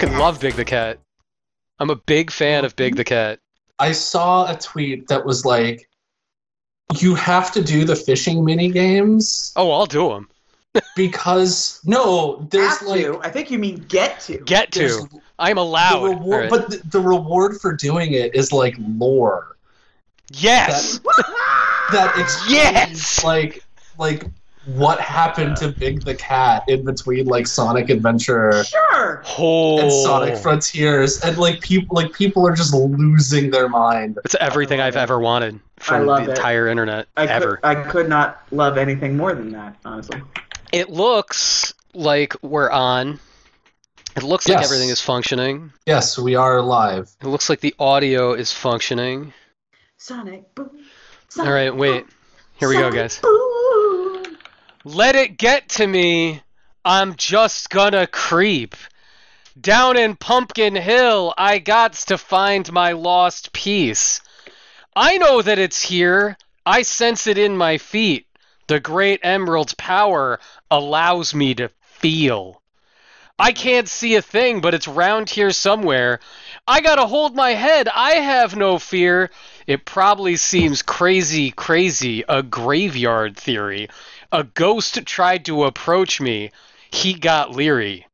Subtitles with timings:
[0.00, 0.20] Fucking Cat.
[0.20, 0.98] love Big the Cat.
[1.78, 3.38] I'm a big fan of Big the Cat.
[3.78, 5.88] I saw a tweet that was like,
[6.98, 10.28] "You have to do the fishing mini games Oh, I'll do them.
[10.96, 13.20] because no, there's Have like to.
[13.22, 14.38] I think you mean get to.
[14.38, 15.20] Get there's to.
[15.38, 16.04] I'm the allowed.
[16.04, 16.50] reward, Alright.
[16.50, 19.56] but the, the reward for doing it is like lore
[20.32, 21.00] yes.
[21.92, 23.24] that explains Yes!
[23.24, 23.64] like
[23.98, 24.26] like
[24.66, 29.22] what happened to Big the Cat in between like Sonic Adventure Sure.
[29.38, 29.78] Oh.
[29.80, 34.18] and Sonic Frontiers, and like people like people are just losing their mind.
[34.24, 36.28] It's everything I've ever wanted from the it.
[36.30, 37.56] entire internet I ever.
[37.56, 40.20] could, I could not love anything more than that, honestly.
[40.72, 43.18] It looks like we're on.
[44.16, 45.72] It looks like everything is functioning.
[45.86, 47.10] Yes, we are live.
[47.22, 49.32] It looks like the audio is functioning.
[49.96, 50.70] Sonic boom.
[51.38, 52.04] All right, wait.
[52.56, 53.18] Here we go, guys.
[53.20, 53.40] Boom.
[54.84, 56.42] Let it get to me.
[56.86, 58.74] I'm just gonna creep.
[59.60, 64.22] Down in Pumpkin Hill, I gots to find my lost piece.
[64.96, 66.38] I know that it's here.
[66.64, 68.26] I sense it in my feet.
[68.68, 72.62] The great emerald's power allows me to feel.
[73.38, 76.20] I can't see a thing, but it's round here somewhere.
[76.66, 77.86] I gotta hold my head.
[77.88, 79.30] I have no fear.
[79.66, 83.88] It probably seems crazy, crazy, a graveyard theory.
[84.32, 86.50] A ghost tried to approach me.
[86.90, 88.06] He got leery.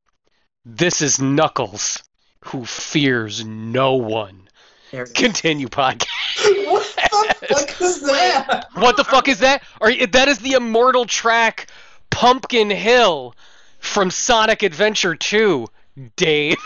[0.65, 2.03] This is Knuckles,
[2.41, 4.49] who fears no one.
[4.91, 5.13] There it is.
[5.13, 6.07] Continue podcast.
[6.67, 8.67] what the fuck is that?
[8.75, 9.63] What the fuck is that?
[9.81, 11.69] Are you, that is the immortal track
[12.11, 13.35] Pumpkin Hill
[13.79, 15.67] from Sonic Adventure 2,
[16.17, 16.57] Dave.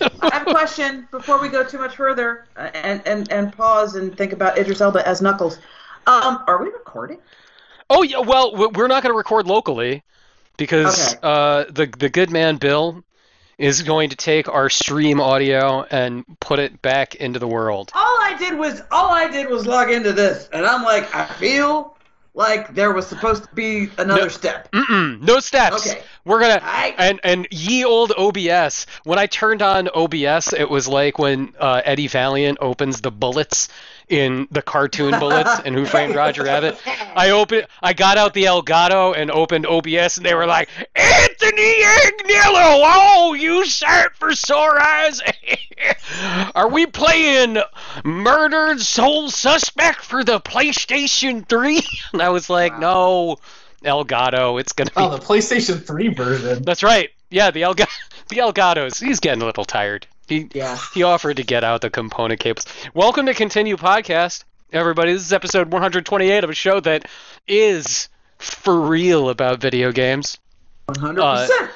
[0.00, 3.94] I have a question before we go too much further uh, and, and, and pause
[3.94, 5.58] and think about Idris Elba as Knuckles.
[6.06, 7.18] Um, are we recording?
[7.90, 10.02] Oh yeah, well we're not going to record locally
[10.56, 11.20] because Okay.
[11.22, 13.02] uh, the the good man Bill
[13.58, 17.92] is going to take our stream audio and put it back into the world.
[17.94, 21.26] All I did was all I did was log into this, and I'm like, I
[21.26, 21.96] feel
[22.36, 24.28] like there was supposed to be another No.
[24.28, 24.68] step.
[24.90, 25.88] No steps.
[25.88, 26.02] Okay.
[26.24, 28.86] We're gonna I- and and ye old OBS.
[29.04, 33.68] When I turned on OBS, it was like when uh, Eddie Valiant opens the bullets
[34.08, 36.78] in the cartoon bullets and Who Framed Roger Rabbit.
[36.86, 41.82] I opened, I got out the Elgato and opened OBS, and they were like, "Anthony
[41.82, 45.20] Agnello, oh, you sat for sore eyes.
[46.54, 47.58] Are we playing
[48.04, 51.82] Murdered Soul Suspect for the PlayStation 3?"
[52.12, 53.38] And I was like, "No,
[53.84, 56.62] Elgato, it's gonna oh, be." Oh, the PlayStation 3 version.
[56.62, 57.10] That's right.
[57.30, 57.88] Yeah, the Elga-
[58.28, 59.02] the Elgatos.
[59.02, 60.06] He's getting a little tired.
[60.26, 60.78] He Yeah.
[60.94, 62.64] he offered to get out the component cables.
[62.94, 65.12] Welcome to Continue Podcast, everybody.
[65.12, 67.06] This is episode 128 of a show that
[67.46, 68.08] is
[68.38, 70.38] for real about video games.
[70.88, 71.68] 100%.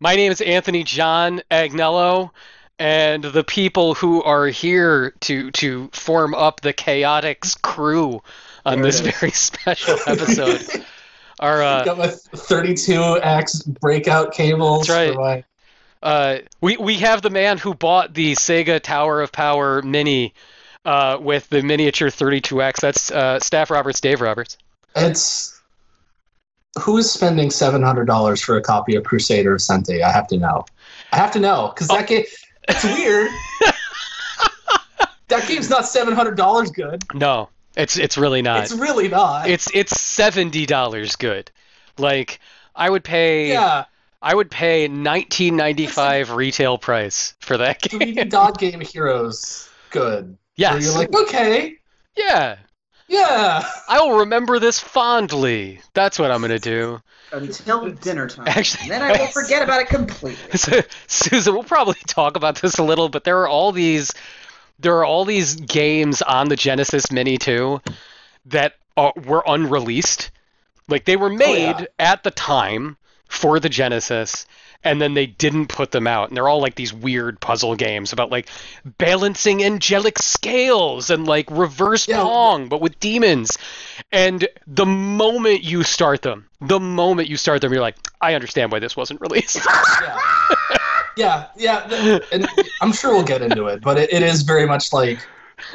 [0.00, 2.30] My name is Anthony John Agnello,
[2.78, 8.20] and the people who are here to to form up the Chaotix crew
[8.66, 10.84] on There this very special episode
[11.38, 14.88] are uh, Got my 32x breakout cables.
[14.88, 15.44] That's right.
[16.02, 20.34] Uh, we we have the man who bought the Sega Tower of Power Mini
[20.84, 22.80] uh, with the miniature 32X.
[22.80, 24.58] That's uh, Staff Roberts, Dave Roberts.
[24.96, 25.60] it's
[26.80, 30.02] who is spending seven hundred dollars for a copy of Crusader of Centy?
[30.02, 30.64] I have to know.
[31.12, 32.24] I have to know because that game.
[32.68, 33.28] It's weird.
[35.28, 37.02] that game's not seven hundred dollars good.
[37.12, 38.64] No, it's it's really not.
[38.64, 39.48] It's really not.
[39.48, 41.50] It's it's seventy dollars good.
[41.98, 42.40] Like
[42.74, 43.84] I would pay yeah.
[44.22, 48.00] I would pay nineteen ninety five retail price for that game.
[48.00, 50.26] 3D dot game heroes good.
[50.26, 50.84] Where Yes.
[50.84, 51.76] you're like, okay,
[52.16, 52.56] yeah.
[53.08, 53.64] yeah.
[53.88, 55.80] I will remember this fondly.
[55.94, 57.00] That's what I'm gonna do.
[57.32, 58.46] Until dinner time.
[58.48, 59.32] Actually, then I will yes.
[59.42, 60.36] forget about it completely.
[60.58, 64.12] So, Susan, we'll probably talk about this a little, but there are all these
[64.78, 67.80] there are all these games on the Genesis Mini too
[68.46, 70.30] that are, were unreleased.
[70.88, 71.86] Like they were oh, made yeah.
[71.98, 72.96] at the time
[73.32, 74.46] for the Genesis
[74.84, 76.28] and then they didn't put them out.
[76.28, 78.48] And they're all like these weird puzzle games about like
[78.98, 82.22] balancing angelic scales and like reverse Yeah.
[82.22, 83.58] pong but with demons.
[84.10, 88.70] And the moment you start them, the moment you start them you're like I understand
[88.72, 89.56] why this wasn't released.
[90.02, 90.18] yeah.
[91.14, 92.48] Yeah, yeah, and
[92.80, 95.18] I'm sure we'll get into it, but it, it is very much like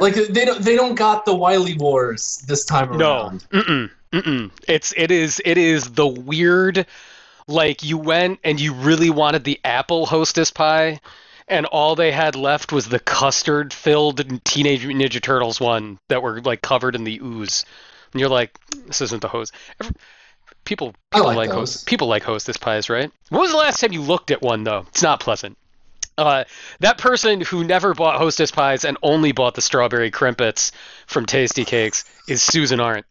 [0.00, 3.44] like they don't they don't got the Wily Wars this time No, around.
[3.50, 4.50] mm-mm, mm-mm.
[4.66, 6.86] It's it is it is the weird,
[7.46, 11.00] like you went and you really wanted the apple Hostess pie,
[11.48, 16.40] and all they had left was the custard filled Teenage Ninja Turtles one that were
[16.40, 17.64] like covered in the ooze,
[18.12, 19.52] and you're like, this isn't the hose.
[20.64, 23.10] People people like like, host, people like hostess pies, right?
[23.30, 24.84] When was the last time you looked at one though?
[24.88, 25.56] It's not pleasant.
[26.18, 26.42] Uh,
[26.80, 30.72] that person who never bought hostess pies and only bought the strawberry Krimpets
[31.06, 33.06] from Tastykakes is Susan Arndt.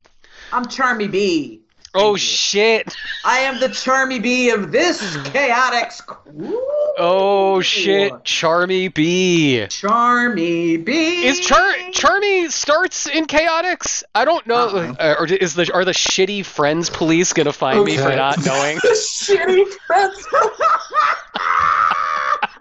[0.52, 1.62] I'm Charmy B.
[1.94, 2.18] Oh you.
[2.18, 2.96] shit!
[3.26, 6.60] I am the Charmy B of this chaotic crew.
[6.98, 8.14] Oh shit!
[8.24, 9.66] Charmy B.
[9.70, 11.26] Charmy B.
[11.26, 14.04] Is Char Charmy starts in Chaotix?
[14.14, 14.68] I don't know.
[14.68, 14.96] Uh-uh.
[15.00, 18.78] Uh, or is the are the shitty friends police gonna find me for not knowing?
[18.84, 20.28] Shitty friends.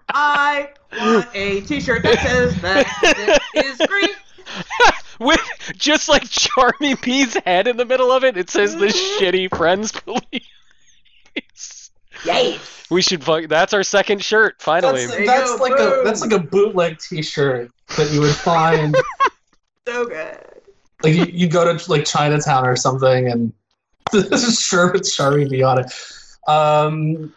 [0.09, 4.09] I want a T-shirt that says that this is green.
[5.19, 5.41] With
[5.77, 9.25] just like Charmy B's head in the middle of it, it says the Mm-hmm.
[9.25, 11.91] shitty friends police.
[12.25, 12.59] Yay!
[12.91, 13.49] We should fuck.
[13.49, 14.61] That's our second shirt.
[14.61, 18.97] Finally, That's, that's go, like a that's like a bootleg T-shirt that you would find.
[19.89, 20.37] So good.
[21.05, 23.53] like you, you go to like Chinatown or something, and
[24.11, 25.93] this is sure it's Shari on it.
[26.49, 27.33] Um,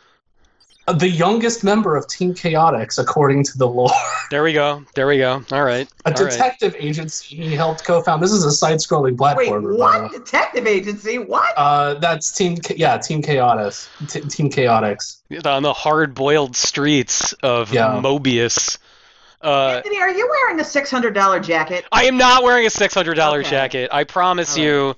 [0.94, 3.90] the youngest member of Team Chaotix, according to the lore,
[4.32, 4.84] there we go.
[4.96, 5.44] There we go.
[5.52, 5.88] All right.
[6.06, 6.32] a All right.
[6.32, 8.22] detective agency he helped co-found.
[8.24, 9.78] This is a side-scrolling Wait, platform.
[9.78, 10.12] what?
[10.12, 11.18] Detective agency?
[11.20, 11.54] What?
[11.58, 12.58] Uh, that's Team.
[12.76, 13.88] Yeah, Team Chaotix.
[14.08, 15.18] T- Team Chaotix.
[15.46, 18.00] On the hard-boiled streets of Yeah.
[18.02, 18.78] Mobius.
[19.42, 21.86] Uh, Anthony, are you wearing a six hundred dollar jacket?
[21.94, 23.50] I am not wearing a six hundred dollar Okay.
[23.50, 23.90] jacket.
[23.94, 24.96] I promise All right.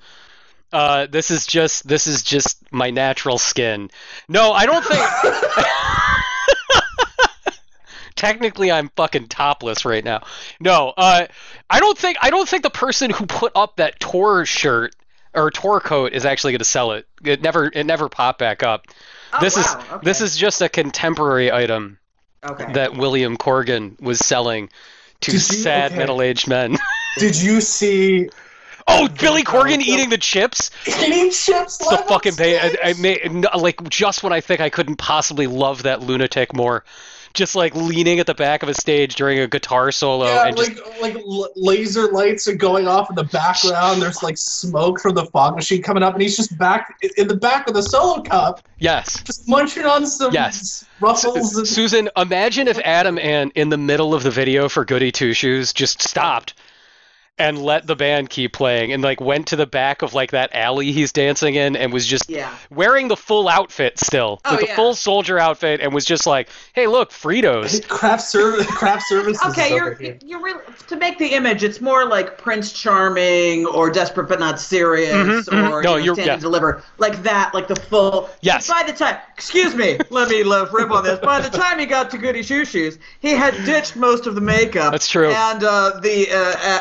[0.71, 0.79] You.
[0.79, 3.89] Uh, this is just this is just my natural skin.
[4.27, 5.05] No, I don't think.
[8.15, 10.21] Technically, I'm fucking topless right now.
[10.59, 11.25] No, uh,
[11.69, 14.95] I don't think I don't think the person who put up that Tor shirt
[15.33, 17.07] or Tor coat is actually going to sell it.
[17.23, 18.85] It never it never popped back up.
[19.33, 19.97] Oh, this wow, is okay.
[20.03, 21.97] this is just a contemporary item
[22.43, 22.73] okay.
[22.73, 24.69] that William Corgan was selling
[25.21, 25.99] to you- sad okay.
[25.99, 26.77] middle-aged men.
[27.17, 28.29] Did you see
[28.87, 30.71] Oh, Billy Corgan Oh, eating the chips?
[30.87, 31.79] eating chips?
[31.79, 32.57] It's the fucking pay.
[32.59, 32.99] I, I stage?
[32.99, 36.83] made no, like just when I think I couldn't possibly love that lunatic more,
[37.33, 40.57] just like leaning at the back of a stage during a guitar solo Yeah, and
[40.57, 44.01] just like like l- laser lights are going off in the background.
[44.01, 47.37] There's like smoke from the fog machine coming up, and he's just back in the
[47.37, 49.21] back of the solo cup, yes.
[49.23, 50.83] just munching on some Yes.
[50.99, 51.55] ruffles.
[51.57, 55.33] and- Susan, imagine if Adam Ant in the middle of the video for Goody Two
[55.33, 56.53] Shoes just stopped
[57.37, 60.53] and let the band keep playing and like went to the back of like that
[60.53, 62.53] alley he's dancing in and was just yeah.
[62.69, 64.75] wearing the full outfit still Oh, with the yeah.
[64.75, 69.41] full soldier outfit and was just like, "Hey, look, Fritos." craft service, craft services.
[69.51, 70.19] Okay, is you're here.
[70.23, 71.63] you're really to make the image.
[71.63, 75.71] It's more like Prince Charming or Desperate but Not Serious Mhm, mhm.
[75.71, 76.33] or No, you know, you're- Stand yeah.
[76.33, 78.29] and Deliver, like that, like the full.
[78.41, 78.67] Yes.
[78.69, 81.19] By the time, excuse me, let me let rip on this.
[81.19, 84.41] By the time he got to Goody Shoe Shoes, he had ditched most of the
[84.41, 84.91] makeup.
[84.91, 85.31] That's true.
[85.31, 86.79] And uh, the uh, uh,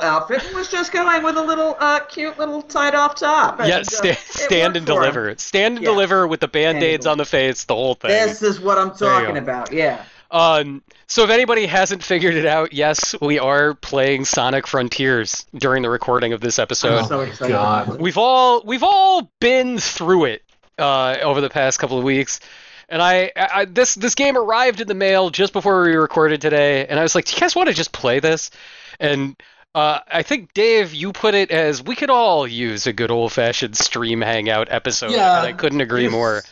[0.00, 3.60] Admiral outfit and was just going with a little uh, cute little tied off top.
[3.60, 4.98] And, Yeah, uh, sta- it stand and for him.
[5.00, 5.34] deliver.
[5.38, 5.90] Stand and Yeah.
[5.90, 8.10] deliver with the band-aids on the face, the whole thing.
[8.10, 9.72] This is what I'm talking about.
[9.72, 10.02] Yeah.
[10.30, 15.82] Um, so if anybody hasn't figured it out, yes, we are playing Sonic Frontiers during
[15.82, 17.00] the recording of this episode.
[17.00, 17.52] I'm so excited.
[17.52, 18.00] God.
[18.00, 20.42] We've all we've all been through it
[20.78, 22.40] uh, over the past couple of weeks,
[22.88, 26.86] and I, I this this game arrived in the mail just before we recorded today,
[26.86, 28.50] and I was like, "Do you guys want to just play this?"
[28.98, 29.36] And
[29.74, 33.32] uh, I think Dave, you put it as we could all use a good old
[33.32, 35.38] fashioned stream hangout episode, Yeah.
[35.38, 36.42] and I couldn't agree more.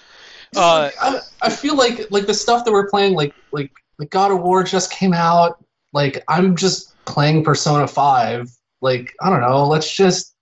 [0.57, 4.33] Uh, I, I feel like like the stuff that we're playing, like like like God
[4.33, 5.63] of War just came out.
[5.93, 8.51] Like I'm just playing Persona Five.
[8.81, 9.67] Like I don't know.
[9.69, 10.35] Let's just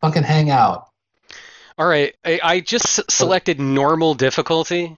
[0.00, 0.88] fucking hang out.
[1.76, 4.96] All right, I, I just s- selected normal difficulty,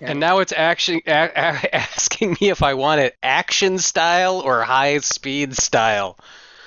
[0.00, 0.10] Yeah.
[0.10, 4.62] and now it's actually a- a- asking me if I want it action style or
[4.62, 6.18] high speed style.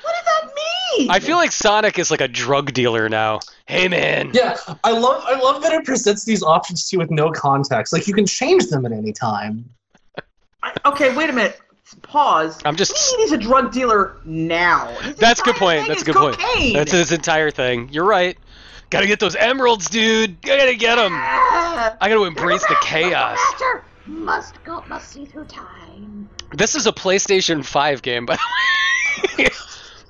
[0.01, 0.53] What does that
[0.97, 1.11] mean?
[1.11, 3.39] I feel like Sonic is like a drug dealer now.
[3.67, 7.11] Hey man, Yeah, I love I love that it presents these options to you with
[7.11, 7.93] no context.
[7.93, 9.69] Like you can change them at any time.
[10.63, 11.59] I- okay, wait a minute.
[12.03, 12.59] Pause.
[12.65, 13.11] I'm What do just.
[13.11, 14.87] you mean he's a drug dealer now?
[15.01, 15.87] His That's a good point.
[15.87, 16.73] That's a is good point.
[16.73, 17.89] That's his entire thing.
[17.91, 18.37] You're right.
[18.89, 20.37] Gotta get those emeralds, dude.
[20.45, 21.11] I gotta get them.
[21.13, 21.95] Ah.
[22.01, 23.37] I gotta embrace the chaos.
[23.37, 26.27] Master must go must see through time.
[26.53, 29.49] This is a PlayStation 5 game, by the way.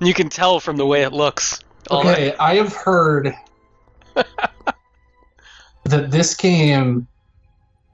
[0.00, 1.60] you can tell from the way it looks.
[1.90, 2.12] All right.
[2.12, 3.34] Okay, I have heard
[4.14, 7.06] that this game,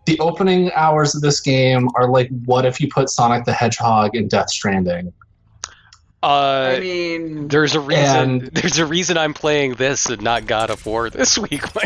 [0.07, 4.15] the opening hours of this game are like, what if you put Sonic the Hedgehog
[4.15, 5.13] in Death Stranding?
[6.27, 8.31] Uh, I mean, There's a reason.
[8.31, 11.63] And- There's a reason I'm playing this and not God of War this week.
[11.75, 11.85] my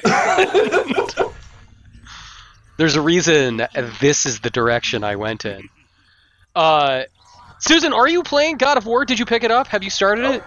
[2.77, 3.63] there's a reason
[4.01, 5.69] this is the direction I went in.
[6.57, 7.03] Uh,
[7.59, 9.05] Susan, are you playing God of War?
[9.05, 9.67] Did you pick it up?
[9.67, 10.43] Have you started it?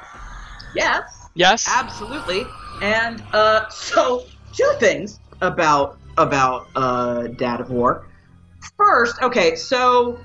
[0.75, 1.03] yes,
[1.35, 1.67] Yes.
[1.69, 2.43] absolutely.
[2.81, 8.07] And uh, so two things about about uh, Dad of War.
[8.77, 10.19] First, okay, so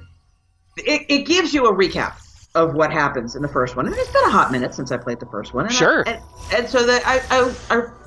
[0.78, 2.14] it, it gives you a recap
[2.54, 4.96] of what happens in the first one, and it's been a hot minute since I
[4.96, 5.66] played the first one.
[5.66, 6.02] And I- Sure.
[6.06, 7.52] and, and so that I, I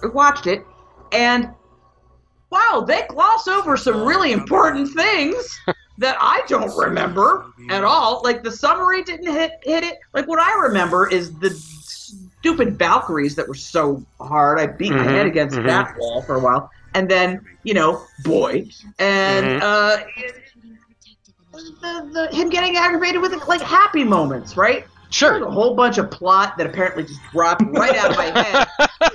[0.03, 0.65] I watched it,
[1.11, 1.49] and
[2.49, 5.59] wow, they gloss over some really important things
[5.97, 8.21] that I don't remember at all.
[8.23, 9.97] Like the summary didn't hit hit it.
[10.13, 14.59] Like what I remember is the stupid Valkyries that were so hard.
[14.59, 15.65] I beat my Mhm, head against mhm.
[15.67, 18.67] that wall for a while, and then you know, boy,
[18.99, 19.61] and Mhm.
[19.61, 19.97] uh,
[21.51, 24.83] the, the, him getting aggravated with like happy moments, right?
[24.83, 25.43] There's Sure.
[25.43, 28.67] a whole bunch of plot that apparently just dropped right out of my head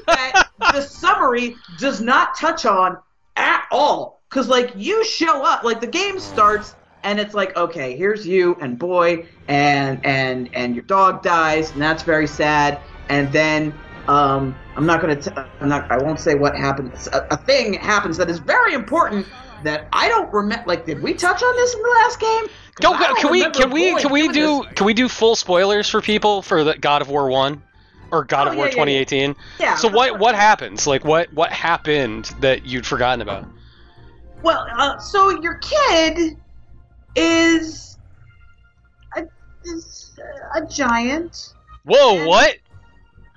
[0.07, 2.99] that the summary does not touch on
[3.37, 4.21] at all.
[4.29, 8.57] Because, like, you show up, like, the game starts, and it's like, okay, here's you
[8.61, 12.81] and boy, and and and your dog dies, and that's very sad.
[13.09, 13.73] And then,
[14.09, 17.07] um, I'm not gonna, t- I'm not, I won't say what happens.
[17.07, 19.27] A, a thing happens that is very important
[19.67, 20.65] that I don't remember.
[20.67, 22.45] Like, did we touch on this in the last game?
[22.81, 24.73] Go, I go, don't can we can we can we do this.
[24.75, 27.63] can we do full spoilers for people for the God of War 1
[28.13, 29.05] or God Oh, of War yeah, yeah, yeah.
[29.05, 29.37] 2018?
[29.59, 29.75] Yeah.
[29.77, 30.87] So what what happens?
[30.87, 33.47] Like what what happened that you'd forgotten about?
[34.43, 36.37] Well, uh, so your kid
[37.17, 37.99] is
[39.17, 39.23] a,
[39.65, 40.19] is
[40.55, 41.55] a giant.
[41.85, 42.57] Whoa, And- what?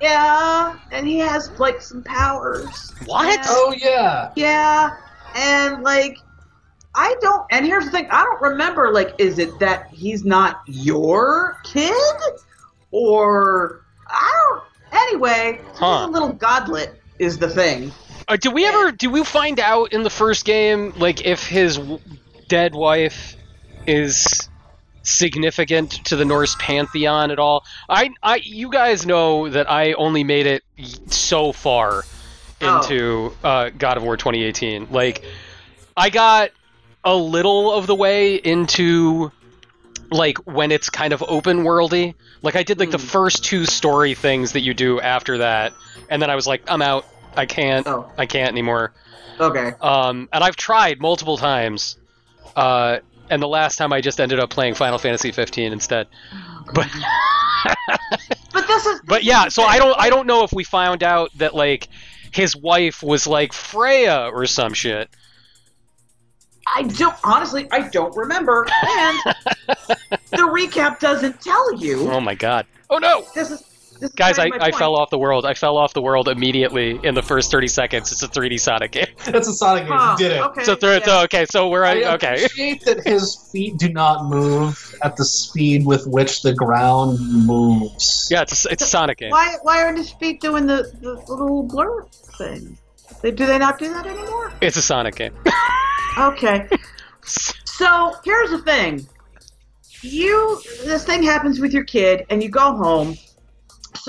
[0.02, 2.94] Yeah, and he has like some powers.
[3.06, 3.28] What?
[3.40, 4.32] And- Oh yeah.
[4.36, 4.96] Yeah,
[5.36, 6.18] and like
[6.96, 7.46] I don't.
[7.52, 8.92] And here's the thing: I don't remember.
[8.92, 11.94] Like, is it that he's not your kid,
[12.92, 14.64] or I don't.
[14.92, 17.92] Anyway, he's a little godlet is the thing.
[18.28, 21.78] Uh, did we ever did we find out in the first game like if his
[21.78, 22.00] w-
[22.48, 23.36] dead wife
[23.88, 24.50] is
[25.04, 27.64] significant to the Norse pantheon at all?
[27.88, 30.64] I I you guys know that I only made it
[31.08, 32.04] so far
[32.62, 32.82] Oh.
[32.82, 34.88] into uh, God of War 2018.
[34.92, 35.24] Like
[35.96, 36.52] I got
[37.04, 39.32] a little of the way into
[40.12, 42.16] like when it's kind of open worldy.
[42.42, 43.06] Like I did like the Hmm.
[43.06, 45.74] first two story things that you do after that,
[46.10, 47.06] and then I was like, I'm out.
[47.38, 47.86] I can't.
[47.88, 48.92] Oh, I can't anymore.
[49.40, 49.74] okay.
[49.82, 51.96] Um, and I've tried multiple times.
[52.56, 53.00] Uh,
[53.30, 56.08] and the last time I just ended up playing Final Fantasy 15 instead.
[56.74, 56.88] But
[58.52, 59.02] But this is.
[59.06, 61.88] but yeah, so I don't I don't know if we found out that like
[62.32, 65.10] his wife was like Freya or some shit.
[66.76, 67.68] I don't honestly.
[67.72, 69.18] I don't remember, and
[70.30, 72.10] the recap doesn't tell you.
[72.12, 72.66] Oh my god.
[72.90, 73.24] Oh no.
[73.34, 73.64] This is.
[74.00, 75.46] This Guys, I, kind of my I fell off the world.
[75.46, 78.12] I fell off the world immediately in the first 30 seconds.
[78.12, 79.08] It's a 3D Sonic game.
[79.26, 79.94] That's a Sonic game.
[79.94, 80.42] Huh, You did it.
[80.42, 80.64] Okay.
[80.64, 81.06] So, th- yeah.
[81.06, 82.36] so okay, so we're I okay.
[82.46, 88.28] appreciate that his feet do not move at the speed with which the ground moves.
[88.32, 89.32] Yeah, it's a, it's a Sonic game.
[89.32, 92.04] Why why aren't his feet doing the, the little blur
[92.38, 92.78] thing?
[93.22, 94.54] They, do they not do that anymore?
[94.62, 95.34] It's a Sonic game.
[96.18, 96.68] Okay.
[97.24, 99.08] so here's the thing.
[100.02, 103.16] You this thing happens with your kid and you go home.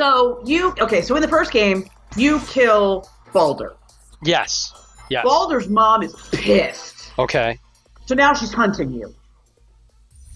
[0.00, 1.84] So you okay, so in the first game,
[2.16, 3.76] you kill Baldur.
[4.24, 4.72] yes.
[5.10, 5.24] Yes.
[5.24, 7.12] Baldur's mom is pissed.
[7.18, 7.58] Okay.
[8.06, 9.14] So now she's hunting you.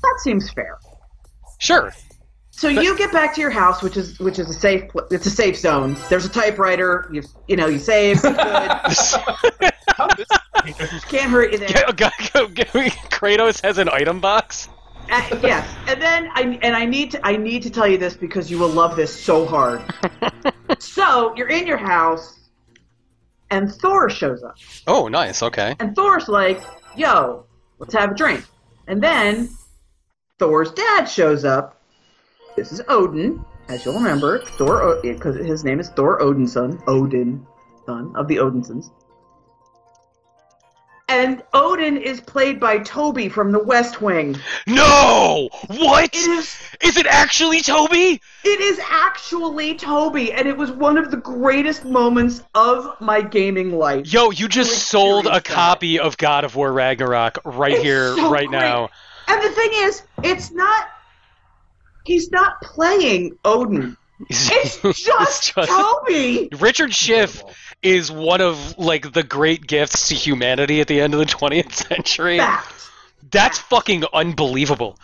[0.03, 0.77] That seems fair.
[1.61, 1.95] Sure.
[2.51, 5.25] So But- you get back to your house, which is which is a safe it's
[5.25, 5.97] a safe zone.
[6.11, 7.09] There's a typewriter.
[7.11, 8.23] You you know you save.
[8.23, 8.71] You're good.
[11.09, 11.69] Can't hurt you there.
[13.15, 14.69] Kratos has an item box.
[15.11, 18.15] Uh, yes, and then I and I need to I need to tell you this
[18.15, 19.83] because you will love this so hard.
[20.79, 22.41] so you're in your house,
[23.51, 24.57] and Thor shows up,
[24.87, 25.43] Oh, nice.
[25.43, 25.77] Okay.
[25.79, 26.63] and Thor's like,
[26.97, 27.47] "Yo,
[27.79, 28.45] let's have a drink,"
[28.89, 29.51] and then
[30.39, 31.81] Thor's dad shows up.
[32.57, 34.45] This is Odin, as you'll remember.
[34.59, 37.47] Thor, because his name is Thor Odinson, Odin,
[37.87, 38.91] son of the Odinsons.
[41.07, 44.37] And Odin is played by Toby from The West Wing.
[44.67, 45.51] No!
[45.67, 46.05] What?
[46.05, 48.21] It is Is it actually Toby?
[48.43, 53.77] It is actually Toby, and it was one of the greatest moments of my gaming
[53.77, 54.11] life.
[54.11, 58.17] Yo, you just sold a serious copy of God of War Ragnarok right It's here,
[58.17, 58.59] so right great.
[58.59, 58.89] now.
[59.29, 60.89] And the thing is, it's not.
[62.07, 63.97] He's not playing Odin.
[64.31, 66.49] It's just, just- Toby.
[66.61, 67.43] Richard Schiff
[67.85, 71.73] is one of like the great gifts to humanity at the end of the 20th
[71.73, 72.39] century.
[72.39, 72.73] Fact.
[73.31, 74.99] That's fucking unbelievable.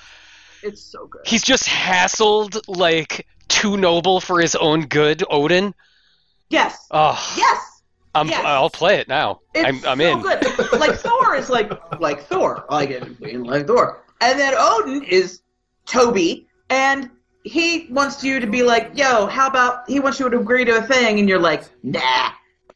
[0.62, 1.22] It's so good.
[1.26, 5.74] He's just hassled like too noble for his own good, Odin.
[6.48, 6.86] Yes.
[6.90, 7.66] Oh, Yes.
[8.12, 8.44] I'm, yes.
[8.44, 9.38] I'll play it now.
[9.54, 10.20] It's I'm, I'm so in.
[10.20, 10.72] good.
[10.80, 11.70] Like Thor is like
[12.00, 15.42] like Thor, like it, like Thor, and then Odin is
[15.86, 17.08] Toby, and
[17.44, 20.78] he wants you to be like, "Yo, how about?" He wants you to agree to
[20.78, 22.30] a thing, and you're like, "Nah."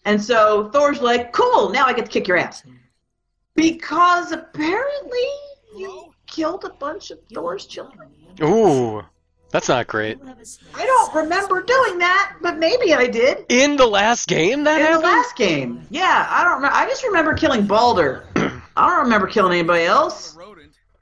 [0.04, 2.62] And so Thor's like, cool, now I get to kick your ass.
[3.54, 5.28] Because apparently
[5.76, 8.11] you killed a bunch of Thor's children.
[8.42, 9.02] Ooh,
[9.50, 10.18] that's not great.
[10.75, 13.46] I don't remember doing that, but maybe I did.
[13.49, 15.87] In the last game, that In the last game.
[15.90, 16.76] Yeah, I don't remember.
[16.76, 18.25] I just remember killing Baldur.
[18.76, 20.37] I don't remember killing anybody else.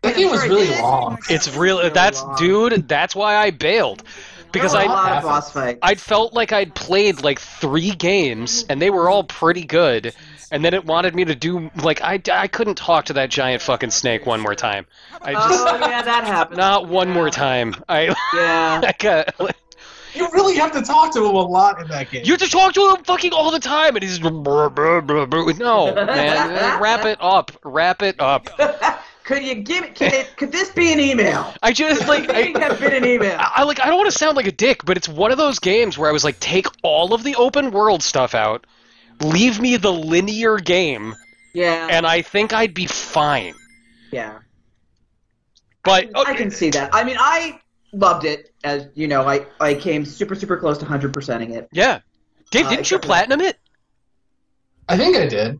[0.02, 1.18] That game was really long.
[1.30, 1.78] It's real.
[1.78, 2.88] Really That's dude.
[2.88, 4.02] That's why I bailed
[4.52, 5.28] because there were a I lot of happened.
[5.30, 5.78] boss fights.
[5.82, 10.14] I'd felt like I'd played like three games and they were all pretty good,
[10.50, 13.62] and then it wanted me to do like I, I couldn't talk to that giant
[13.62, 14.86] fucking snake one more time.
[15.20, 16.58] I oh, just oh yeah, that happened.
[16.58, 17.74] not one more time.
[17.88, 18.82] I, Yeah.
[18.84, 19.54] I got,
[20.14, 22.24] You really have to talk to him a lot in that game.
[22.24, 24.20] you have to talk to him fucking all the time, and he's
[25.58, 26.80] no man.
[26.82, 27.50] Wrap it up.
[27.64, 28.48] Wrap it up.
[29.32, 29.94] could you give it?
[29.94, 31.52] Could, it, could this be an email?
[31.62, 33.36] I just like Could I, have been an email?
[33.38, 35.38] I I, like I don't want to sound like a dick, but it's one of
[35.38, 38.66] those games where I was like, take all of the open world stuff out,
[39.20, 41.14] leave me the linear game,
[41.54, 41.88] Yeah.
[41.90, 43.54] and I think I'd be fine.
[44.10, 44.38] yeah.
[45.84, 46.90] But oh, I can see that.
[46.94, 47.58] I mean, I
[47.92, 48.52] loved it.
[48.62, 51.68] As you know, I I came super super close to hundred percenting it.
[51.72, 52.00] yeah,
[52.52, 53.58] Dave, Uh, didn't you platinum it?
[54.88, 55.58] I think I did.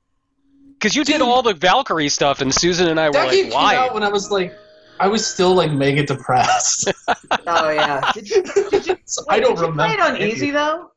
[0.82, 3.52] Because you did all the Valkyrie stuff, and Susan and I were That game like,
[3.52, 3.76] came why?
[3.76, 4.52] out when I was like,
[4.98, 6.92] I was still like mega depressed.
[7.46, 8.10] Oh yeah.
[8.14, 8.42] Did you?
[8.70, 8.98] Did you?
[9.04, 9.72] So I don't did you.
[9.74, 10.90] Play it on easy though.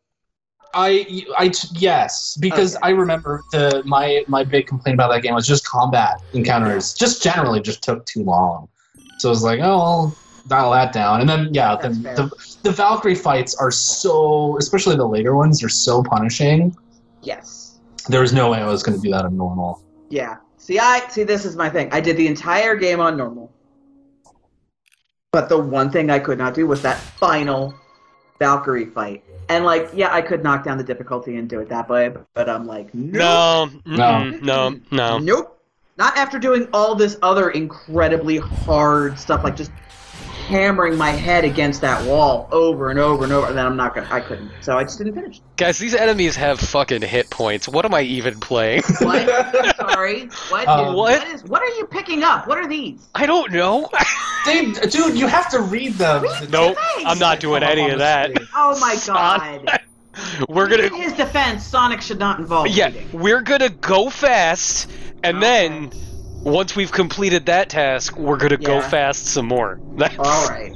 [0.74, 2.88] I, I, yes, because Okay.
[2.88, 6.94] I remember the my my big complaint about that game was just combat encounters.
[6.94, 8.68] Just generally, just took too long.
[9.20, 10.16] So I was like, oh, I'll
[10.48, 11.22] dial that down.
[11.22, 12.16] And then yeah, That's the, fair.
[12.16, 16.76] the the Valkyrie fights are so, especially the later ones, are so punishing.
[17.22, 17.65] Yes.
[18.08, 19.84] There was no way I was going to do that on normal.
[20.10, 20.38] Yeah.
[20.58, 21.24] See, I see.
[21.24, 21.90] This is my thing.
[21.92, 23.52] I did the entire game on normal,
[25.32, 27.74] but the one thing I could not do was that final
[28.40, 29.24] Valkyrie fight.
[29.50, 32.50] And like, yeah, I could knock down the difficulty and do it that way, but
[32.50, 33.72] I'm like, nope.
[33.86, 35.18] No, mm-mm, no, no.
[35.20, 35.62] Nope.
[35.98, 39.72] Not after doing all this other incredibly hard stuff, like just
[40.46, 43.48] hammering my head against that wall over and over and over.
[43.48, 44.08] And then I'm not gonna.
[44.10, 44.52] I couldn't.
[44.62, 45.42] So I just didn't finish.
[45.58, 47.68] Guys, these enemies have fucking hit points.
[47.68, 48.84] What am I even playing?
[49.02, 49.76] What?
[49.78, 50.30] Sorry.
[50.50, 50.68] What?
[50.68, 50.96] Um, is- What?
[50.96, 51.44] what is?
[51.44, 52.48] What are you picking up?
[52.48, 53.08] What are these?
[53.16, 53.90] I don't know.
[54.46, 56.24] Dave, dude, you have to read them.
[56.50, 57.04] nope, Thanks.
[57.12, 58.32] I'm not doing any of that.
[58.56, 59.80] Oh my god.
[60.48, 63.10] We're gonna, In his defense, Sonic should not involve yeah, reading.
[63.12, 64.90] we're gonna go fast,
[65.24, 65.92] and then
[66.46, 69.80] once we've completed that task, we're gonna go fast some more.
[69.98, 70.72] That's- All right.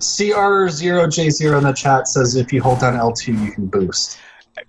[0.00, 4.18] CR0J0 in the chat says if you hold down L2, you can boost.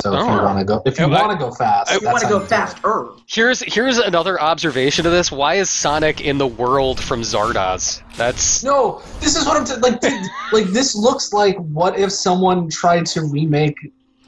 [0.02, 0.44] So if you Oh.
[0.44, 3.08] want to go, if you oh, want to go fast, You want to go faster.
[3.28, 5.32] Here's here's another observation of this.
[5.32, 8.02] Why is Sonic in the world from Zardoz?
[8.16, 10.02] That's No, this is what I'm t- like.
[10.54, 13.76] like this looks like what if someone tried to remake,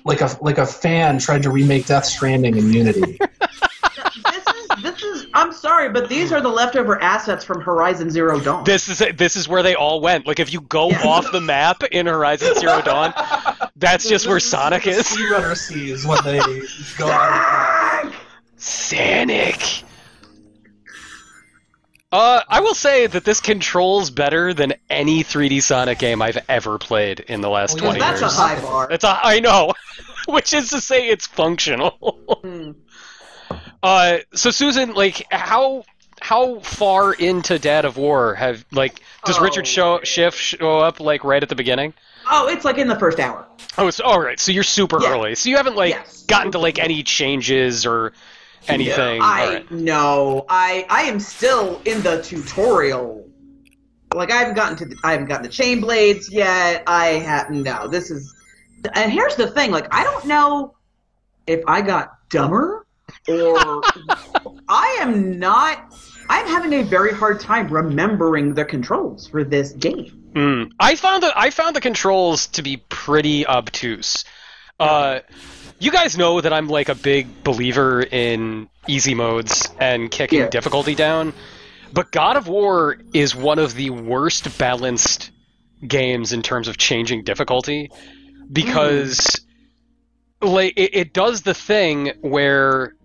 [0.03, 3.17] like a like a fan tried to remake Death Stranding in Unity.
[4.31, 5.27] this is this is.
[5.35, 8.63] I'm sorry, but these are the leftover assets from Horizon Zero Dawn.
[8.63, 10.27] this is this is where they all went.
[10.27, 11.07] Like if you go Yeah.
[11.07, 13.13] off the map in Horizon Zero Dawn,
[13.75, 15.03] that's just where Sonic is.
[15.07, 16.39] Speedrunner sees when they
[16.97, 17.07] go.
[17.09, 18.11] Ah!
[18.57, 19.83] Sonic.
[22.13, 26.77] Uh, I will say that this controls better than any 3D Sonic game I've ever
[26.77, 28.35] played in the last Well, 20 that's a years.
[28.35, 28.87] high bar.
[28.89, 29.71] That's a, I know,
[30.27, 31.91] which is to say it's functional.
[32.43, 32.71] Hmm.
[33.83, 35.83] Uh, so Susan, like, how
[36.21, 39.99] how far into Dad of War have like does Oh, Richard show.
[40.03, 41.93] Schiff show up like right at the beginning?
[42.29, 43.47] Oh, it's like in the first hour.
[43.77, 44.39] Oh, it's all right.
[44.39, 45.13] So you're super Yeah.
[45.13, 45.33] early.
[45.35, 46.23] So you haven't like Yes.
[46.23, 48.13] gotten to like any changes or
[48.67, 49.19] anything.
[49.19, 49.71] All I right.
[49.71, 53.27] no, I I am still in the tutorial.
[54.13, 56.83] Like I haven't gotten to the, I haven't gotten the chain blades yet.
[56.85, 57.87] I have no.
[57.87, 58.31] This is
[58.93, 59.71] and here's the thing.
[59.71, 60.75] Like I don't know
[61.47, 62.85] if I got dumber
[63.27, 63.81] or
[64.67, 65.93] I am not.
[66.29, 70.29] I'm having a very hard time remembering the controls for this game.
[70.33, 70.71] Mm.
[70.79, 74.23] I found the I found the controls to be pretty obtuse.
[74.79, 75.19] Uh,
[75.79, 80.49] you guys know that I'm like a big believer in easy modes and kicking Yeah.
[80.49, 81.33] difficulty down,
[81.93, 85.31] but God of War is one of the worst balanced
[85.85, 87.89] games in terms of changing difficulty
[88.51, 89.39] because
[90.41, 92.95] like it, it does the thing where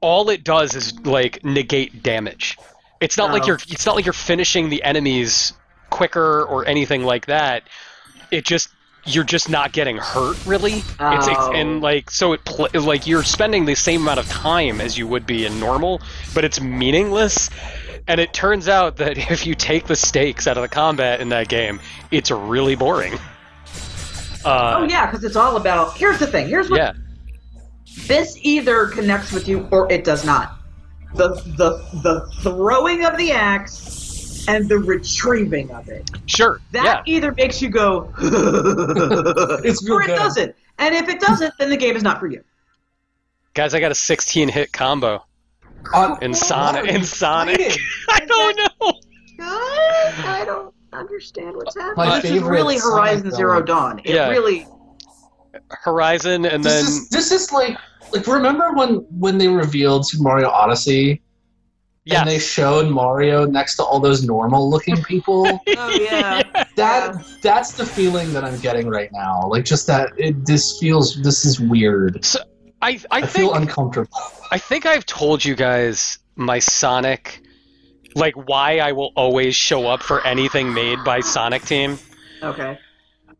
[0.00, 2.58] all it does is like negate damage.
[3.00, 3.48] It's not like Oh.
[3.48, 5.52] you're it's not like you're finishing the enemies
[5.90, 7.62] quicker or anything like that.
[8.30, 8.68] It just
[9.06, 10.74] you're just not getting hurt really.
[10.74, 11.52] It's, it's Oh.
[11.52, 15.06] and like so it pl- like you're spending the same amount of time as you
[15.06, 16.00] would be in normal,
[16.34, 17.48] but it's meaningless.
[18.06, 21.30] And it turns out that if you take the stakes out of the combat in
[21.30, 23.14] that game, it's really boring.
[24.44, 25.96] Uh, oh yeah, because it's all about.
[25.96, 26.48] Here's the thing.
[26.48, 26.92] Here's what yeah.
[28.06, 30.56] This either connects with you or it does not.
[31.14, 36.08] The the the throwing of the axe and the retrieving of it.
[36.26, 36.60] Sure.
[36.72, 37.14] That yeah.
[37.14, 40.16] either makes you go It's real or it good.
[40.16, 40.56] doesn't.
[40.78, 42.42] And if it doesn't, then the game is not for you.
[43.54, 45.24] Guys, I got a 16 hit combo
[45.92, 46.86] On- in Sonic.
[46.88, 47.60] In Sonic.
[48.08, 48.92] I don't know.
[49.36, 50.24] Good.
[50.24, 52.08] I don't understand what's happening.
[52.08, 53.66] My this is really Horizon Sonic Zero villain.
[53.66, 53.98] Dawn.
[54.04, 54.28] It Yeah.
[54.28, 54.66] really
[55.70, 57.76] Horizon, and This then is this is like
[58.12, 61.22] like remember when when they revealed Super Mario Odyssey
[62.04, 62.20] yes.
[62.20, 65.46] and they showed Mario next to all those normal looking people?
[65.46, 66.42] Oh yeah.
[66.76, 69.46] that that's the feeling that I'm getting right now.
[69.46, 72.24] Like just that it this feels this is weird.
[72.82, 74.08] I I I, feel uncomfortable.
[74.50, 77.42] I think I've told you guys my Sonic,
[78.14, 81.98] like why I will always show up for anything made by Sonic Team.
[82.42, 82.78] Okay.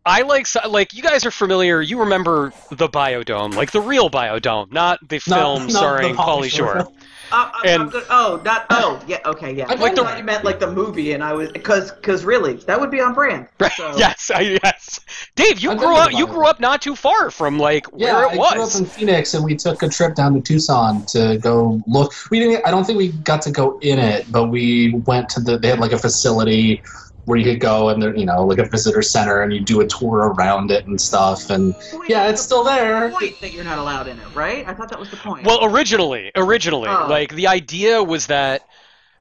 [0.06, 1.80] I like like you guys are familiar.
[1.82, 6.46] You remember the Biodome, like the real Biodome, not the film not the starring Pauly
[6.46, 6.80] Pauly Shore.
[6.80, 6.92] Shore.
[7.32, 9.66] Uh, uh, And- uh, oh, not oh, yeah, okay, yeah.
[9.68, 10.18] I like know the that.
[10.18, 13.14] you meant like the movie, and I was because because really that would be on
[13.14, 13.46] brand.
[13.60, 13.70] Right?
[13.70, 14.98] So, Yes, I, yes.
[15.36, 16.10] Dave, you I've grew up.
[16.12, 18.50] You grew up not too far from like Yeah, where it I was.
[18.50, 21.80] I grew up in Phoenix, and we took a trip down to Tucson to go
[21.86, 22.12] look.
[22.32, 22.66] We didn't.
[22.66, 25.56] I don't think we got to go in it, but we went to the.
[25.56, 26.82] They had like a facility
[27.24, 29.80] where you could go, and there, you know, like a visitor center, and you do
[29.80, 31.50] a tour around it and stuff.
[31.50, 33.10] And Wait, yeah, it's the still there.
[33.10, 34.66] Point that you're not allowed in it, right?
[34.66, 35.46] I thought that was the point.
[35.46, 37.06] Well, originally, originally, Oh.
[37.08, 38.62] like the idea was that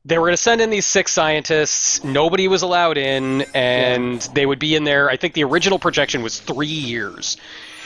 [0.06, 2.04] they were going to send in these six scientists.
[2.04, 5.10] Nobody was allowed in, and they would be in there.
[5.10, 7.38] I think the original projection was three years.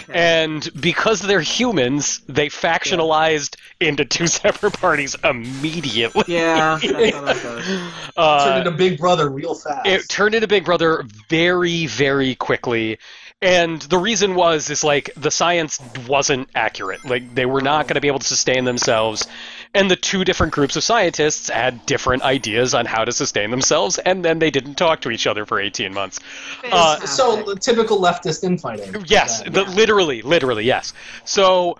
[0.09, 0.13] Okay.
[0.43, 6.23] And because they're humans, they factionalized into two separate parties immediately.
[6.27, 7.91] yeah, that's how that goes.
[8.17, 9.87] Uh, Turned into Big Brother real fast.
[9.87, 12.97] it turned into Big Brother very, very quickly.
[13.41, 17.03] And the reason was is like the science wasn't accurate.
[17.03, 19.27] Like they were not going to be able to sustain themselves.
[19.75, 23.97] And the two different groups of scientists had different ideas on how to sustain themselves,
[23.97, 26.19] and then they didn't talk to each other for 18 months.
[26.63, 27.07] Uh, Fantastic.
[27.09, 29.03] so typical leftist infighting.
[29.07, 29.49] Yes, Yeah.
[29.49, 30.93] the, literally, literally, yes.
[31.25, 31.79] So,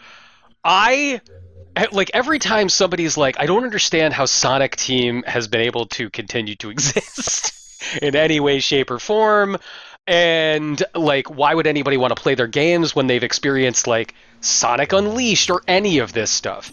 [0.64, 1.22] I
[1.92, 6.10] like every time somebody's like, I don't understand how Sonic Team has been able to
[6.10, 7.54] continue to exist
[8.02, 9.58] in any way, shape, or form,
[10.08, 14.94] and like, why would anybody want to play their games when they've experienced like Sonic
[14.94, 16.72] Unleashed or any of this stuff?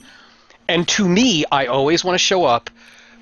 [0.71, 2.71] And to me, I always want to show up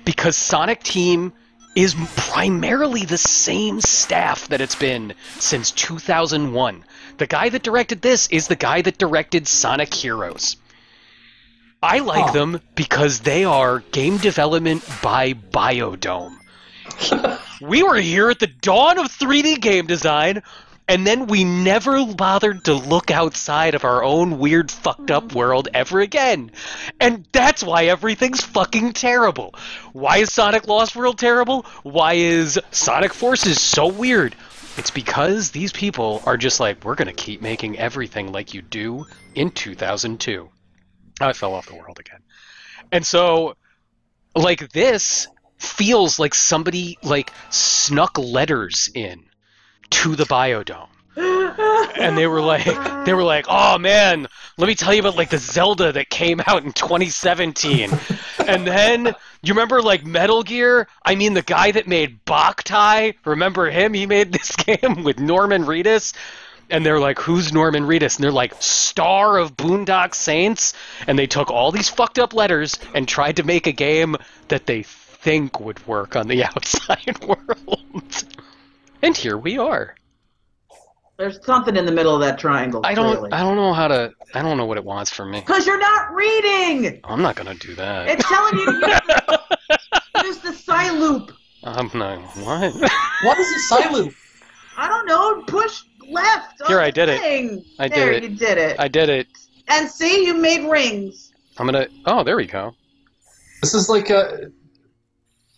[0.05, 1.33] because Sonic Team
[1.75, 6.85] is primarily the same staff that it's been since 2001.
[7.17, 10.57] The guy that directed this is the guy that directed Sonic Heroes.
[11.81, 12.33] I like Huh.
[12.33, 16.37] them because they are game development by Biodome.
[17.61, 20.43] we were here at the dawn of 3D game design,
[20.89, 25.67] and then we never bothered to look outside of our own weird, fucked up world
[25.71, 26.51] ever again.
[26.99, 29.53] And that's why everything's fucking terrible.
[29.93, 31.67] Why is Sonic Lost World terrible?
[31.83, 34.35] Why is Sonic Forces so weird?
[34.77, 39.05] It's because these people are just like, we're gonna keep making everything like you do
[39.35, 40.49] in 2002.
[41.21, 42.21] I fell off the world again.
[42.91, 43.57] And so,
[44.35, 45.27] like, this
[45.59, 49.28] feels like somebody, like, snuck letters in
[49.91, 50.87] to the biodome.
[51.15, 52.65] And they were like
[53.05, 56.41] they were like oh man let me tell you about like the zelda that came
[56.47, 57.91] out in 2017
[58.47, 60.87] and then you remember like metal gear?
[61.03, 63.93] I mean the guy that made boktai remember him?
[63.93, 66.13] He made this game with norman reedus.
[66.71, 68.17] And they're like who's norman reedus?
[68.17, 70.73] And they're like star of boondock saints.
[71.07, 74.15] And they took all these fucked up letters and tried to make a game
[74.49, 78.23] that they think would work on the outside world
[79.01, 79.95] and here we are
[81.17, 82.81] There's something in the middle of that triangle.
[82.83, 83.07] I don't.
[83.17, 83.31] Clearly.
[83.33, 84.13] I don't know how to.
[84.33, 85.39] I don't know what it wants from me.
[85.41, 87.01] Because you're not reading.
[87.03, 88.07] I'm not gonna do that.
[88.09, 91.31] It's telling you to use the, use the side loop.
[91.63, 92.19] I'm not.
[92.37, 92.73] What?
[93.23, 94.13] What is a side loop?
[94.77, 95.43] I don't know.
[95.45, 96.61] Push left.
[96.61, 97.63] on Here, I the did it.
[97.79, 98.23] I did there, it.
[98.23, 98.79] You did it.
[98.79, 99.27] I did it.
[99.67, 101.33] And see, you made rings.
[101.57, 101.87] I'm gonna.
[102.05, 102.73] Oh, there we go.
[103.61, 104.51] This is like a.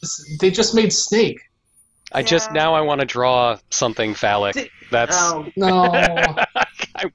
[0.02, 1.40] this- They just made Snake.
[2.14, 2.54] I just Yeah.
[2.64, 4.72] now I want to draw something phallic.
[4.92, 7.12] That's Oh, No, I-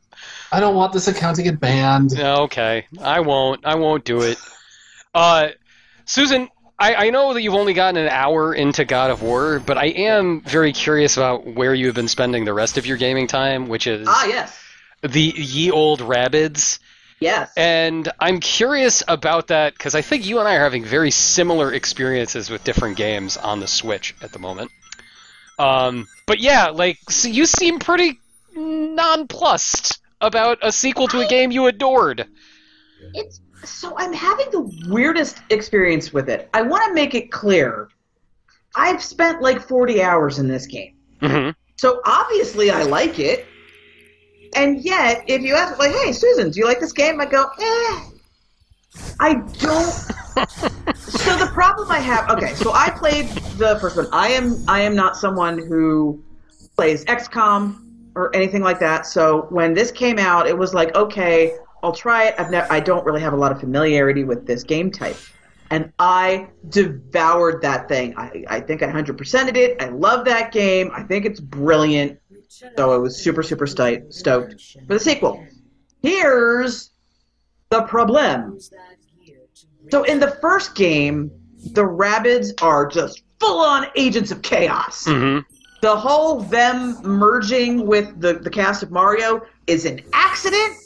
[0.53, 2.19] I don't want this account to get banned.
[2.19, 2.87] okay.
[3.03, 3.67] I won't.
[3.67, 4.39] I won't do it.
[5.15, 5.49] Uh,
[6.05, 9.77] Susan, I, I know that you've only gotten an hour into God of War, but
[9.77, 13.27] I am very curious about where you have been spending the rest of your gaming
[13.27, 14.57] time, which is ah, yes,
[15.03, 16.79] the ye old Rabbids.
[17.19, 17.51] yes.
[17.57, 21.73] And I'm curious about that because I think you and I are having very similar
[21.73, 24.71] experiences with different games on the Switch at the moment.
[25.59, 28.19] Um, but yeah, like so you seem pretty
[28.55, 32.27] nonplussed about a sequel to a game you adored.
[33.15, 36.49] it's so I'm having the weirdest experience with it.
[36.55, 37.89] I want to make it clear.
[38.75, 40.95] I've spent like 40 hours in this game.
[41.21, 43.47] hmm So obviously I like it.
[44.55, 47.45] And yet, if you ask like, "Hey, Susan, do you like this game?" I go,
[47.61, 48.01] "Eh."
[49.21, 50.11] I don't.
[50.37, 54.07] So the problem I have, okay, so I played the first one.
[54.13, 56.23] I am I am not someone who
[56.77, 57.83] plays XCOM
[58.15, 59.07] or anything like that.
[59.07, 62.35] So when this came out, it was like, okay, I'll try it.
[62.39, 65.17] I've never, I don't really have a lot of familiarity with this game type.
[65.71, 68.15] And I devoured that thing.
[68.17, 69.83] I, I think I 100%ed it.
[69.83, 70.91] I love that game.
[70.95, 72.19] I think it's brilliant.
[72.49, 75.45] So I was super, super sto- stoked for the sequel.
[76.03, 76.91] Here's
[77.71, 78.59] the problem.
[79.91, 81.31] So in the first game,
[81.73, 85.05] the Rabbids are just full on agents of chaos.
[85.07, 85.39] hmm
[85.83, 90.77] The whole them merging with the, the cast of Mario is an accident,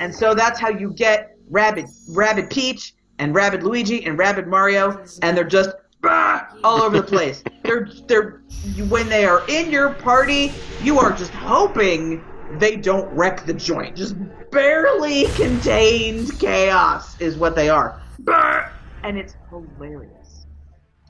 [0.00, 5.04] and so that's how you get Rabbid Rabbid Peach and Rabbid Luigi and Rabbid Mario,
[5.22, 7.44] and they're just bah, all over the place.
[7.62, 8.42] they're they're
[8.88, 10.52] when they are in your party,
[10.82, 12.24] you are just hoping
[12.58, 13.96] they don't wreck the joint.
[13.96, 14.16] Just
[14.50, 18.01] barely contained chaos is what they are.
[18.24, 18.68] Bah,
[19.02, 20.46] and it's hilarious.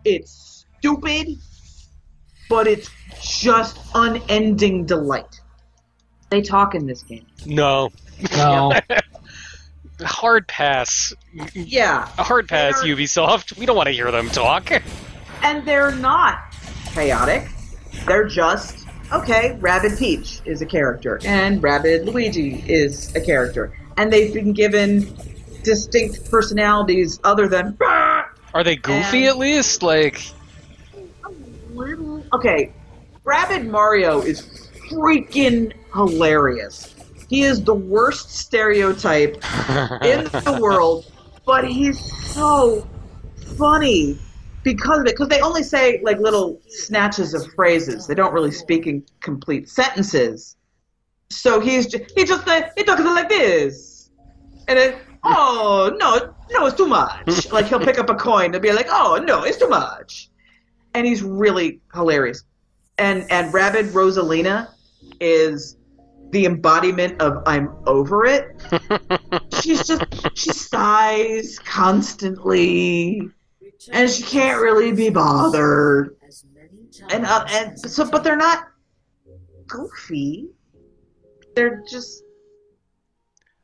[0.05, 1.29] It's stupid
[2.49, 2.91] but it's
[3.23, 5.41] just unending delight.
[6.29, 7.25] They talk in this game.
[7.47, 7.89] No.
[8.37, 8.73] No.
[10.03, 11.15] Hard pass.
[11.55, 13.57] Yeah, A hard pass, They're- Ubisoft.
[13.57, 14.71] We don't want to hear them talk.
[15.43, 16.43] and they're not
[16.93, 17.49] chaotic.
[18.07, 19.57] They're just okay.
[19.61, 25.15] Rabbid Peach is a character, and Rabbid Luigi is a character, and they've been given
[25.63, 29.83] distinct personalities other than Are they goofy And- at least?
[29.83, 30.21] Like,
[31.73, 32.25] little.
[32.35, 32.73] Okay,
[33.25, 34.43] Rabbid Mario is
[34.91, 36.95] freaking hilarious.
[37.29, 39.35] He is the worst stereotype
[40.03, 41.11] in the world,
[41.47, 41.99] but he's
[42.35, 42.87] so
[43.57, 44.19] funny
[44.63, 45.13] because of it.
[45.15, 48.07] Because they only say like little snatches of phrases.
[48.07, 50.57] They don't really speak in complete sentences.
[51.31, 54.11] So he's just, he just uh, he talks like this,
[54.69, 57.51] and then oh no no it's too much.
[57.53, 60.31] like he'll pick up a coin and be like oh no it's too much,
[60.95, 62.45] and he's really hilarious.
[62.99, 64.69] And and Rabbid Rosalina
[65.21, 65.77] is
[66.33, 68.57] the embodiment of I'm over it.
[69.63, 70.05] She's just
[70.35, 73.29] she sighs constantly.
[73.93, 76.17] And she can't really be bothered.
[77.11, 78.69] And uh, and so but they're not
[79.67, 80.49] goofy.
[81.55, 82.22] They're just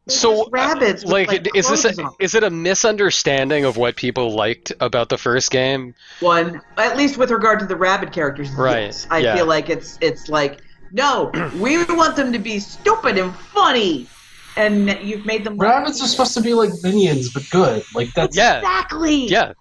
[0.09, 3.97] they're so, rabbits with, like, like, is this a, is it a misunderstanding of what
[3.97, 5.95] people liked about the first game?
[6.21, 9.07] one at least with regard to the Rabbid characters Right, yes.
[9.11, 9.37] i yeah.
[9.37, 10.61] feel like it's it's like
[10.93, 14.09] no we want them to be stupid and funny
[14.57, 17.85] and you've made them Rabbids are supposed to be like minions, but good.
[17.95, 19.53] Like that's Yeah, exactly yeah.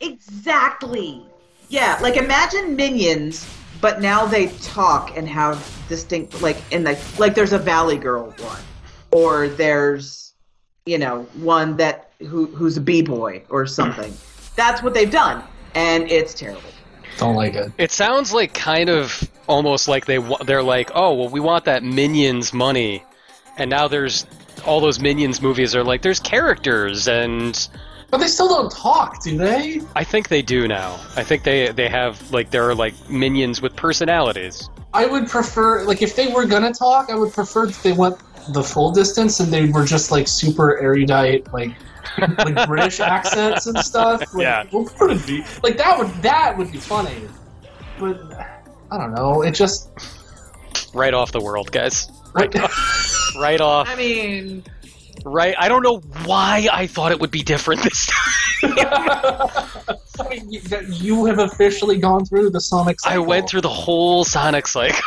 [0.00, 1.22] Exactly.
[1.68, 3.46] Yeah, like imagine minions,
[3.80, 5.58] but now they talk and have
[5.88, 8.62] distinct like in the like there's a Valley Girl one,
[9.10, 10.34] or there's
[10.86, 14.12] you know one that who who's a b boy or something.
[14.56, 15.42] That's what they've done,
[15.74, 16.62] and it's terrible.
[17.18, 17.72] don't like it.
[17.78, 21.82] It sounds like kind of almost like they they're like, oh well, we want that
[21.82, 23.02] Minions money,
[23.56, 24.26] and now there's
[24.66, 27.68] all those Minions movies are like there's characters, and
[28.10, 29.80] But they still don't talk, do they?
[29.94, 30.98] I think they do now.
[31.14, 34.68] I think they they have like there are like minions with personalities.
[34.94, 38.18] I would prefer like if they were gonna talk, I would prefer that they went
[38.52, 41.70] the full distance and they were just like super erudite, like
[42.38, 44.20] like British accents and stuff.
[44.34, 44.64] Like, Yeah.
[44.72, 47.22] we'll put it be- like that would that would be funny.
[47.98, 48.20] But
[48.90, 49.42] I don't know.
[49.42, 49.90] It just
[50.94, 52.08] Right off the world, guys.
[52.34, 52.54] like,
[53.38, 53.88] Right off.
[53.88, 54.64] I mean,
[55.24, 55.54] Right.
[55.58, 58.72] I don't know why I thought it would be different this time.
[58.78, 63.00] I mean, you, that you have officially gone through the Sonic.
[63.00, 63.16] Cycle.
[63.16, 65.00] I went through the whole Sonic cycle.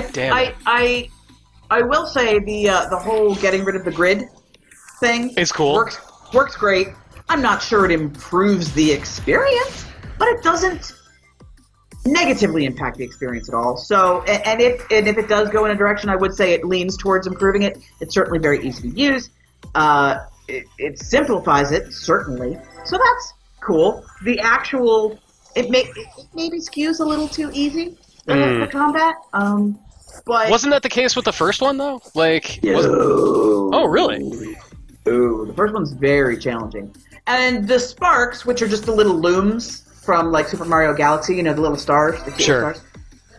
[0.00, 0.54] I, I.
[0.66, 1.10] I,
[1.70, 4.24] I will say the uh, the whole getting rid of the grid
[5.00, 5.74] thing It's cool.
[5.74, 5.98] works
[6.32, 6.88] works great.
[7.28, 9.86] I'm not sure it improves the experience,
[10.18, 10.92] but it doesn't
[12.06, 13.76] negatively impact the experience at all.
[13.78, 16.52] So, and, and if and if it does go in a direction, I would say
[16.52, 17.78] it leans towards improving it.
[18.00, 19.30] It's certainly very easy to use.
[19.74, 24.04] Uh, it, it simplifies it certainly, so that's cool.
[24.24, 25.18] The actual
[25.56, 28.64] it may it maybe skews a little too easy for, Mm.
[28.66, 29.14] for combat.
[29.32, 29.78] Um,
[30.26, 32.00] but Wasn't that the case with the first one though?
[32.14, 34.56] Like, oh, really?
[35.06, 36.94] Ooh, the first one's very challenging.
[37.26, 41.42] And the sparks, which are just the little Lumas from like Super Mario Galaxy, you
[41.42, 42.74] know, the little stars, the Sure.
[42.74, 42.84] stars,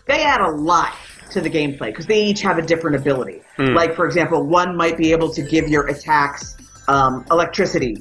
[0.08, 0.94] they add a lot
[1.32, 3.42] to the gameplay because they each have a different ability.
[3.58, 3.74] Hmm.
[3.76, 6.56] Like for example, one might be able to give your attacks
[6.88, 7.98] um, electricity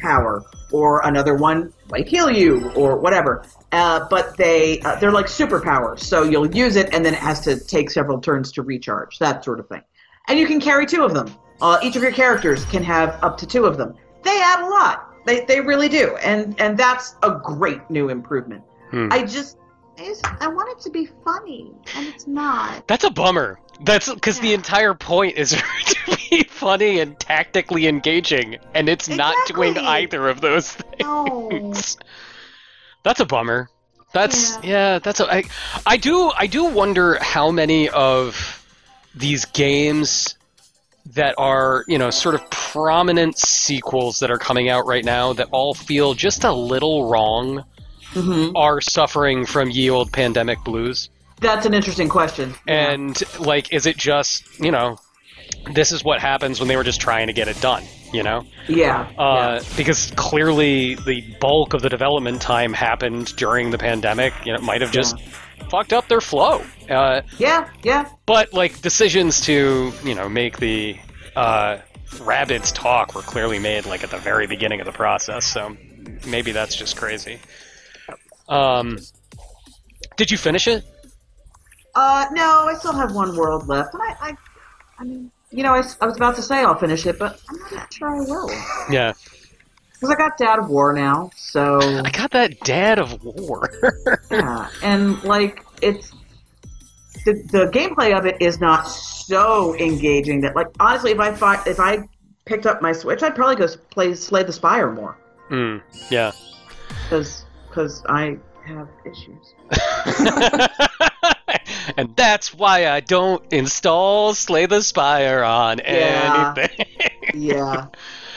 [0.00, 3.44] power, or another one might heal you, or whatever.
[3.72, 7.40] Uh, but they uh, they're like superpowers, so you'll use it, and then it has
[7.40, 9.80] to take several turns to recharge, that sort of thing.
[10.28, 11.34] And you can carry two of them.
[11.60, 13.94] Uh, each of your characters can have up to two of them.
[14.24, 15.08] They add a lot.
[15.24, 18.62] They, they really do, and and that's a great new improvement.
[18.90, 19.08] Hmm.
[19.10, 19.56] I just
[19.98, 22.86] I, just, I want it to be funny, and it's not.
[22.88, 23.58] That's a bummer.
[23.84, 25.50] That's because the entire point is
[25.86, 31.00] to be funny and tactically engaging, and it's not doing either of those things.
[31.00, 31.72] No.
[33.02, 33.68] That's a bummer.
[34.12, 34.70] That's yeah.
[34.94, 34.98] Yeah.
[34.98, 35.44] that's a, I,
[35.86, 38.62] I do I do wonder how many of
[39.14, 40.36] these games
[41.14, 45.48] that are you know sort of prominent sequels that are coming out right now that
[45.50, 47.64] all feel just a little wrong
[48.14, 48.52] Mhm.
[48.54, 51.08] are suffering from ye old pandemic blues.
[51.40, 52.54] that's an interesting question.
[52.68, 54.98] And like, is it just you know,
[55.74, 58.44] this is what happens when they were just trying to get it done, you know?
[58.68, 64.32] yeah, Uh, Because clearly the bulk of the development time happened during the pandemic.
[64.44, 65.18] You know, it might have just
[65.70, 66.62] fucked up their flow.
[66.90, 70.98] Uh, yeah, yeah, but like decisions to you know make the
[71.36, 71.78] uh,
[72.16, 75.46] Rabbids talk were clearly made like at the very beginning of the process.
[75.46, 75.76] So
[76.26, 77.38] maybe that's just crazy.
[78.48, 78.98] Um,
[80.16, 80.84] did you finish it?
[81.94, 84.36] Uh, no, I still have one world left, I, I,
[84.98, 87.92] I mean, you know, I was about to say I'll finish it, but I'm not
[87.92, 88.50] sure I will
[88.90, 89.12] Yeah,
[89.92, 93.70] because I got Dad of War now, so I got that Dad of War.
[94.30, 96.12] yeah, and like it's
[97.24, 101.62] the the gameplay of it is not so engaging that like honestly, if I fi-
[101.66, 102.08] if I
[102.44, 105.16] picked up my Switch, I'd probably go play Slay the Spire more
[105.48, 105.78] Hmm.
[106.10, 106.32] yeah.
[107.04, 109.54] because because I have issues.
[111.96, 116.54] and that's why I don't install Slay the Spire on Yeah.
[116.56, 116.86] anything.
[117.34, 117.86] yeah,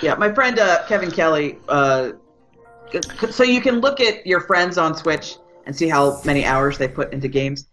[0.02, 0.16] yeah.
[0.16, 1.58] My friend uh, Kevin Kelly.
[1.68, 2.12] Uh,
[2.92, 6.46] c- c- so you can look at your friends on Switch and see how many
[6.46, 7.68] hours they put into games,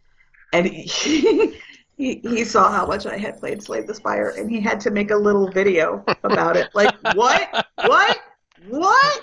[0.52, 1.58] and he
[1.96, 4.90] he, he saw how much I had played Slay the Spire, and he had to
[4.90, 6.70] make a little video about it.
[6.74, 7.66] Like what?
[7.84, 8.18] What?
[8.68, 9.22] What?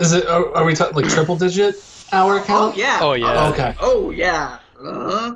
[0.00, 0.26] Is it?
[0.26, 1.76] Are, are we talking like triple digit
[2.12, 2.76] hour Oh count?
[2.76, 2.98] yeah.
[3.00, 3.48] oh yeah.
[3.50, 3.74] Okay.
[3.80, 4.58] Oh yeah.
[4.84, 4.88] Uh,
[5.30, 5.31] yeah.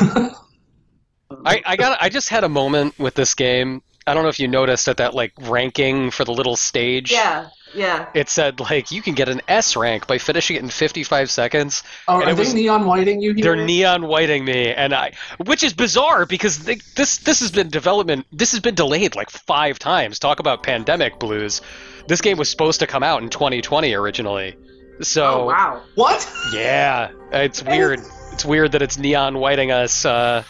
[0.00, 3.82] I, I got I just had a moment with this game.
[4.06, 7.12] I don't know if you noticed at that like ranking for the little stage.
[7.12, 7.48] Yeah.
[7.72, 8.08] Yeah.
[8.14, 11.84] It said like you can get an S rank by finishing it in 55 seconds.
[12.08, 13.44] Oh, And are it they was- neon whiting you here?
[13.44, 15.12] They're neon whiting me, and I,
[15.44, 18.26] which is bizarre because they, this this has been development.
[18.32, 20.18] This has been delayed like five times.
[20.18, 21.60] Talk about pandemic blues.
[22.08, 24.56] This game was supposed to come out in 2020 originally.
[25.02, 25.82] So Oh wow.
[25.94, 26.30] what?
[26.52, 28.00] yeah, it's weird.
[28.32, 30.04] It's weird that it's neon whiting us.
[30.04, 30.44] Uh,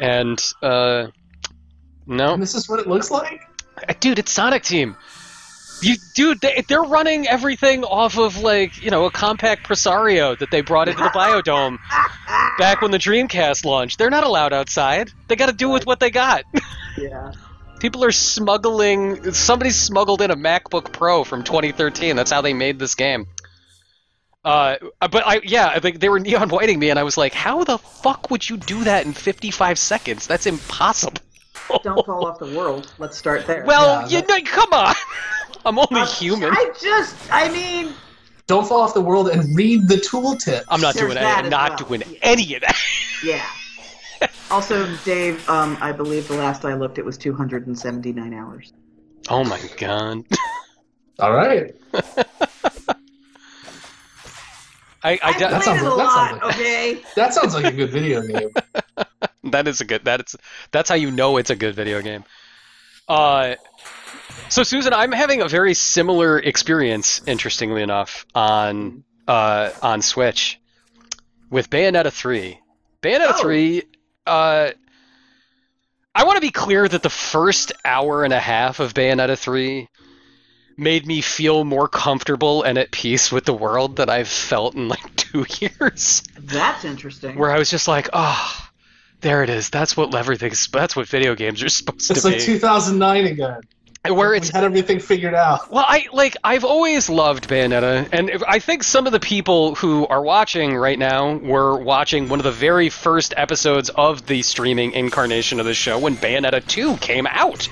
[0.00, 1.08] and uh,
[2.06, 3.40] no, And this is what it looks like.
[4.00, 4.96] dude, it's Sonic Team.
[5.82, 10.50] You, dude, they, they're running everything off of like you know a compact Presario that
[10.50, 11.78] they brought into the Biodome
[12.58, 13.98] back when the Dreamcast launched.
[13.98, 15.10] They're not allowed outside.
[15.28, 16.44] They got to do with what they got.
[16.98, 17.32] Yeah.
[17.78, 19.32] People are smuggling.
[19.32, 22.14] Somebody smuggled in a MacBook Pro from 2013.
[22.14, 23.26] That's how they made this game.
[24.44, 27.34] Uh, but I yeah, I think they were neon whiting me, and I was like,
[27.34, 30.26] how the fuck would you do that in 55 seconds?
[30.26, 31.18] That's impossible.
[31.82, 32.92] Don't fall off the world.
[32.98, 33.64] Let's start there.
[33.64, 34.94] Well, Yeah, you know, come on.
[35.64, 36.50] I'm only I- human.
[36.50, 37.92] I just, I mean,
[38.46, 40.64] Don't fall off the world and read the tooltip.
[40.68, 41.88] I'm not There's doing that any, as not well.
[41.98, 42.18] doing Yeah.
[42.22, 42.76] any of that.
[43.24, 43.46] yeah.
[44.50, 48.72] Also, Dave, um, I believe the last I looked, it was 279 hours.
[49.30, 50.24] Oh my god.
[51.20, 51.74] All right.
[55.02, 57.02] I, I, I de- played That sounds it a like- that lot, sounds like- okay?
[57.16, 58.50] That sounds like a good video game.
[59.50, 60.04] that is a good.
[60.04, 60.36] That's
[60.72, 62.24] that's how you know it's a good video game.
[63.08, 63.54] Uh,
[64.48, 70.58] so Susan, I'm having a very similar experience, interestingly enough, on uh on Switch
[71.50, 72.60] with Bayonetta three.
[73.02, 73.40] Bayonetta Oh.
[73.42, 73.82] three.
[74.26, 74.70] Uh,
[76.14, 79.88] I want to be clear that the first hour and a half of Bayonetta three
[80.80, 84.88] made me feel more comfortable and at peace with the world than I've felt in
[84.88, 87.36] like two years That's interesting.
[87.38, 88.66] where I was just like, oh,
[89.20, 89.68] there it is.
[89.70, 90.66] That's what everything's.
[90.68, 92.16] That's what video games are supposed to be.
[92.16, 93.60] It's like 2009 again.
[94.08, 95.70] where it's we it's had everything figured out.
[95.70, 96.36] well, I like.
[96.42, 100.98] I've always loved Bayonetta, and I think some of the people who are watching right
[100.98, 105.74] now were watching one of the very first episodes of the streaming incarnation of the
[105.74, 107.68] show when Bayonetta 2 came out,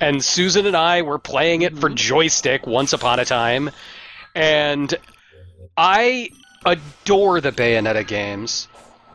[0.00, 3.70] and Susan and I were playing it for joystick once upon a time,
[4.34, 4.94] and
[5.76, 6.30] I
[6.64, 8.68] adore the Bayonetta games.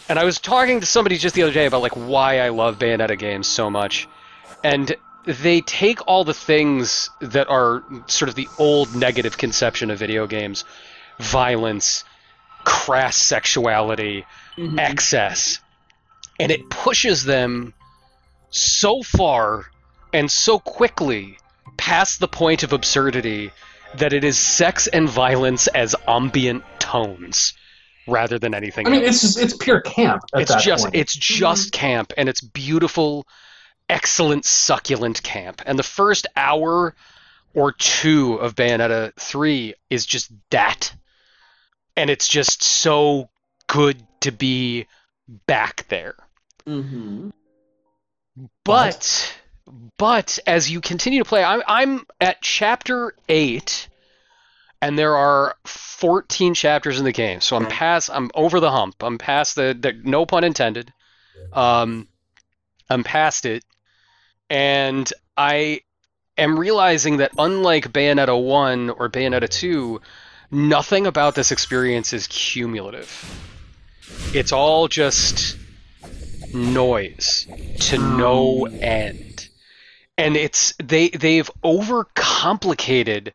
[0.09, 2.77] And I was talking to somebody just the other day about like why I love
[2.77, 4.07] Bayonetta games so much,
[4.63, 9.99] and they take all the things that are sort of the old negative conception of
[9.99, 10.65] video games,
[11.19, 12.03] violence,
[12.65, 14.25] crass sexuality,
[14.57, 14.79] Mhm.
[14.79, 15.59] excess,
[16.39, 17.73] and it pushes them
[18.49, 19.65] so far
[20.13, 21.37] and so quickly
[21.77, 23.51] past the point of absurdity
[23.97, 27.53] that it is sex and violence as ambient tones
[28.07, 29.23] rather than anything I mean, else.
[29.23, 30.23] it's just it's pure camp.
[30.33, 30.95] At it's that just point.
[30.95, 33.25] it's just camp and it's beautiful
[33.89, 36.95] excellent succulent camp and the first hour
[37.53, 40.93] or two of bayonetta 3 is just that
[41.95, 43.29] and it's just so
[43.67, 44.87] good to be
[45.47, 46.15] back there
[46.65, 47.31] Mhm.
[48.63, 49.33] but
[49.97, 53.87] but as you continue to play i'm i'm at chapter 8
[54.83, 57.39] and there are 14 chapters in the game.
[57.39, 59.01] So i'm past i'm over the hump.
[59.01, 60.91] I'm past the, the no pun intended.
[61.53, 62.09] Um
[62.89, 63.63] i'm past it.
[64.49, 65.79] And i
[66.37, 70.01] am realizing that unlike bayonetta 1 or bayonetta 2
[70.51, 73.09] nothing about this experience is cumulative.
[74.33, 75.57] It's all just
[76.53, 77.47] noise
[77.79, 79.47] to no end
[80.17, 83.31] and it's they they've overcomplicated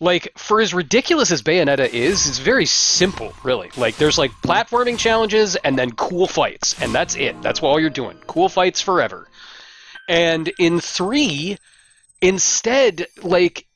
[0.00, 3.70] like for as ridiculous as bayonetta is it's very simple really.
[3.76, 7.40] Like there's like platforming challenges and then cool fights and that's it.
[7.42, 8.16] That's all you're doing.
[8.26, 9.28] Cool fights forever.
[10.08, 11.58] And in 3
[12.22, 13.66] instead like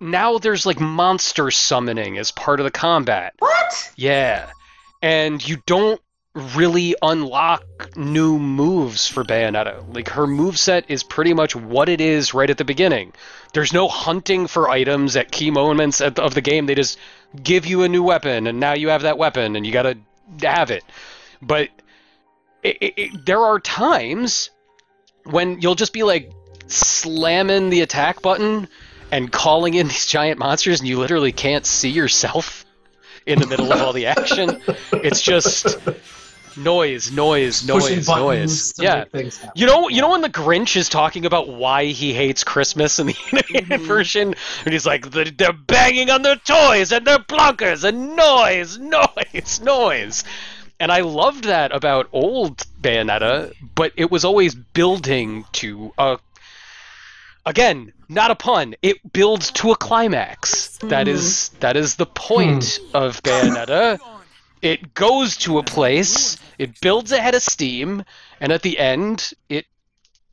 [0.00, 3.34] now there's like monster summoning as part of the combat.
[3.38, 3.92] What?
[3.96, 4.50] yeah.
[5.00, 6.00] And you don't
[6.34, 9.84] really unlock new moves for Bayonetta.
[9.94, 13.12] Like her move set is pretty much what it is right at the beginning.
[13.52, 16.66] There's no hunting for items at key moments of the game.
[16.66, 16.98] They just
[17.42, 19.98] give you a new weapon and now you have that weapon and you got to
[20.42, 20.84] have it.
[21.42, 21.68] But
[22.62, 24.50] it, it, it, there are times
[25.24, 26.32] when you'll just be like
[26.66, 28.68] slamming the attack button
[29.10, 32.64] and calling in these giant monsters and you literally can't see yourself
[33.26, 34.62] in the middle of all the action.
[34.92, 35.76] It's just
[36.56, 38.72] noise, noise, pushing noise, buttons noise.
[38.78, 38.96] Yeah.
[39.00, 39.52] make things happen.
[39.60, 43.06] You know, you know when the Grinch is talking about why he hates Christmas in
[43.08, 43.86] the animated Mhm.
[43.86, 44.34] version,
[44.64, 49.60] and he's like, "They're they're banging on their toys and their blonkers and noise, noise,
[49.64, 50.24] noise."
[50.80, 56.18] And I loved that about old Bayonetta, but it was always building to a.
[57.44, 58.74] Again, not a pun.
[58.82, 60.78] It builds to a climax.
[60.78, 63.98] That is that is the point of Bayonetta.
[64.62, 68.04] It goes to a place, it builds ahead of steam,
[68.40, 69.66] and at the end, it,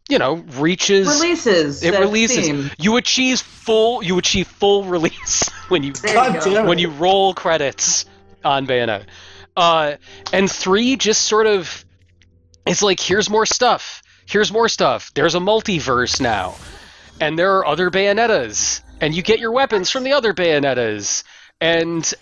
[0.07, 1.07] you know, reaches.
[1.07, 1.83] Releases.
[1.83, 2.45] It releases.
[2.47, 2.71] theme.
[2.77, 4.03] You achieve full.
[4.03, 6.39] You achieve full release when you you go.
[6.43, 6.67] damn it.
[6.67, 8.05] when you roll credits
[8.43, 9.05] on Bayonetta.
[9.57, 9.95] Uh,
[10.31, 11.83] and three just sort of,
[12.65, 14.01] it's like here's more stuff.
[14.25, 15.11] Here's more stuff.
[15.15, 16.55] There's a multiverse now,
[17.19, 21.23] and there are other Bayonettas, and you get your weapons from the other Bayonettas,
[21.59, 22.13] and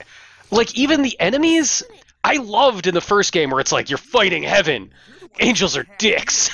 [0.51, 1.83] like even the enemies.
[2.23, 4.91] I loved in the first game where it's like you're fighting heaven,
[5.39, 6.49] angels are dicks.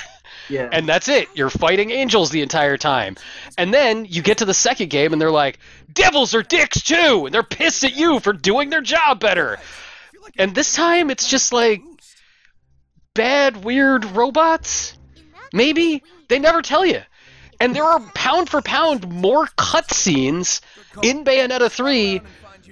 [0.50, 0.68] Yeah.
[0.72, 1.30] and that's it.
[1.36, 3.16] You're fighting angels the entire time.
[3.58, 5.58] And then you get to the second game and they're like,
[5.92, 9.58] devils are dicks too, and they're pissed at you for doing their job better.
[10.38, 11.82] And this time it's just like
[13.14, 14.98] bad, weird robots?
[15.54, 16.04] Maybe?
[16.28, 17.02] They never tell you.
[17.60, 20.62] And there are pound for pound more cutscenes
[21.02, 22.22] in Bayonetta 3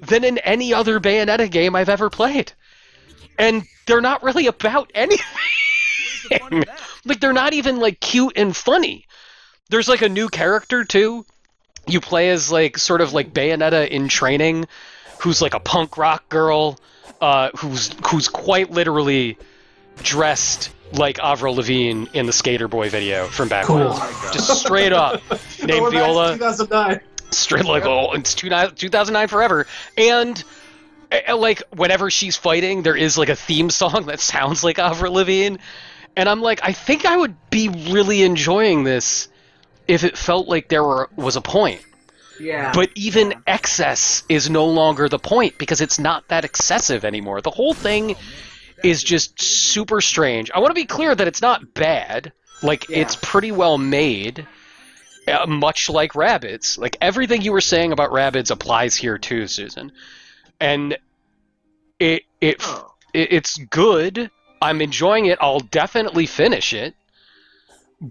[0.02, 2.52] than in any other Bayonetta game I've ever played.
[3.38, 5.26] And they're not really about anything.
[7.06, 9.06] like they're not even like cute and funny.
[9.70, 11.26] There's like a new character too.
[11.88, 14.66] You play as like sort of like Bayonetta in training,
[15.20, 16.80] who's like a punk rock girl,
[17.22, 19.38] uh, who's who's quite literally
[20.04, 23.88] dressed like Avril Lavigne in the Skater Boy video from back when.
[23.88, 23.94] Cool.
[24.34, 25.22] Just straight up,
[25.64, 27.00] named Going back to Viola 2009.
[27.32, 29.66] straight like oh it's two, 2009 forever
[29.98, 30.44] and
[31.36, 35.58] like whenever she's fighting there is like a theme song that sounds like Avril Lavigne
[36.16, 39.28] and I'm like I think I would be really enjoying this
[39.88, 41.82] if it felt like there were was a point
[42.40, 42.72] yeah.
[42.74, 47.52] but even excess is no longer the point because it's not that excessive anymore the
[47.52, 48.16] whole thing
[48.84, 52.32] is just super strange I want to be clear that it's not bad
[52.64, 53.00] like Yeah.
[53.00, 54.48] it's pretty well made
[55.28, 56.78] uh, much like Rabbids.
[56.78, 59.92] Like everything you were saying about Rabbids applies here too, Susan.
[60.62, 60.98] And
[62.00, 62.94] it it, Oh.
[63.14, 64.32] it it's good.
[64.62, 65.40] I'm enjoying it.
[65.42, 66.96] I'll definitely finish it.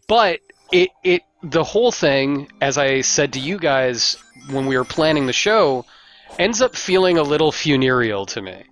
[0.08, 0.40] But
[0.72, 4.16] it it the whole thing, as I said to you guys
[4.50, 5.86] when we were planning the show,
[6.38, 8.64] ends up feeling a little funereal to me.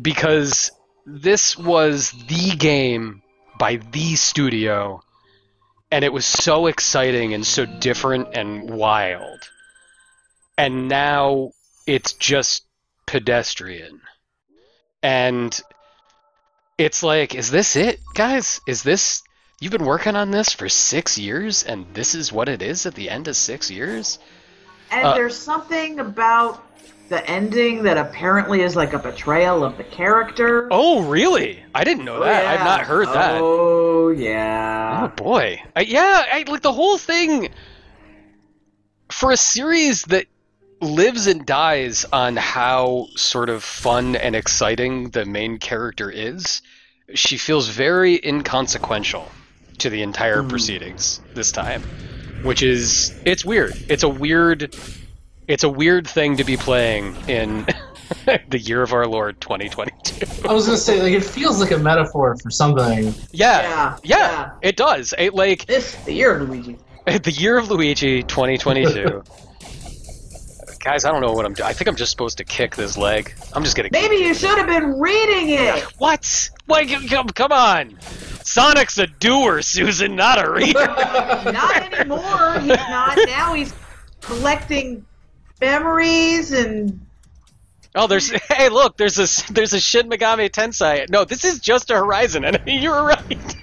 [0.00, 0.70] Because
[1.04, 3.22] this was the game
[3.58, 5.00] by the studio,
[5.90, 9.50] and it was so exciting and so different and wild.
[10.58, 11.52] And now
[11.86, 12.65] it's just
[13.06, 14.00] pedestrian.
[15.02, 15.58] And
[16.78, 18.60] it's like, is this it, guys?
[18.66, 19.22] Is this.
[19.60, 22.94] You've been working on this for six years, and this is what it is at
[22.94, 24.18] the end of six years?
[24.90, 26.62] And Uh, there's something about
[27.08, 30.68] the ending that apparently is like a betrayal of the character.
[30.70, 31.62] Oh, really?
[31.74, 32.44] I didn't know that.
[32.46, 33.40] I've not heard that.
[33.40, 35.04] Oh yeah.
[35.04, 37.48] Oh boy, I, yeah, I, like the whole thing
[39.10, 40.26] for a series that
[40.86, 46.62] lives and dies on how sort of fun and exciting the main character is.
[47.14, 49.30] She feels very inconsequential
[49.78, 50.48] to the entire Hmm.
[50.48, 51.82] proceedings this time,
[52.42, 53.74] which is it's weird.
[53.88, 54.74] It's a weird,
[55.46, 57.66] it's a weird thing to be playing in
[58.48, 60.48] the year of our Lord 2022.
[60.48, 63.14] I was gonna say like it feels like a metaphor for something.
[63.32, 64.50] Yeah, Yeah, yeah, yeah.
[64.62, 65.12] it does.
[65.18, 66.76] It like This the year of Luigi.
[67.06, 69.22] the year of Luigi 2022.
[70.86, 71.68] Guys, I don't know what I'm doing.
[71.68, 73.34] I think I'm just supposed to kick this leg.
[73.52, 73.88] I'm just gonna.
[73.90, 75.82] Maybe you should have been reading it.
[75.98, 76.48] What?
[76.68, 77.98] Wait, come, come on.
[78.44, 80.78] Sonic's a doer, Susan, not a reader.
[80.86, 82.60] not anymore.
[82.60, 83.54] He's not now.
[83.54, 83.74] He's
[84.20, 85.04] collecting
[85.60, 87.04] memories and
[87.96, 88.30] oh, there's.
[88.48, 91.10] Hey, look, there's a there's a Shin Megami Tensei.
[91.10, 92.78] No, this is just a Horizon enemy.
[92.80, 93.56] You were right.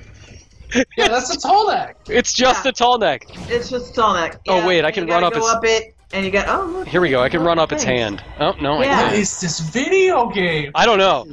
[0.97, 1.95] yeah, that's a tall neck.
[2.09, 2.71] It's just Yeah.
[2.71, 3.28] a tall neck.
[3.49, 4.39] it's just Sonic.
[4.49, 6.32] Oh, Yeah, wait, I can you run gotta up go its- up it, and you
[6.32, 6.88] got oh look.
[6.88, 7.22] Here we go.
[7.22, 8.24] I can run up its hand.
[8.39, 8.97] Oh no, I Yeah.
[9.01, 9.16] What can't.
[9.16, 10.72] is this video game?
[10.76, 11.28] I don't know.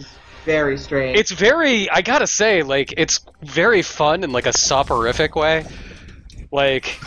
[0.44, 1.18] Very strange.
[1.18, 1.88] It's very.
[1.90, 5.66] I gotta say, like, it's very fun in like a soporific way.
[6.50, 6.98] Like,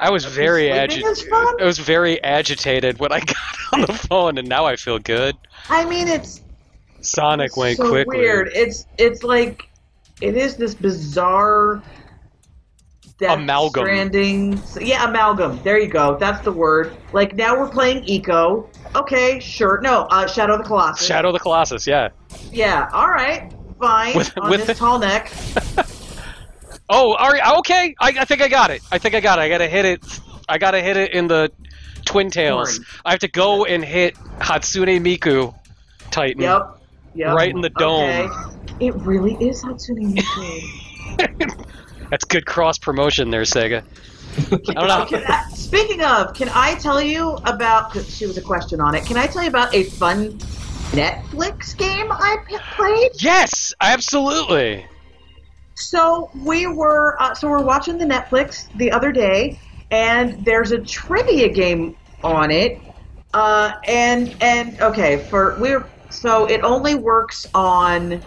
[0.00, 1.28] I was very agitated.
[1.30, 1.56] fun?
[1.60, 3.36] I was very agitated when I got
[3.72, 5.36] on the phone, and now I feel good.
[5.68, 6.42] I mean, it's
[7.02, 8.18] Sonic went so quickly.
[8.18, 8.50] weird.
[8.52, 9.68] It's it's like
[10.20, 11.82] it is this bizarre
[13.18, 13.84] Death Amalgam.
[13.84, 14.62] Stranding.
[14.80, 15.60] Yeah, amalgam.
[15.62, 16.16] There you go.
[16.18, 16.96] That's the word.
[17.12, 18.68] Like now we're playing Eco.
[18.94, 19.80] Okay, sure.
[19.80, 21.06] No, uh, Shadow of the Colossus.
[21.06, 22.08] Shadow of the Colossus, yeah.
[22.50, 22.88] Yeah.
[22.92, 23.52] All right.
[23.80, 24.16] Fine.
[24.16, 25.32] With- on with this the- tall neck.
[26.94, 27.94] Oh, all right, okay.
[28.00, 28.82] I, I think I got it.
[28.92, 29.42] I think I got it.
[29.42, 30.20] I gotta hit it.
[30.46, 31.50] I gotta hit it in the
[32.04, 32.80] twin tails.
[33.02, 35.54] I have to go and hit Hatsune Miku
[36.10, 36.42] Titan.
[36.42, 36.78] Yep.
[37.14, 37.34] Yep.
[37.34, 38.10] Right in the dome.
[38.10, 38.86] Okay.
[38.86, 41.66] It really is Hatsune Miku.
[42.12, 43.82] That's good cross promotion there, Sega.
[44.52, 45.06] I don't know.
[45.06, 47.96] Can I- speaking of, can I tell you about?
[48.04, 49.06] She was a question on it.
[49.06, 50.32] Can I tell you about a fun
[50.92, 52.36] Netflix game I
[52.76, 53.12] played?
[53.14, 54.84] Yes, absolutely.
[55.74, 59.58] So we were, uh, so we're watching the Netflix the other day,
[59.90, 62.78] and there's a trivia game on it.
[63.32, 68.20] Uh, and and okay, for we're so it only works on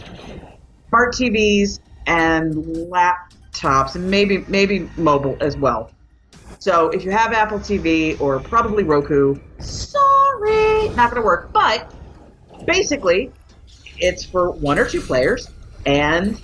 [0.90, 2.56] smart TVs and
[3.56, 5.92] laptops, and maybe maybe mobile as well.
[6.60, 11.52] So if you have Apple TV or probably Roku, sorry, not gonna work.
[11.54, 11.94] But
[12.66, 13.32] basically,
[13.98, 15.50] it's for one or two players,
[15.86, 16.40] and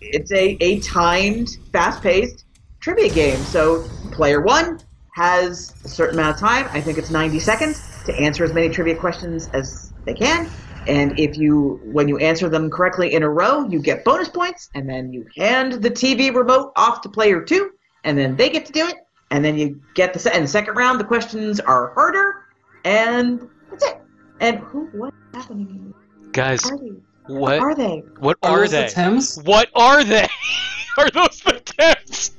[0.00, 2.44] it's a, a timed, fast paced
[2.80, 3.38] trivia game.
[3.38, 3.82] So
[4.12, 4.80] player one
[5.14, 8.68] has a certain amount of time, I think it's 90 seconds, to answer as many
[8.68, 10.50] trivia questions as they can.
[10.86, 14.68] And if you, when you answer them correctly in a row, you get bonus points,
[14.74, 17.70] and then you hand the TV remote off to player two,
[18.04, 18.96] and then they get to do it.
[19.30, 22.44] And then you get the, se- and the second round, the questions are harder,
[22.84, 24.00] and that's it.
[24.40, 25.94] And who, what's happening?
[26.32, 26.92] Guys, Are they?
[27.26, 28.02] what Are they?
[28.18, 28.88] what Are are those the they?
[28.88, 29.38] Tims?
[29.44, 30.28] What are they?
[30.98, 32.32] are those the Tims?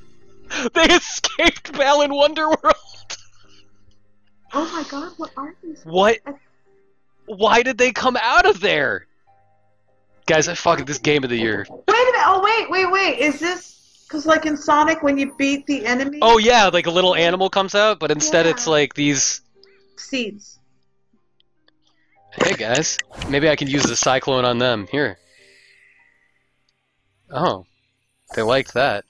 [0.73, 2.73] They escaped Balan Wonderworld.
[4.53, 5.81] Oh my god, what are these?
[5.83, 6.19] What?
[7.27, 9.07] Why did they come out of there?
[10.27, 11.65] Guys, I fucking this game of the year.
[11.69, 12.21] Wait a minute.
[12.25, 13.19] Oh, wait, wait, wait.
[13.19, 16.19] Is this because, like in Sonic, when you beat the enemy?
[16.21, 18.51] Oh yeah, like a little animal comes out, but instead Yeah.
[18.51, 19.41] it's like these.
[19.97, 20.59] seeds.
[22.43, 22.97] Hey guys,
[23.29, 24.87] maybe I can use the cyclone on them.
[24.91, 25.17] Here.
[27.31, 27.65] Oh,
[28.35, 29.05] they liked that.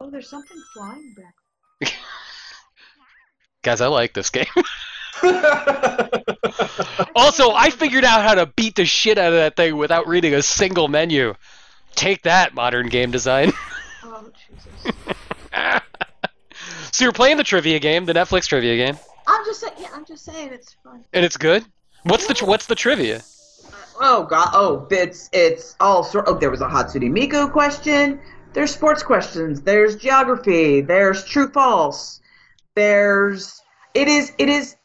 [0.00, 1.92] Oh, there's something flying back.
[3.62, 4.44] Guys, I like this game.
[7.14, 10.34] Also, I figured out how to beat the shit out of that thing without reading
[10.34, 11.34] a single menu.
[11.94, 13.52] Take that, modern game design.
[14.04, 14.94] Oh Jesus.
[16.92, 19.72] so you're playing the trivia game, the Netflix trivia game, I'm just saying.
[19.78, 21.04] Yeah, I'm just saying it's fun.
[21.12, 21.64] and it's good.
[22.04, 23.22] What's the what's the trivia?
[24.00, 24.50] Oh god.
[24.52, 26.26] Oh, it's it's all sort.
[26.28, 28.20] Oh, there was a Hatsune Miku question.
[28.52, 29.62] There's sports questions.
[29.62, 30.80] There's geography.
[30.80, 32.20] There's true false.
[32.74, 33.60] There's
[33.94, 34.75] it is it is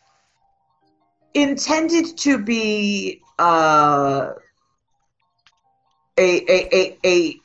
[1.33, 4.31] intended to be uh
[6.17, 7.41] a a a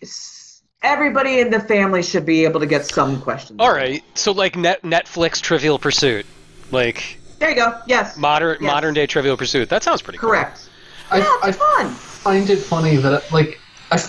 [0.83, 3.59] everybody in the family should be able to get some questions.
[3.61, 6.27] All right, so like net Netflix Trivial Pursuit,
[6.71, 7.81] like There you go.
[7.87, 8.17] Yes.
[8.17, 8.73] modern Yes.
[8.73, 9.69] modern day Trivial Pursuit.
[9.69, 10.31] That sounds pretty cool.
[10.31, 10.69] Correct.
[11.11, 11.91] I, yeah, I it's fun.
[11.91, 13.61] find it funny that like
[13.93, 14.03] I,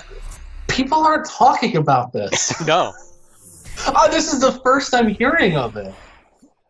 [0.68, 2.54] people aren't talking about this.
[2.68, 2.94] No.
[3.88, 5.94] oh, this is the first I'm hearing of it.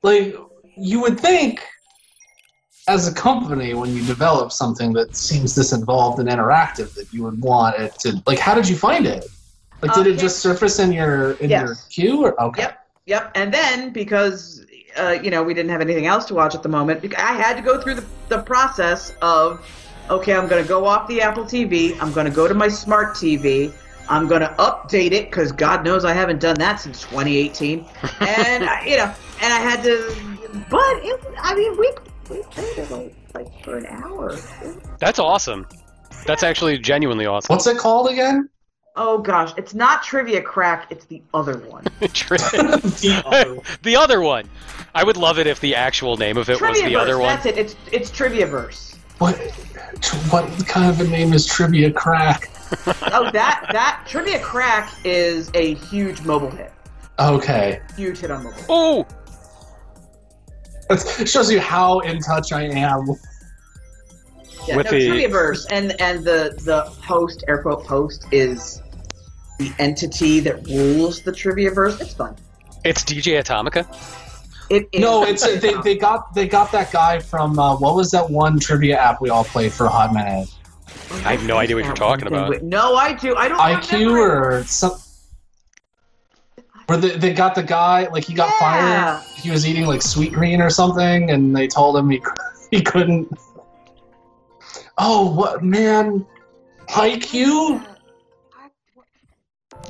[0.04, 0.36] Like
[0.76, 1.66] you would think,
[2.88, 7.24] as a company, when you develop something that seems this involved and interactive, that you
[7.24, 8.40] would want it to like.
[8.40, 9.26] How did you find it?
[9.82, 11.68] Like, did Uh, it just surface in your in Yes.
[11.68, 12.24] your queue?
[12.26, 12.64] Or okay.
[12.64, 12.80] Yep.
[13.06, 13.32] Yep.
[13.36, 14.66] And then because
[14.98, 17.56] uh, you know we didn't have anything else to watch at the moment, I had
[17.58, 19.66] to go through the, the process of
[20.10, 22.02] okay, I'm going to go off the Apple TV.
[22.02, 23.74] I'm going to go to my smart TV.
[24.10, 27.86] I'm going to update it because God knows I haven't done that since 2018.
[28.22, 30.16] and I, you know, and I had to.
[30.70, 31.92] But it, I mean, we
[32.30, 34.36] we played it like, like for an hour.
[35.00, 35.68] That's awesome.
[36.26, 37.54] That's actually genuinely awesome.
[37.54, 38.50] What's it called again?
[38.96, 40.88] Oh gosh, it's not trivia crack.
[40.90, 41.84] It's the other one.
[42.14, 43.64] Tri- The other one.
[43.84, 44.50] the other one.
[44.96, 47.28] I would love it if the actual name of it was Trivia the other one.
[47.28, 47.58] That's it.
[47.58, 48.96] It's it's Triviaverse.
[49.20, 49.36] What
[50.32, 52.50] what kind of a name is Trivia Crack?
[52.86, 56.74] oh, that that trivia crack is a huge mobile hit.
[57.20, 58.60] Okay, Huge hit on mobile.
[58.70, 59.27] Oh, That's-
[60.90, 63.08] it shows you how in touch I am.
[64.68, 68.82] Yeah, With no, the- Triviaverse and and the the host air quote host is
[69.60, 72.02] the entity that rules the Triviaverse.
[72.02, 72.36] It's fun.
[72.84, 73.86] it's DJ Atomica.
[74.70, 75.00] It is.
[75.00, 78.60] No, it's they, they got they got that guy from uh, what was that one
[78.60, 80.50] trivia app we all played for a hot minute?
[81.26, 82.62] I have no idea what you're talking about.
[82.64, 83.34] No, I do.
[83.36, 83.60] I don't.
[83.60, 84.92] HQ remember or some.
[86.88, 89.20] Where they, they got the guy like he got Yeah.
[89.20, 89.24] fired.
[89.36, 92.22] He was eating like sweet green or something, and they told him he
[92.72, 93.30] he couldn't.
[94.98, 96.26] Oh what man,
[96.90, 97.82] HQ?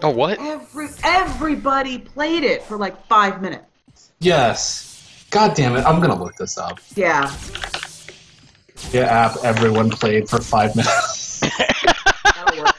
[0.03, 0.39] Oh, what?
[0.39, 4.11] Every everybody played it for like five minutes.
[4.19, 5.27] Yes.
[5.29, 5.85] God damn it!
[5.85, 6.79] I'm gonna look this up.
[6.95, 7.31] Yeah.
[8.91, 11.39] Yeah, app everyone played for five minutes.
[12.35, 12.75] That'll work.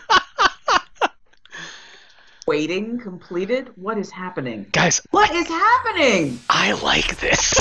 [2.49, 3.71] Waiting completed.
[3.77, 4.65] What is happening?
[4.73, 6.39] Guys, What is happening?
[6.49, 7.61] I like this.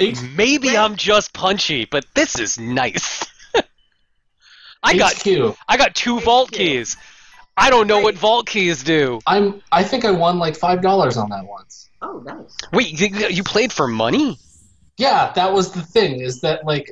[0.00, 0.76] H- Maybe Wait.
[0.78, 3.22] I'm just punchy, but this is nice.
[4.82, 5.54] I got HQ.
[5.68, 6.54] I got two vault HQ.
[6.56, 6.96] keys.
[7.58, 8.20] I don't know what Wait.
[8.20, 9.20] vault keys do.
[9.26, 9.60] I'm.
[9.70, 11.90] I think I won like five dollars on that once.
[12.00, 12.56] Oh, nice.
[12.72, 14.38] Wait, you, you played for money?
[14.96, 16.20] Yeah, that was the thing.
[16.20, 16.90] Is that like,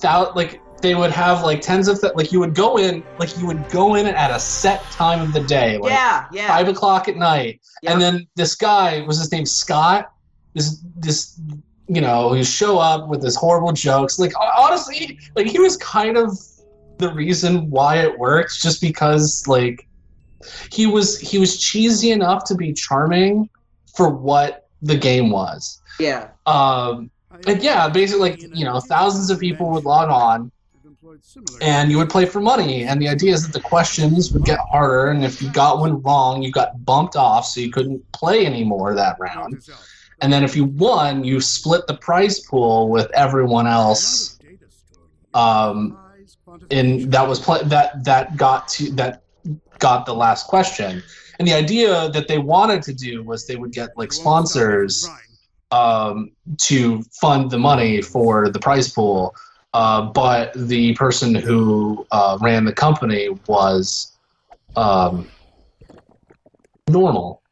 [0.00, 3.36] thou like they would have like tens of th- like you would go in like
[3.38, 6.46] you would go in at a set time of the day, like yeah, yeah.
[6.46, 7.92] five o'clock at night, yeah.
[7.92, 10.12] and then this guy was his name Scott.
[10.52, 11.40] This this
[11.88, 14.18] you know he show up with his horrible jokes.
[14.18, 16.38] Like honestly, like he was kind of
[16.98, 19.88] the reason why it works, just because like
[20.70, 23.48] he was he was cheesy enough to be charming
[23.96, 25.80] for what the game was.
[25.98, 26.28] yeah.
[26.44, 27.10] Um,
[27.46, 30.52] and yeah, basically, like you know, thousands of people would log on,
[31.60, 32.84] and you would play for money.
[32.84, 36.02] And the idea is that the questions would get harder, and if you got one
[36.02, 39.62] wrong, you got bumped off, so you couldn't play anymore that round.
[40.20, 44.38] And then if you won, you split the prize pool with everyone else.
[45.34, 45.98] Um,
[46.70, 49.22] in that was play- that that got to that
[49.80, 51.02] got the last question.
[51.38, 55.08] And the idea that they wanted to do was they would get like sponsors
[55.72, 59.34] um, to fund the money for the prize pool.
[59.74, 64.12] Uh, but the person who uh, ran the company was
[64.76, 65.28] um,
[66.88, 67.42] normal.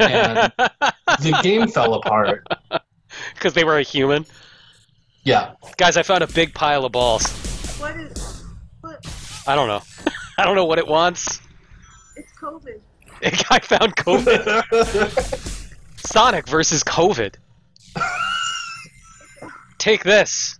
[0.00, 2.44] And the game fell apart.
[3.34, 4.26] Because they were a human.
[5.22, 5.52] Yeah.
[5.76, 7.24] Guys, I found a big pile of balls.
[7.78, 8.44] What is?
[8.80, 9.06] What?
[9.46, 9.82] I don't know.
[10.38, 11.40] I don't know what it wants.
[12.16, 12.80] It's COVID.
[13.50, 15.68] I found COVID.
[16.04, 17.36] Sonic versus COVID.
[19.78, 20.58] Take this.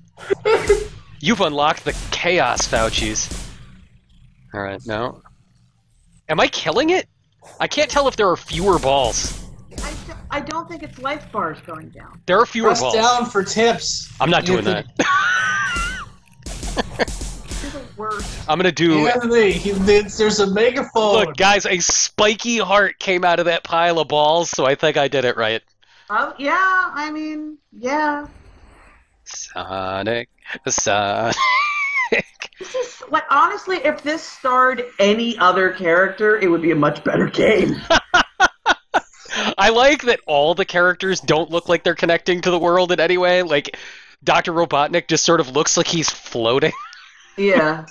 [1.21, 3.49] You've unlocked the Chaos Faucis.
[4.55, 5.23] Alright, no.
[6.29, 7.07] Am I killing it?
[7.59, 9.45] I can't tell if there are fewer balls.
[9.83, 12.21] I, d- I don't think it's life bars going down.
[12.27, 12.95] There are fewer Press balls.
[12.95, 14.11] down for tips.
[14.21, 14.87] I'm not doing that.
[17.63, 18.49] You're the worst.
[18.49, 19.07] I'm gonna do.
[19.09, 21.13] Anthony, he, there's, there's a megaphone.
[21.15, 24.97] Look, guys, a spiky heart came out of that pile of balls, so I think
[24.97, 25.63] I did it right.
[26.09, 26.91] Oh, yeah.
[26.93, 28.27] I mean, yeah.
[29.31, 30.29] Sonic,
[30.69, 31.37] Sonic.
[32.59, 37.03] This is like honestly, if this starred any other character, it would be a much
[37.05, 37.77] better game.
[39.57, 43.01] I like that all the characters don't look like they're connecting to the world in
[43.01, 43.43] any way.
[43.43, 43.77] Like,
[44.23, 44.53] Dr.
[44.53, 46.73] Robotnik just sort of looks like he's floating.
[47.39, 47.87] yeah.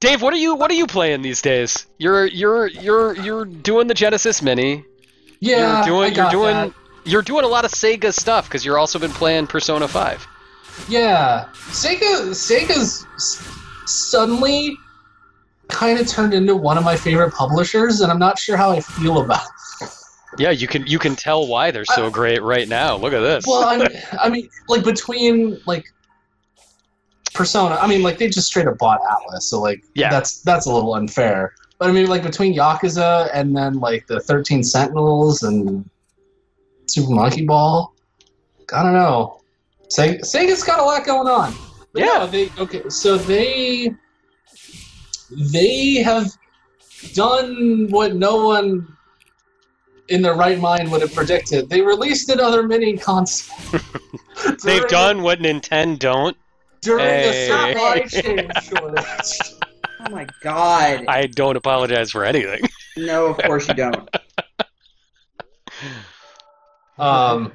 [0.00, 1.86] Dave, what are you what are you playing these days?
[1.98, 4.84] You're you're you're you're doing the Genesis Mini.
[5.40, 6.72] Yeah, you're doing I you're got doing that.
[7.08, 10.26] You're doing a lot of Sega stuff because you're also been playing Persona 5.
[10.88, 13.06] Yeah, Sega Sega's
[13.86, 14.76] suddenly
[15.68, 18.80] kind of turned into one of my favorite publishers, and I'm not sure how I
[18.80, 19.40] feel about.
[19.80, 19.88] it.
[20.38, 22.96] Yeah, you can you can tell why they're so great right now.
[22.96, 23.44] Look at this.
[23.46, 23.88] Well, I mean,
[24.20, 25.86] I mean, like between like
[27.34, 30.10] Persona, I mean, like they just straight up bought Atlus, so like Yeah.
[30.10, 31.54] that's that's a little unfair.
[31.78, 35.88] But I mean, like between Yakuza and then like the Thirteen Sentinels and
[36.88, 37.92] Super Monkey Ball,
[38.74, 39.40] I don't know.
[39.92, 41.54] Sega, Sega's got a lot going on.
[41.92, 42.18] But Yeah.
[42.18, 42.88] no, they okay.
[42.88, 43.94] So they
[45.52, 46.26] they have
[47.14, 48.86] done what no one
[50.08, 51.68] in their right mind would have predicted.
[51.68, 53.56] They released another mini console.
[54.44, 56.36] They've During- done what Nintendo don't.
[56.80, 57.50] during Hey.
[57.50, 59.38] a supply chain shortage.
[60.00, 61.04] Oh my god.
[61.08, 62.62] I don't apologize for anything.
[62.96, 64.08] No, of course you don't.
[66.98, 67.52] Um,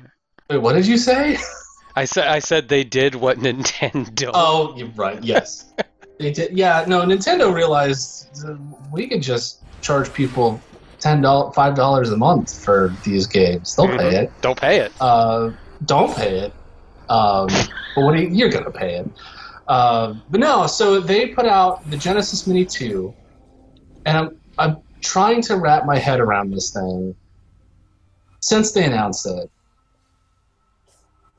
[0.49, 1.37] wait, what did you say?
[1.95, 4.31] I said I said they did what Nintendo.
[4.33, 5.23] Oh, you're right.
[5.23, 5.73] Yes,
[6.19, 6.57] they did.
[6.57, 7.01] Yeah, no.
[7.01, 8.27] Nintendo realized
[8.91, 10.59] we could just charge people
[10.99, 13.75] ten dollars, five dollars a month for these games.
[13.75, 14.31] They'll pay it.
[14.41, 14.91] Don't pay it.
[14.99, 15.51] Uh,
[15.85, 16.53] don't pay it.
[17.09, 17.47] Um,
[17.95, 19.09] but what are you, you're gonna pay it.
[19.67, 23.13] Uh, but no, so they put out the Genesis Mini 2,
[24.05, 27.15] and I'm I'm trying to wrap my head around this thing
[28.43, 29.49] since they announced it.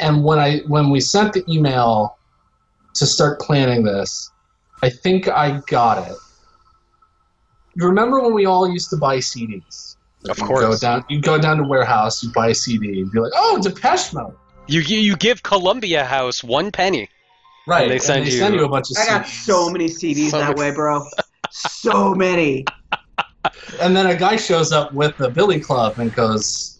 [0.00, 2.16] And when I when we sent the email
[2.94, 4.30] to start planning this,
[4.82, 6.16] I think I got it.
[7.76, 9.96] You remember when we all used to buy CDs?
[10.28, 10.60] Of You course.
[10.60, 11.04] go down.
[11.08, 12.22] You go down to warehouse.
[12.22, 13.00] You buy a CD.
[13.00, 14.34] And be like, "Oh, Depeche Mode."
[14.66, 17.08] You you, you give Columbia House one penny.
[17.66, 17.88] Right.
[17.88, 20.74] they send you- a bunch of I got so many CDs So that many- way,
[20.74, 21.04] bro.
[21.50, 22.64] So many.
[23.80, 26.73] And then a guy shows up with the Billy Club and goes,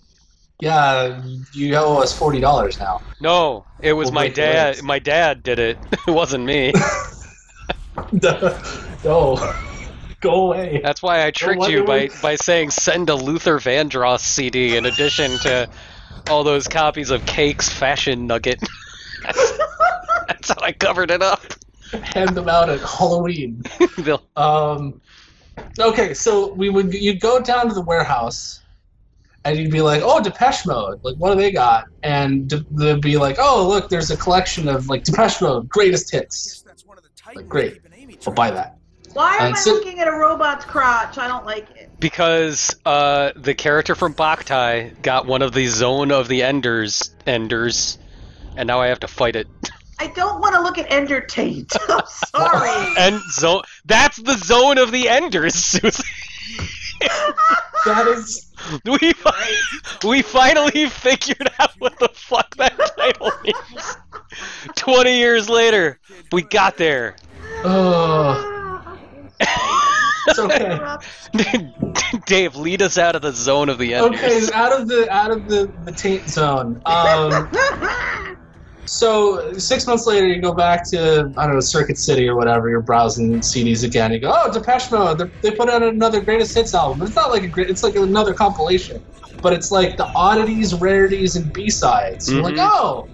[0.60, 4.82] "Yeah, you owe us forty dollars now." No, it was We'll my dad.
[4.82, 5.78] My dad did it.
[6.06, 6.70] It wasn't me.
[8.12, 9.54] no,
[10.20, 10.80] go away.
[10.82, 15.30] That's why I tricked you by, by saying send a Luther Vandross CD in addition
[15.40, 15.68] to
[16.28, 18.60] all those copies of Cake's Fashion Nugget.
[19.22, 19.58] that's,
[20.28, 21.42] that's how I covered it up.
[22.02, 23.62] Hand them out at Halloween.
[24.36, 25.00] Um,
[25.78, 28.63] okay, so we would you'd go down to the warehouse,
[29.44, 31.00] and you'd be like, "Oh, Depeche Mode!
[31.02, 34.68] Like, what do they got?" And de- they'd be like, "Oh, look, there's a collection
[34.68, 36.64] of like Depeche Mode greatest hits.
[37.34, 37.80] Like, great,
[38.26, 38.78] I'll buy that."
[39.12, 41.18] Why am And I so- looking at a robot's crotch?
[41.18, 41.88] I don't like it.
[42.00, 47.98] because uh, the character from Boktai got one of the Zone of the Enders Enders,
[48.56, 49.46] and now I have to fight it.
[50.00, 51.70] I don't want to look at Ender Tate.
[51.88, 52.94] I'm sorry.
[52.98, 56.02] And zone that's the Zone of the Enders, Susie.
[57.86, 58.50] That is
[58.84, 59.54] We fi-
[60.04, 63.96] we finally figured out what the fuck that title means.
[64.76, 65.98] Twenty years later,
[66.32, 67.16] we got there.
[67.64, 68.98] oh,
[70.26, 70.80] it's okay.
[72.26, 74.20] Dave, lead us out of the zone of the enders.
[74.20, 76.80] Okay, out of the out of the the taint zone.
[76.86, 77.50] Um,
[78.86, 82.68] so six months later, you go back to I don't know Circuit City or whatever.
[82.68, 84.12] You're browsing CDs again.
[84.12, 85.18] You go, oh, Depeche Mode.
[85.18, 87.02] They're, they put out another greatest hits album.
[87.06, 87.70] It's not like a great.
[87.70, 89.02] It's like another compilation,
[89.42, 92.30] but it's like the oddities, rarities, and B sides.
[92.32, 92.68] You're like, Mhm.
[92.70, 93.08] oh,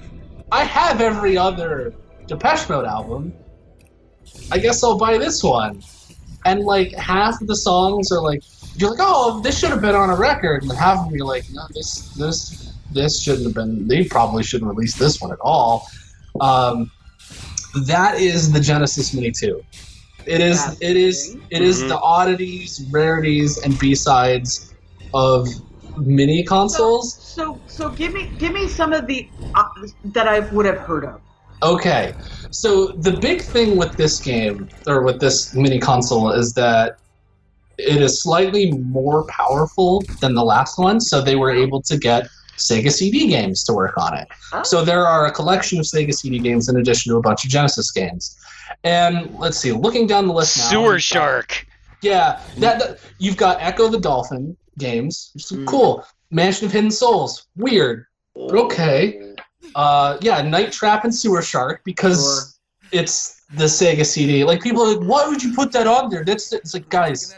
[0.53, 1.95] I have every other
[2.27, 3.33] Depeche Mode album.
[4.53, 5.83] I guess I'll buy this one.
[6.45, 8.43] And like half of the songs are like
[8.77, 11.27] you're like, oh, this should have been on a record, and half of them you're
[11.27, 13.87] like, no, this this this shouldn't have been.
[13.89, 15.87] They probably shouldn't release this one at all.
[16.41, 16.91] Um,
[17.87, 19.63] that is the Genesis Mini two.
[20.27, 21.47] It is That's it is interesting.
[21.51, 21.89] it is Mhm.
[21.89, 24.73] the oddities, rarities, and B sides
[25.15, 25.49] of
[25.97, 27.15] mini consoles.
[27.21, 29.65] So, so give me, give me some of the uh,
[30.07, 31.21] that I would have heard of.
[31.63, 32.15] Okay,
[32.51, 36.99] so the big thing with this game or with this mini console is that
[37.79, 42.29] it is slightly more powerful than the last one, so they were able to get
[42.61, 44.29] Sega CD games to work on it.
[44.53, 44.63] Oh.
[44.63, 47.51] So there are a collection of Sega CD games in addition to a bunch of
[47.51, 48.39] Genesis games.
[48.85, 50.65] And let's see, looking down the list now.
[50.71, 51.67] Sewer got- Shark.
[52.03, 55.67] Yeah, that, that- you've got Ecco the Dolphin games, which is Mm.
[55.67, 56.07] cool.
[56.31, 58.07] Mansion of Hidden Souls, weird.
[58.35, 59.35] But okay.
[59.75, 62.59] Uh, yeah, Night Trap and Sewer Shark because
[62.93, 64.45] it's the Sega CD.
[64.45, 66.25] Like people are like, why would you put that on there?
[66.25, 67.35] That's it's like guys,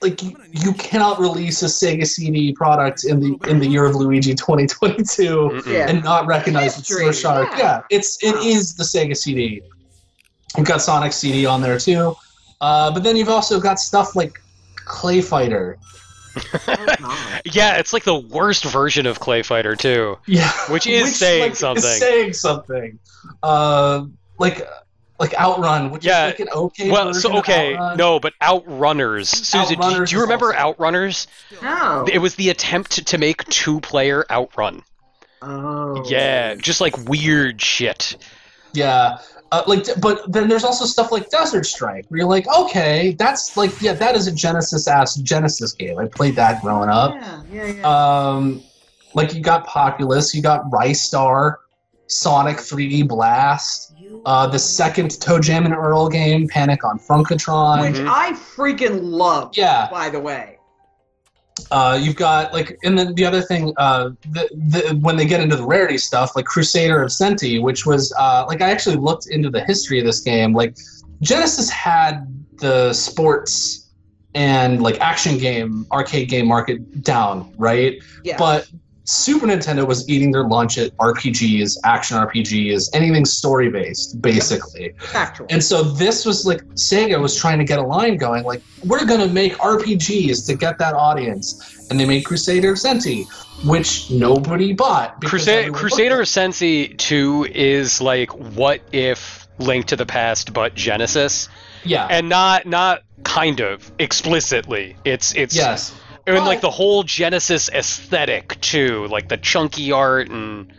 [0.00, 3.96] like you, you cannot release a Sega CD product in the in the year of
[3.96, 5.66] Luigi 2022 Mm-mm.
[5.66, 5.88] Yeah.
[5.88, 7.48] and not recognize it's History, Sewer Shark.
[7.52, 7.58] yeah.
[7.58, 8.42] Yeah, it's it Wow.
[8.42, 9.60] is the Sega CD.
[10.56, 12.16] You've got Sonic CD on there too,
[12.60, 14.40] uh, but then you've also got stuff like
[14.76, 15.78] Clay Fighter.
[17.44, 20.18] Yeah, it's like the worst version of Clay Fighter too.
[20.26, 21.84] Yeah, Which is saying like, something.
[21.84, 22.98] Is saying something.
[23.42, 24.04] Uh,
[24.38, 24.66] like
[25.18, 26.90] like Outrun, which Yeah, is like an okay.
[26.90, 27.96] Well, so okay, Outrun.
[27.96, 29.26] no, but Outrunners.
[29.26, 30.74] Susan, do, Outrunners do you remember awesome.
[30.74, 31.26] Outrunners?
[31.62, 32.06] No.
[32.10, 34.82] It was the attempt to make two-player Outrun.
[35.42, 36.04] Oh.
[36.08, 38.16] Yeah, just like weird shit.
[38.72, 39.18] Yeah.
[39.50, 43.56] Uh, like, but then there's also stuff like Desert Strike, where you're like, okay, that's
[43.56, 45.98] like, yeah, that is a Genesis ass Genesis game.
[45.98, 47.14] I played that growing up.
[47.14, 48.28] Yeah, yeah, yeah.
[48.28, 48.62] Um,
[49.14, 51.56] like you got Populous, you got Ristar,
[52.08, 53.94] Sonic 3D Blast,
[54.24, 57.80] uh, the second ToeJam and Earl game, Panic on Funkotron.
[57.80, 59.56] Which I freaking love.
[59.56, 59.88] Yeah.
[59.90, 60.58] By the way.
[61.70, 65.40] Uh, you've got like, and then the other thing, uh, the, the, when they get
[65.40, 69.26] into the rarity stuff, like Crusader of Centy, which was uh, like I actually looked
[69.28, 70.52] into the history of this game.
[70.52, 70.76] Like
[71.20, 72.26] Genesis had
[72.58, 73.90] the sports
[74.34, 78.00] and like action game, arcade game market down, right?
[78.22, 78.36] Yeah.
[78.38, 78.70] But
[79.08, 84.92] Super Nintendo was eating their lunch at RPGs, action RPGs, anything story based, basically.
[84.98, 85.46] factual.
[85.48, 89.06] And so this was like Sega was trying to get a line going, like we're
[89.06, 93.24] going to make RPGs to get that audience, and they made Crusader of Centy,
[93.66, 95.18] which nobody bought.
[95.20, 100.04] because Crusader, everyone Crusader looked of Centy 2 is like what if Link to the
[100.04, 101.48] Past but Genesis,
[101.82, 104.96] yeah, and not not kind of explicitly.
[105.06, 105.98] It's it's yes,
[106.36, 110.72] and like the whole Genesis aesthetic too, like the chunky art and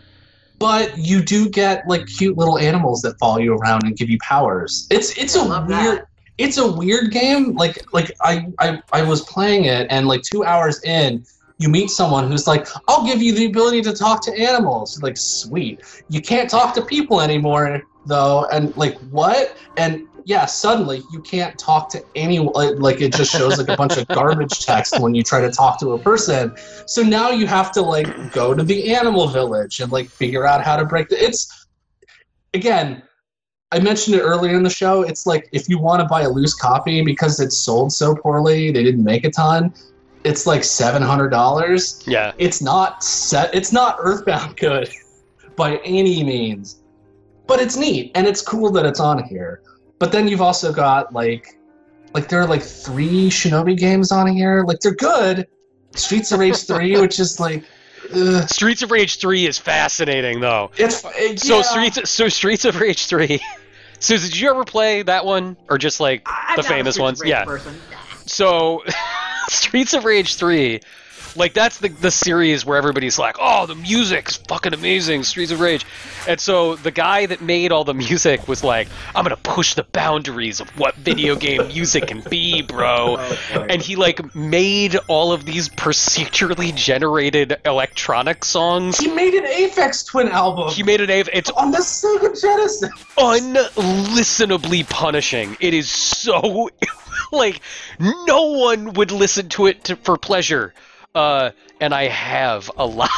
[0.60, 4.18] but you do get like cute little animals that follow you around and give you
[4.18, 4.86] powers.
[4.90, 5.70] It's it's I a weird.
[5.70, 6.06] that.
[6.36, 7.56] It's a weird game.
[7.56, 11.24] Like like I, I I was playing it and like two hours in,
[11.58, 15.16] you meet someone who's like, "I'll give you the ability to talk to animals." Like,
[15.16, 15.80] sweet.
[16.08, 19.56] You can't talk to people anymore though, and like what?
[19.78, 22.78] And yeah, suddenly you can't talk to anyone.
[22.78, 25.78] Like, it just shows like a bunch of garbage text when you try to talk
[25.80, 26.54] to a person.
[26.86, 30.62] So now you have to like go to the animal village and like figure out
[30.62, 31.22] how to break the.
[31.22, 31.66] It's
[32.54, 33.02] again.
[33.72, 35.02] I mentioned it earlier in the show.
[35.02, 38.72] It's like if you want to buy a loose copy because it's sold so poorly,
[38.72, 39.72] they didn't make a ton.
[40.24, 42.02] It's like seven hundred dollars.
[42.06, 42.32] yeah.
[42.36, 43.54] It's not set.
[43.54, 44.90] It's not Earthbound good
[45.56, 46.82] by any means,
[47.46, 49.62] but it's neat and it's cool that it's on here.
[50.00, 51.58] But then you've also got like,
[52.14, 54.64] like there are like three Shinobi games on here.
[54.66, 55.46] Like they're good.
[55.94, 57.62] Streets of Rage three, which is like,
[58.14, 60.70] ugh, Streets of Rage 3 is fascinating though.
[60.76, 61.62] it's uh, So yeah.
[61.62, 63.40] Streets so Streets of Rage 3.
[64.00, 66.96] so did you ever play that one or just like I'm the not a famous
[66.96, 67.20] of ones?
[67.20, 67.44] Rage Yeah.
[67.44, 67.76] Person.
[68.26, 68.82] So,
[69.48, 70.80] Streets of Rage 3,
[71.36, 75.60] like that's the the series where everybody's like, "Oh, the music's fucking amazing, Streets of
[75.60, 75.86] Rage."
[76.28, 79.74] And so the guy that made all the music was like, "I'm going to push
[79.74, 83.18] the boundaries of what video game music can be, bro."
[83.52, 88.98] Oh and he like made all of these procedurally generated electronic songs.
[88.98, 92.90] He made an Aphex Twin album He made an A it's on the Sega Genesis.
[93.16, 95.56] unlistenably punishing.
[95.60, 96.70] It is so
[97.32, 97.60] like
[97.98, 100.74] no one would listen to it to, for pleasure.
[101.14, 101.50] Uh,
[101.80, 103.10] and I have a lot.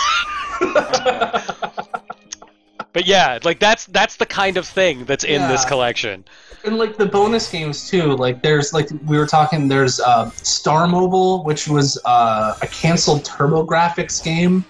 [2.92, 6.24] but yeah, like that's that's the kind of thing that's in this collection.
[6.64, 10.86] and like the bonus games too like there's like we were talking there's uh, star
[10.86, 14.64] mobile which was uh, a canceled turbografx game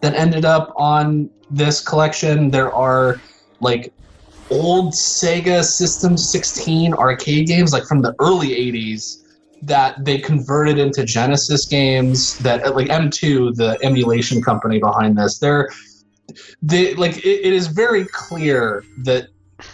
[0.00, 3.18] that ended up on this collection there are
[3.60, 3.92] like
[4.50, 9.22] old sega system 16 arcade games like from the early 80s
[9.62, 15.38] that they converted into genesis games that like m2 the emulation company behind this.
[15.38, 15.68] They're
[16.62, 19.28] they like it, it is very clear that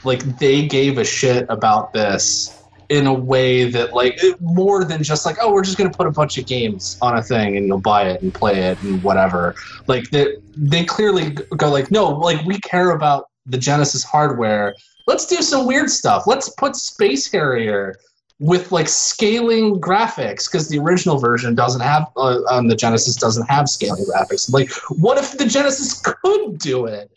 [0.04, 5.24] like they gave a shit about this in a way that like more than just
[5.24, 7.80] like oh we're just gonna put a bunch of games on a thing and you'll
[7.80, 9.54] buy it and play it and whatever.
[9.86, 14.74] Like they they clearly go like no like we care about the genesis hardware.
[15.06, 16.26] Let's do some weird stuff.
[16.26, 17.96] Let's put space harrier
[18.40, 23.48] with like scaling graphics because the original version doesn't have uh, on the genesis doesn't
[23.48, 27.10] have scaling graphics like what if the genesis could do it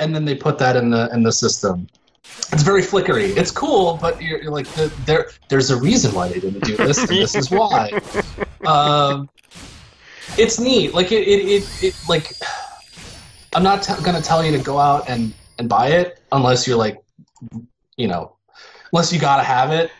[0.00, 1.86] and then they put that in the in the system.
[2.52, 3.26] It's very flickery.
[3.26, 5.30] It's cool, but you're, you're like the, there.
[5.48, 7.90] There's a reason why they didn't do this, and this is why.
[8.66, 9.30] Um,
[10.36, 10.92] it's neat.
[10.92, 12.30] Like it, it, it, it like.
[13.54, 16.76] I'm not t- gonna tell you to go out and and buy it unless you're
[16.76, 17.02] like,
[17.96, 18.36] you know,
[18.92, 19.90] unless you gotta have it.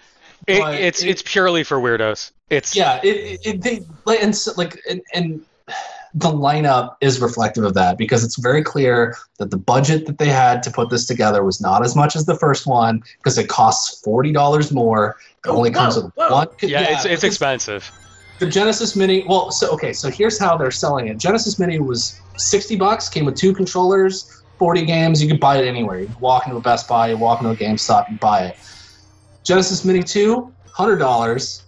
[0.47, 2.32] It, it's it- it's purely for weirdos.
[2.49, 5.45] It's Yeah, it, it, it they like and so, like and, and
[6.14, 10.26] the lineup is reflective of that because it's very clear that the budget that they
[10.26, 13.49] had to put this together was not as much as the first one because it
[13.49, 15.16] costs forty dollars more.
[15.45, 16.30] It only comes Whoa, with whoa.
[16.32, 16.49] one.
[16.62, 17.88] Yeah, it's it's expensive.
[18.41, 19.24] The Genesis Mini.
[19.28, 21.18] Well, so okay, so here's how they're selling it.
[21.18, 23.09] Genesis Mini was sixty bucks.
[23.09, 25.22] Came with two controllers, forty games.
[25.22, 26.01] You could buy it anywhere.
[26.01, 28.57] You walk into a Best Buy, you walk into a GameStop, you buy it.
[29.45, 31.64] Genesis Mini two, hundred dollars.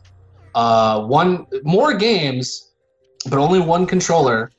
[0.54, 2.72] Uh, one more games,
[3.28, 4.50] but only one controller.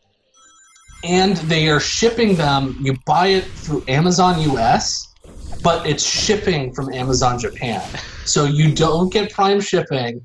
[1.03, 2.77] And they are shipping them.
[2.79, 5.13] You buy it through Amazon US,
[5.61, 7.81] but it's shipping from Amazon Japan.
[8.25, 10.21] So you don't get Prime shipping.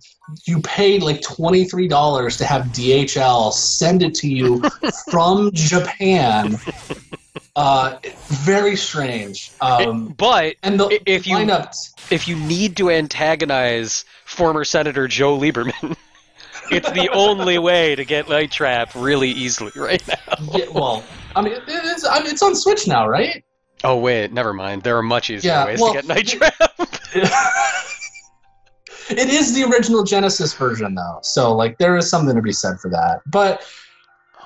[0.47, 4.63] You paid like twenty three dollars to have DHL send it to you
[5.11, 6.59] from Japan.
[7.59, 7.99] Uh,
[8.29, 9.51] very strange.
[9.61, 11.75] Um, But and the, if you- lineup,
[12.09, 15.97] if you need to antagonize former Senator Joe Lieberman,
[16.71, 20.37] it's the only way to get Night Trap really easily right now.
[20.53, 21.03] yeah, well,
[21.35, 23.45] I mean, it is, I mean, it's on Switch now, right?
[23.83, 24.85] Oh wait, never mind.
[24.85, 26.55] There are much easier Yeah, ways well, to get Night Trap.
[29.11, 31.19] it is the original Genesis version, though.
[31.23, 33.21] So, like, there is something to be said for that.
[33.27, 33.65] But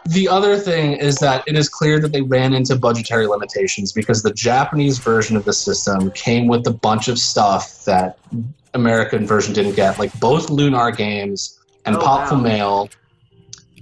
[0.07, 4.23] the other thing is that it is clear that they ran into budgetary limitations because
[4.23, 8.19] the Japanese version of the system came with a bunch of stuff that
[8.75, 12.43] American version didn't get, like both Lunar games and Oh, Popful wow.
[12.43, 12.89] Mail.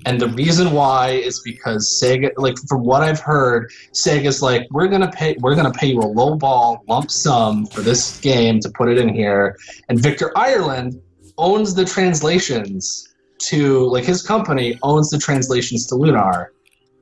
[0.06, 4.88] And the reason why is because Sega, like from what I've heard, Sega's like, we're
[4.88, 8.70] gonna pay, we're gonna pay you a low ball lump sum for this game to
[8.70, 9.56] put it in here.
[9.88, 11.00] And Victor Ireland
[11.36, 13.09] owns the translations
[13.48, 16.52] to, like his company owns the translations to Lunar,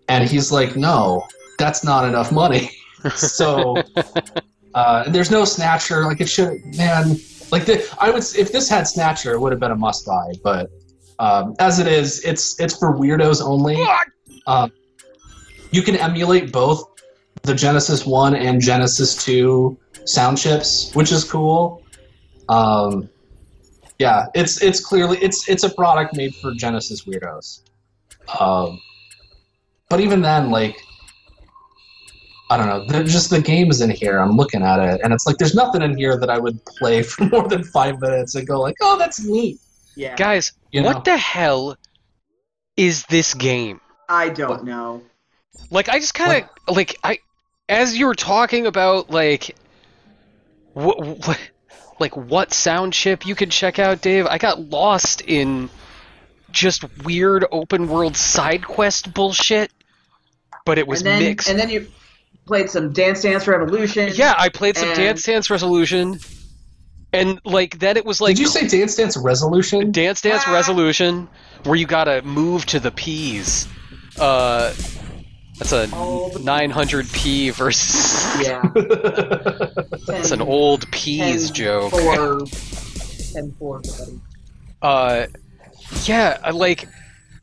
[0.08, 1.26] and he's like, no,
[1.58, 2.70] that's not enough money.
[3.14, 3.76] so
[4.74, 6.04] uh, there's no Snatcher.
[6.04, 7.16] Like it should, man.
[7.50, 10.32] Like the, I would, if this had Snatcher, it would have been a must buy.
[10.42, 10.70] But
[11.18, 13.78] um, as it is, it's it's for weirdos only.
[14.46, 14.72] Um,
[15.70, 16.84] you can emulate both
[17.42, 21.82] the Genesis One and Genesis Two sound chips, which is cool.
[22.48, 23.08] Um,
[23.98, 27.62] yeah, it's it's clearly it's it's a product made for Genesis weirdos.
[28.40, 28.80] Um,
[29.88, 30.76] but even then, like
[32.50, 32.84] I don't know.
[32.86, 34.18] There's just the games in here.
[34.18, 37.02] I'm looking at it, and it's like there's nothing in here that I would play
[37.10, 39.58] for more than five minutes and go like, "Oh, that's neat."
[39.96, 40.14] Yeah.
[40.14, 41.12] Guys, You what know?
[41.12, 41.76] the hell
[42.76, 43.80] is this game?
[44.08, 45.02] I don't know.
[45.70, 47.18] Like I just kind of like I
[47.68, 49.56] as you were talking about like
[50.72, 51.50] what, what
[52.00, 54.26] like what sound chip you could check out, Dave.
[54.26, 55.68] I got lost in
[56.50, 59.70] just weird open world side quest bullshit,
[60.64, 61.48] but it was and then mixed.
[61.48, 61.86] and then you
[62.46, 64.10] played some Dance Dance Revolution.
[64.14, 66.18] yeah, I played some and- Dance Dance Resolution,
[67.12, 69.92] and like then it was like Did you say Dance Dance Resolution?
[69.92, 70.52] Dance Dance Ah.
[70.54, 71.28] Resolution,
[71.64, 73.66] where you gotta move to the P's.
[74.18, 74.72] Uh,
[75.58, 78.46] that's a Oh, 900p versus.
[78.46, 78.62] Yeah.
[80.06, 81.90] That's an old P's joke.
[81.90, 82.40] Four,
[83.32, 84.20] 10 4, buddy.
[84.80, 85.26] Uh,
[86.04, 86.88] yeah, I like.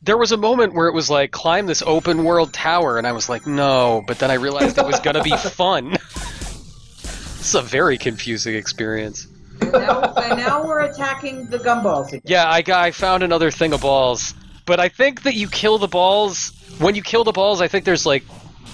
[0.01, 3.11] There was a moment where it was like climb this open world tower, and I
[3.11, 4.03] was like, no.
[4.07, 5.91] But then I realized it was gonna be fun.
[5.91, 9.27] This is a very confusing experience.
[9.61, 12.21] And now, and now we're attacking the gumballs again.
[12.25, 14.33] Yeah, I I found another thing of balls,
[14.65, 16.51] but I think that you kill the balls.
[16.79, 18.23] When you kill the balls, I think there's like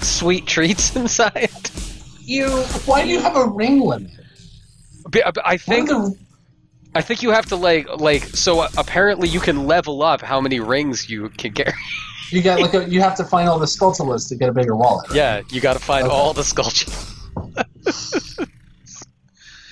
[0.02, 1.50] sweet treats inside.
[2.22, 2.50] You.
[2.86, 4.12] Why do you have a ring limit?
[5.10, 6.16] But- uh, but I think the-
[6.94, 10.42] I think you have to like like so uh, apparently you can level up how
[10.42, 11.74] many rings you can get.
[12.32, 14.76] you got like a, you have to find all the Skulltulas to get a bigger
[14.76, 15.08] wallet.
[15.10, 15.16] right?
[15.16, 16.14] Yeah, you got to find Okay.
[16.14, 17.16] all the sculptures.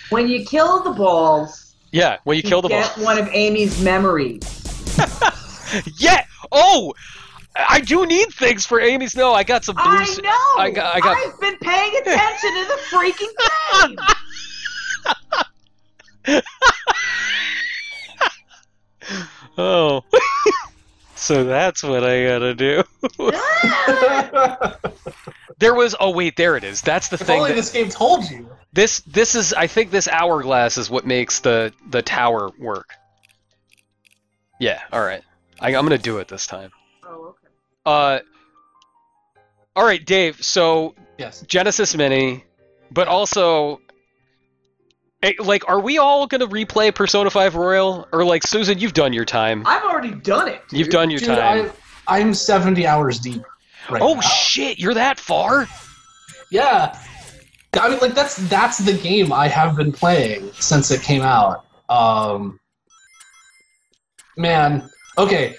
[0.10, 3.06] When you kill the balls, Yeah, when you you kill the balls get ball.
[3.06, 4.42] one of Amy's memories.
[5.98, 6.24] Yeah.
[6.52, 6.94] Oh,
[7.56, 9.16] I do need things for Amy's.
[9.16, 9.84] No, I got some blue.
[9.86, 10.30] I s- know.
[10.58, 13.96] I got- I got- have been paying attention to the freaking
[16.26, 16.42] game.
[19.58, 20.04] Oh.
[21.16, 22.84] so that's what I gotta do.
[25.60, 25.96] there was.
[26.00, 26.82] Oh wait, there it is.
[26.82, 27.40] That's the if thing.
[27.40, 28.50] only that- this game told you.
[28.72, 32.94] This this is I think this hourglass is what makes the the tower work.
[34.60, 35.24] Yeah, all right.
[35.62, 36.72] I, I'm gonna do it this time.
[37.06, 37.48] oh, okay.
[37.86, 38.20] Uh,
[39.76, 40.44] all right, Dave.
[40.44, 41.42] So Yes.
[41.48, 42.46] Genesis Mini,
[42.92, 43.82] but also,
[45.22, 49.12] eh, like, are we all gonna replay Persona 5 Royal, or like Susan, you've done
[49.14, 49.64] your time.
[49.66, 50.62] I've already done it.
[50.72, 51.72] You've done your Dude, time.
[52.08, 53.44] I, I'm 70 hours deep.
[53.90, 54.22] Right oh now.
[54.22, 55.68] shit, you're that far?
[56.52, 56.98] Yeah.
[57.80, 61.66] I mean, like that's that's the game I have been playing since it came out.
[61.90, 62.60] Um,
[64.38, 64.90] man,
[65.20, 65.56] okay,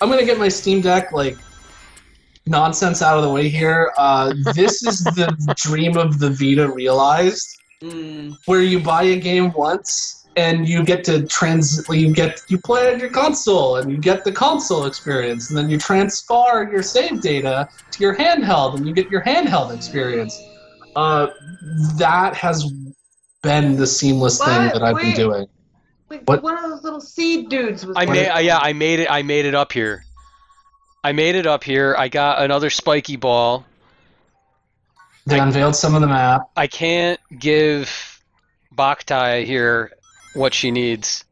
[0.00, 1.36] I'm gonna get my Steam Deck like
[2.46, 3.92] nonsense out of the way here.
[3.96, 8.36] Uh, this is the dream of the Vita realized, Mm.
[8.46, 12.86] where you buy a game once and you get to trans you get you play
[12.86, 16.80] it on your console and you get the console experience and then you transfer your
[16.80, 20.40] save data to your handheld and you get your handheld experience.
[20.94, 21.26] Uh,
[21.98, 22.72] that has
[23.42, 25.46] been the seamless thing that I've been doing.
[26.12, 26.42] Wait, What?
[26.42, 29.10] One of those little seed dudes was I made, uh, yeah, I made it.
[29.10, 30.04] I made it up here.
[31.02, 31.96] I made it up here.
[31.98, 33.64] I got another spiky ball.
[35.24, 36.50] They unveiled some of the map.
[36.54, 38.20] I can't give
[38.76, 39.92] Baktai here
[40.34, 41.24] what she needs.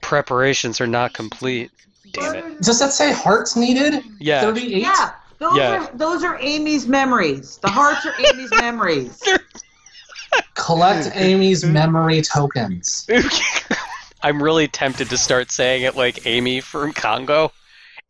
[0.00, 1.72] Preparations are not complete.
[2.12, 2.60] Damn it.
[2.60, 4.04] Does that say hearts needed?
[4.20, 4.42] Yeah.
[4.42, 4.82] 38?
[4.82, 5.86] Yeah, those Yeah.
[5.86, 7.58] are those are Amy's memories.
[7.62, 9.20] The hearts are Amy's memories.
[10.54, 13.08] Collect Amy's memory tokens.
[14.22, 17.52] I'm really tempted to start saying it like Amy from Congo.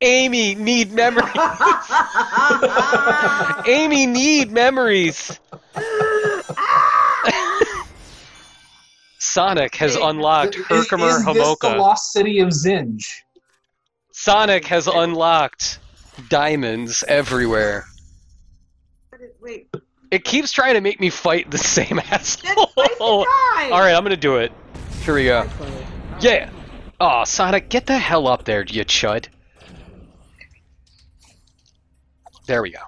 [0.03, 1.31] Amy need memories.
[3.67, 5.39] Amy need memories.
[9.19, 11.77] Sonic has unlocked Is- Herkimer is this the Homolka.
[11.79, 13.05] lost city of Zinj?
[14.13, 15.79] Sonic has unlocked
[16.29, 17.85] diamonds everywhere.
[19.41, 19.69] Wait,
[20.11, 22.67] It keeps trying to make me fight the same that's asshole.
[22.69, 23.71] spicy All guy.
[23.71, 24.53] right, I'm gonna do it.
[25.05, 25.49] Here we go.
[26.21, 26.51] Yeah.
[27.01, 29.27] Oh, Sonic, get the hell up there, you chud.
[32.47, 32.81] There we go.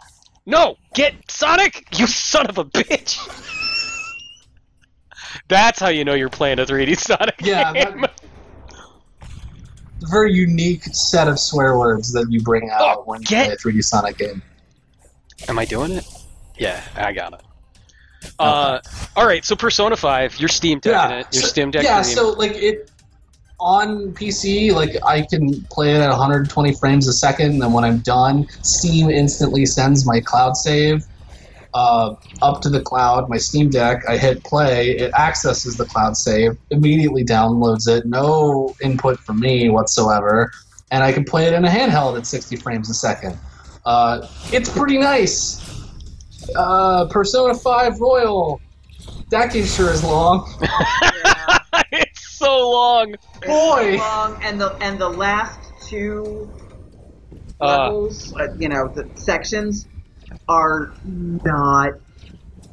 [0.45, 3.19] No, get Sonic, you son of a bitch.
[5.49, 8.05] That's how you know you're playing a 3D Sonic Yeah, game.
[10.11, 13.55] Very unique set of swear words that you bring out Oh, when you get- play
[13.55, 14.43] a 3D Sonic game.
[15.49, 16.07] Am I doing it?
[16.59, 17.41] Yeah, I got it.
[18.39, 18.79] Uh,
[19.17, 21.27] all right, so Persona 5, you're Steam decking it.
[21.33, 22.91] Your so- Steam Deck Yeah, so like it
[23.63, 27.85] on PC, like I can play it at 120 frames a second, and then when
[27.85, 31.05] I'm done, Steam instantly sends my cloud save
[31.73, 33.29] uh, up to the cloud.
[33.29, 38.75] My Steam Deck, I hit play, it accesses the cloud save, immediately downloads it, no
[38.83, 40.51] input from me whatsoever,
[40.91, 43.39] and I can play it in a handheld at 60 frames a second.
[43.87, 45.61] Uh, it's pretty nice.
[46.57, 48.61] Uh, Persona 5 Royal.
[49.31, 50.53] That game sure is long.
[52.53, 52.59] Yeah.
[52.59, 53.15] it's so long.
[53.47, 53.97] Boy.
[53.99, 56.51] Long, and the and the last two
[57.61, 59.87] Uh, levels, uh, you know, the sections
[60.49, 61.93] are not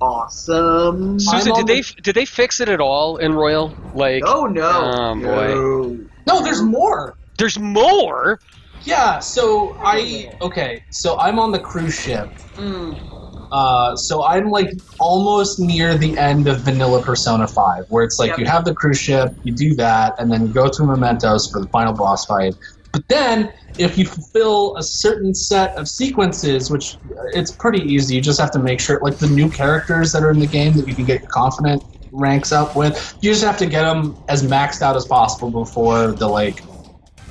[0.02, 1.20] awesome.
[1.20, 3.74] Susan, did they did they fix it at all in Royal?
[3.94, 4.92] Like, Oh no!
[4.94, 5.56] Oh, boy.
[5.56, 6.00] No.
[6.28, 7.18] No, there's more.
[7.38, 8.40] there's more.
[8.84, 12.30] Yeah, so I okay, so I'm on the cruise ship.
[12.56, 13.19] Mm.
[13.52, 18.30] Uh, so I'm like almost near the end of Vanilla Persona 5, where it's like
[18.30, 18.40] Yep.
[18.40, 21.60] you have the cruise ship, you do that, and then you go to Mementos for
[21.62, 22.54] the final boss fight.
[22.92, 28.16] But then, if you fulfill a certain set of sequences, which uh, it's pretty easy,
[28.16, 30.74] you just have to make sure, like the new characters that are in the game
[30.74, 31.82] that you can get confidant
[32.12, 36.14] ranks up with, you just have to get them as maxed out as possible before
[36.14, 36.62] the like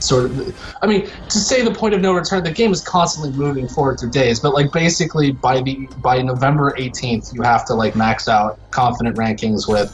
[0.01, 0.41] sort of
[0.83, 3.97] i mean to say the point of no return the game is constantly moving forward
[3.99, 8.29] through days but like basically by the by november 18th you have to like max
[8.29, 9.91] out confidant rankings with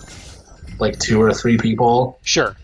[0.78, 2.58] like two or three people Sure.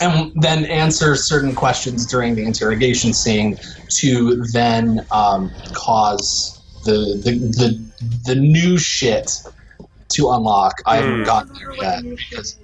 [0.00, 3.56] and then answer certain questions during the interrogation scene
[3.98, 7.92] to then um, cause the, the the
[8.24, 9.30] the new shit
[10.14, 11.22] to unlock i haven't Hmm.
[11.24, 12.58] gotten there yet because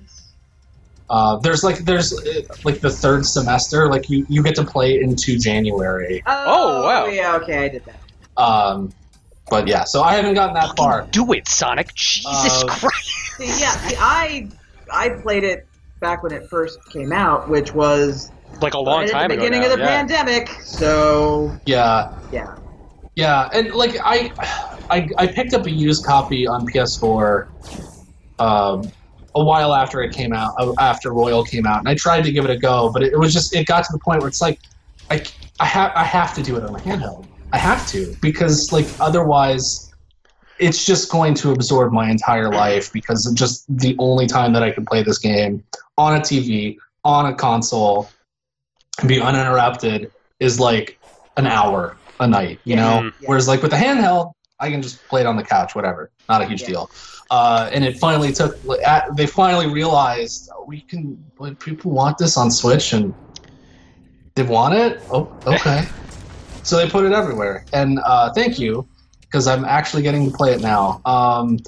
[1.13, 4.99] uh, there's like there's uh, like the third semester like you you get to play
[4.99, 7.07] into january Oh, wow.
[7.07, 8.01] Yeah, okay, I did that.
[8.43, 8.93] um
[9.51, 11.93] but yeah so i haven't gotten that far Do it, Sonic.
[11.95, 13.11] Jesus Uh, Christ.
[13.37, 14.49] See, yeah, see, I
[14.91, 15.67] I played it
[16.01, 18.31] back when it first came out, which was
[18.61, 19.43] Like a long right time at the ago.
[19.43, 19.97] beginning now, of the yeah.
[19.99, 20.49] pandemic.
[20.65, 22.55] So yeah yeah,
[23.15, 24.33] Yeah, and like I,
[24.91, 27.49] I, I picked up a used copy on PS4,
[28.39, 28.91] um,
[29.35, 32.33] a while after it came out, uh, after Royal came out, and I tried to
[32.33, 34.29] give it a go, but it, it was just it got to the point where
[34.29, 34.61] it's like,
[35.11, 35.25] I,
[35.61, 37.29] I have I have to do it on a handheld.
[37.53, 39.91] I have to because like otherwise,
[40.59, 44.63] it's just going to absorb my entire life because it's just the only time that
[44.63, 45.63] I can play this game
[45.99, 48.11] on a TV on a console
[49.01, 50.99] and be uninterrupted is like
[51.37, 53.01] an hour a night, you know.
[53.03, 53.13] Mhm.
[53.27, 56.11] Whereas like with the handheld, I can just play it on the couch, whatever.
[56.29, 56.69] Not a huge Yeah.
[56.69, 56.91] deal.
[57.33, 58.61] Uh, and it finally took.
[59.17, 61.17] They finally realized oh, we can.
[61.61, 63.15] People want this on Switch, and
[64.35, 65.01] they want it.
[65.11, 65.87] Oh, okay.
[66.63, 68.87] so they put it everywhere, and uh, thank you,
[69.23, 71.01] because I'm actually getting to play it now.
[71.07, 71.59] Um,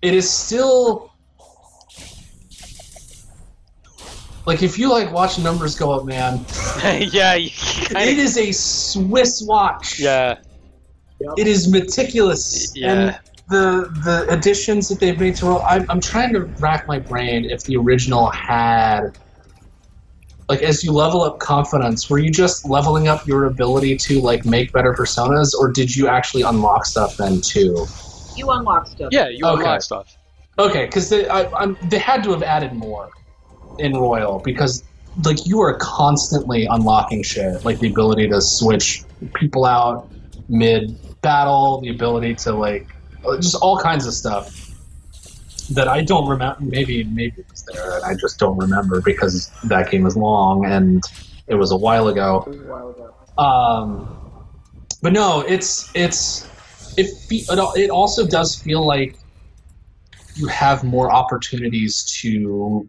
[0.00, 1.12] it is still.
[4.46, 6.42] Like if you like watch numbers go up, man,
[7.12, 10.00] yeah, you it kinda, is a Swiss watch.
[10.00, 10.38] yeah.
[11.20, 11.34] Yep.
[11.36, 12.74] It is meticulous.
[12.74, 12.92] Yeah.
[12.92, 13.18] And
[13.50, 17.44] the the additions that they've made to Royal, I'm, I'm trying to rack my brain
[17.50, 19.12] if the original had
[20.48, 24.44] like as you level up confidence, were you just leveling up your ability to like
[24.44, 27.86] make better personas, or did you actually unlock stuff then too?
[28.36, 29.08] You unlock stuff.
[29.12, 29.62] Yeah, you Okay.
[29.62, 30.16] unlock stuff.
[30.58, 31.46] Okay, because they I,
[31.88, 33.08] they had to have added more
[33.78, 34.84] in Royal because
[35.24, 39.02] like you are constantly unlocking shit, like the ability to switch
[39.34, 40.08] people out
[40.48, 42.88] mid battle, the ability to like
[43.40, 44.56] just all kinds of stuff
[45.70, 46.56] that I don't remember.
[46.60, 50.64] Maybe maybe it was there, and I just don't remember because that game is long
[50.64, 51.02] and
[51.46, 52.44] it was a while ago.
[52.46, 53.14] A while ago.
[53.42, 54.16] Um,
[55.02, 56.48] but no, it's it's
[56.96, 59.16] it fe- it also does feel like
[60.34, 62.88] you have more opportunities to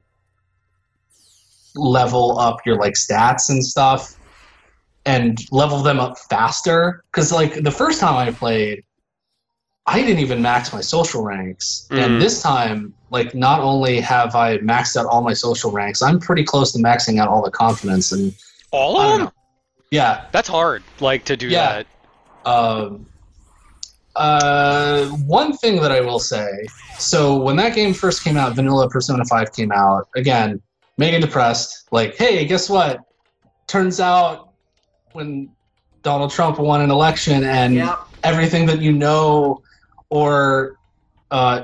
[1.76, 4.18] level up your like stats and stuff
[5.06, 8.84] and level them up faster because like the first time i played
[9.88, 12.00] i didn't even max my social ranks Mhm.
[12.04, 16.20] and this time like not only have i maxed out all my social ranks i'm
[16.20, 18.34] pretty close to maxing out all the confidence and
[18.72, 19.20] All of them?
[19.26, 19.32] know.
[19.92, 21.84] yeah That's hard, like to do Yeah.
[21.84, 21.88] that.
[22.50, 23.06] Um,
[24.16, 26.48] uh, one thing that I will say
[26.98, 30.62] so when that game first came out, Vanilla Persona 5 came out, again,
[31.00, 31.88] mega depressed.
[31.92, 33.00] Like, hey, guess what?
[33.68, 34.50] Turns out
[35.14, 35.50] when
[36.04, 38.00] Donald Trump won an election and Yep.
[38.24, 39.62] everything that you know
[40.12, 40.78] or
[41.32, 41.64] uh,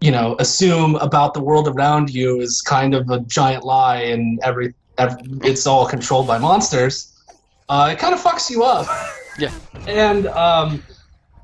[0.00, 4.38] you know assume about the world around you is kind of a giant lie and
[4.42, 7.14] every, ev it's all controlled by monsters
[7.70, 8.86] uh, it kind of fucks you up
[9.38, 9.50] Yeah.
[9.86, 10.82] and um,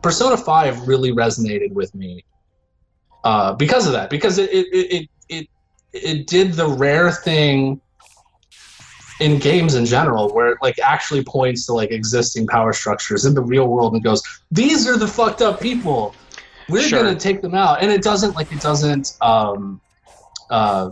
[0.02, 2.24] persona 5 really resonated with me
[3.24, 5.48] uh, because of that because it it, it, it it
[5.93, 7.81] it did the rare thing
[9.20, 13.35] in games in general where it like actually points to like existing power structures in
[13.35, 16.14] the real world and goes these are the fucked up people
[16.73, 17.03] we're Sure.
[17.03, 19.81] gonna take them out and it doesn't like it doesn't um
[20.51, 20.90] uh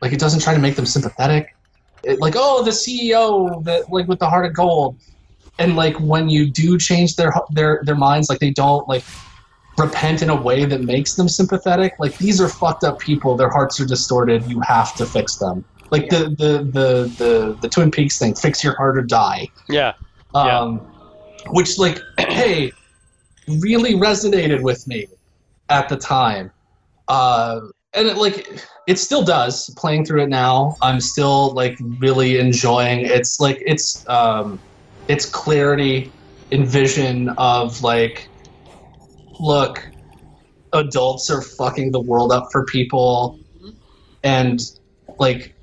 [0.00, 1.54] like it doesn't try to make them sympathetic
[2.04, 4.96] it, like oh the ceo that like with the heart of gold
[5.58, 9.04] and like when you do change their their their minds like they don't like
[9.78, 13.48] repent in a way that makes them sympathetic like these are fucked up people their
[13.50, 16.88] hearts are distorted you have to fix them like the the the
[17.18, 19.92] the, the twin peaks thing fix your heart or die Yeah.
[20.34, 20.58] Yeah.
[20.60, 20.78] um,
[21.50, 22.72] which like hey
[23.48, 25.06] really resonated with me
[25.68, 26.50] at the time.
[27.08, 27.60] Uh,
[27.94, 30.76] and it like it still does playing through it now.
[30.82, 34.60] I'm still like really enjoying it's like it's um
[35.08, 36.10] it's clarity
[36.50, 38.28] and vision of like
[39.40, 39.86] look
[40.72, 43.38] adults are fucking the world up for people.
[44.24, 44.60] And
[45.18, 45.54] like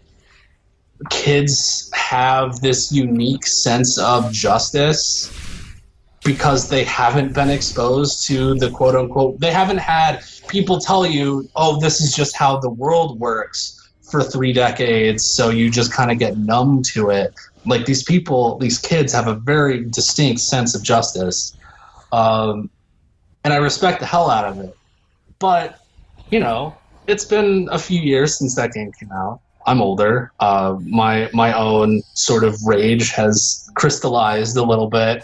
[1.10, 5.34] kids have this unique sense of justice
[6.24, 11.48] because they haven't been exposed to the quote unquote they haven't had people tell you
[11.56, 13.80] oh this is just how the world works
[14.10, 15.24] for three decades.
[15.24, 17.34] So you just kind of get numb to it.
[17.66, 21.56] Like these people these kids have a very distinct sense of justice.
[22.12, 22.70] Um,
[23.44, 24.76] and i respect the hell out of it.
[25.38, 25.80] But
[26.30, 26.76] you know
[27.08, 29.41] it's been a few years since that game came out.
[29.66, 30.32] I'm older.
[30.40, 35.24] Uh, my my own sort of rage has crystallized a little bit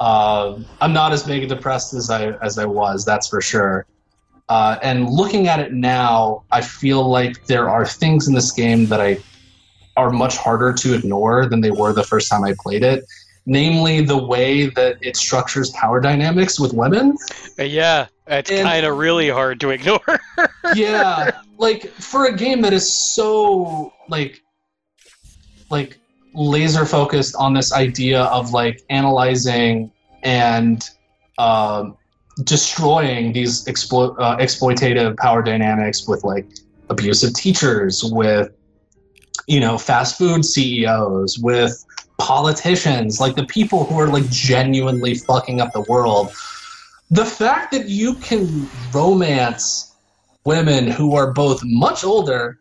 [0.00, 3.04] um, I'm not as mega depressed as I as I was.
[3.04, 3.86] That's for sure.
[4.48, 8.86] Uh, and looking at it now, I feel like there are things in this game
[8.86, 9.18] that I
[9.96, 13.04] are much harder to ignore than they were the first time I played it.
[13.46, 17.16] Namely, the way that it structures power dynamics with women.
[17.58, 18.06] Uh, Yeah.
[18.26, 20.20] It's kind of really hard to ignore.
[20.76, 24.42] yeah like for a game that is so like
[25.68, 25.99] like
[26.34, 29.90] laser focused on this idea of like analyzing
[30.22, 30.88] and
[31.38, 31.96] um,
[32.44, 36.46] destroying these explo- uh, exploitative power dynamics with like
[36.88, 38.50] abusive teachers with
[39.46, 41.84] you know fast food ceos with
[42.18, 46.32] politicians like the people who are like genuinely fucking up the world.
[47.10, 49.96] The fact that you can romance
[50.44, 52.60] women who are both much older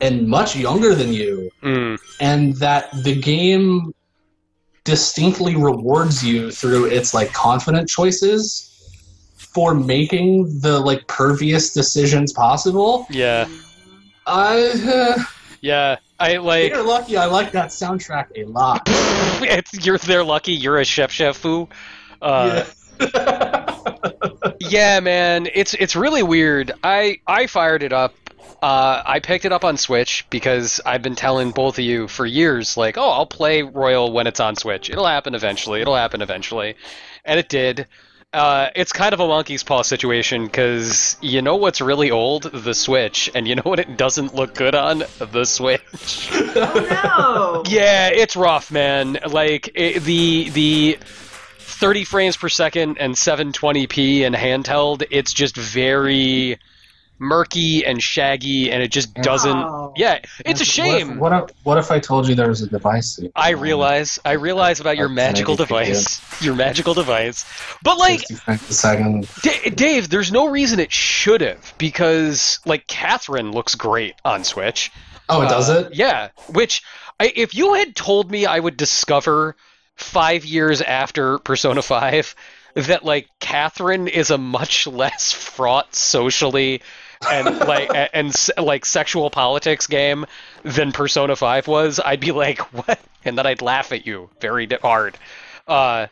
[0.00, 3.92] and much younger than you Mm, and that the game
[4.84, 8.64] distinctly rewards you through its like confidant choices
[9.36, 13.48] for making the like pervious decisions possible yeah.
[14.26, 15.22] i uh,
[15.60, 15.96] Yeah.
[16.20, 16.70] I like.
[16.70, 18.82] you're lucky i like that soundtrack a lot
[19.42, 21.68] it's you're they're lucky you're a chef chef foo.
[22.20, 22.64] Uh,
[24.60, 26.72] yeah, man, it's it's really weird.
[26.82, 28.14] I I fired it up.
[28.60, 32.26] Uh, I picked it up on Switch because I've been telling both of you for
[32.26, 34.90] years, like, oh, I'll play Royal when it's on Switch.
[34.90, 35.80] It'll happen eventually.
[35.80, 36.74] It'll happen eventually.
[37.24, 37.86] and it did.
[38.32, 42.42] Uh, it's kind of a monkey's paw situation because you know what's really old?
[42.42, 45.04] The Switch, and you know what it doesn't look good on?
[45.18, 46.28] The Switch.
[46.60, 47.70] Oh no!
[47.70, 49.18] yeah, it's rough, man.
[49.30, 56.58] Like it, the the 30 frames per second and 720p and handheld, it's just very
[57.18, 59.56] murky and shaggy, and it just doesn't.
[59.56, 59.92] Oh.
[59.96, 61.18] Yeah, it's a shame.
[61.18, 63.16] What if, what if what if I told you there was a device?
[63.16, 67.44] that I realize, I realize about your magical maybe pretty device, your magical device.
[67.82, 69.28] But like, 60 frames a second.
[69.42, 74.90] D- Dave, there's no reason it should have because like Catherine looks great on Switch.
[75.28, 75.94] Oh, it does Uh, it?
[75.94, 76.82] Yeah, which
[77.20, 79.56] I, if you had told me I would discover
[79.96, 82.34] five years after Persona Five
[82.74, 86.80] that like Catherine is a much less fraught socially
[87.30, 90.26] and like a- and like sexual politics game
[90.62, 93.00] than Persona Five was, I'd be like, what?
[93.24, 95.16] And then I'd laugh at you very hard.
[95.66, 96.06] Uh,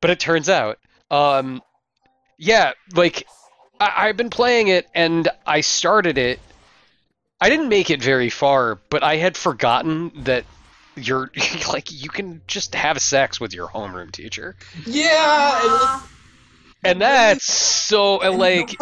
[0.00, 0.78] but it turns out,
[1.10, 1.62] um,
[2.38, 3.26] yeah, like
[3.80, 6.40] I- I've been playing it and I started it.
[7.40, 10.44] I didn't make it very far, but I had forgotten that
[10.94, 11.30] you're
[11.72, 14.54] like you can just have sex with your homeroom teacher,
[14.86, 16.00] Yeah.
[16.84, 18.76] And that's so like.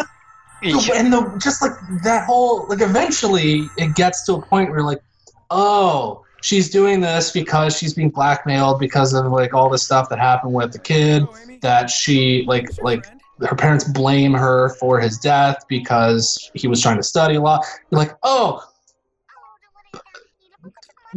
[0.63, 1.73] And, and the just like
[2.03, 5.01] that whole like eventually it gets to a point where like,
[5.51, 10.19] oh, she's doing this because she's being blackmailed because of like all the stuff that
[10.19, 11.25] happened with the kid
[11.61, 13.07] that she like like
[13.41, 17.61] her parents blame her for his death because he was trying to study law.
[17.91, 18.63] You're like, oh,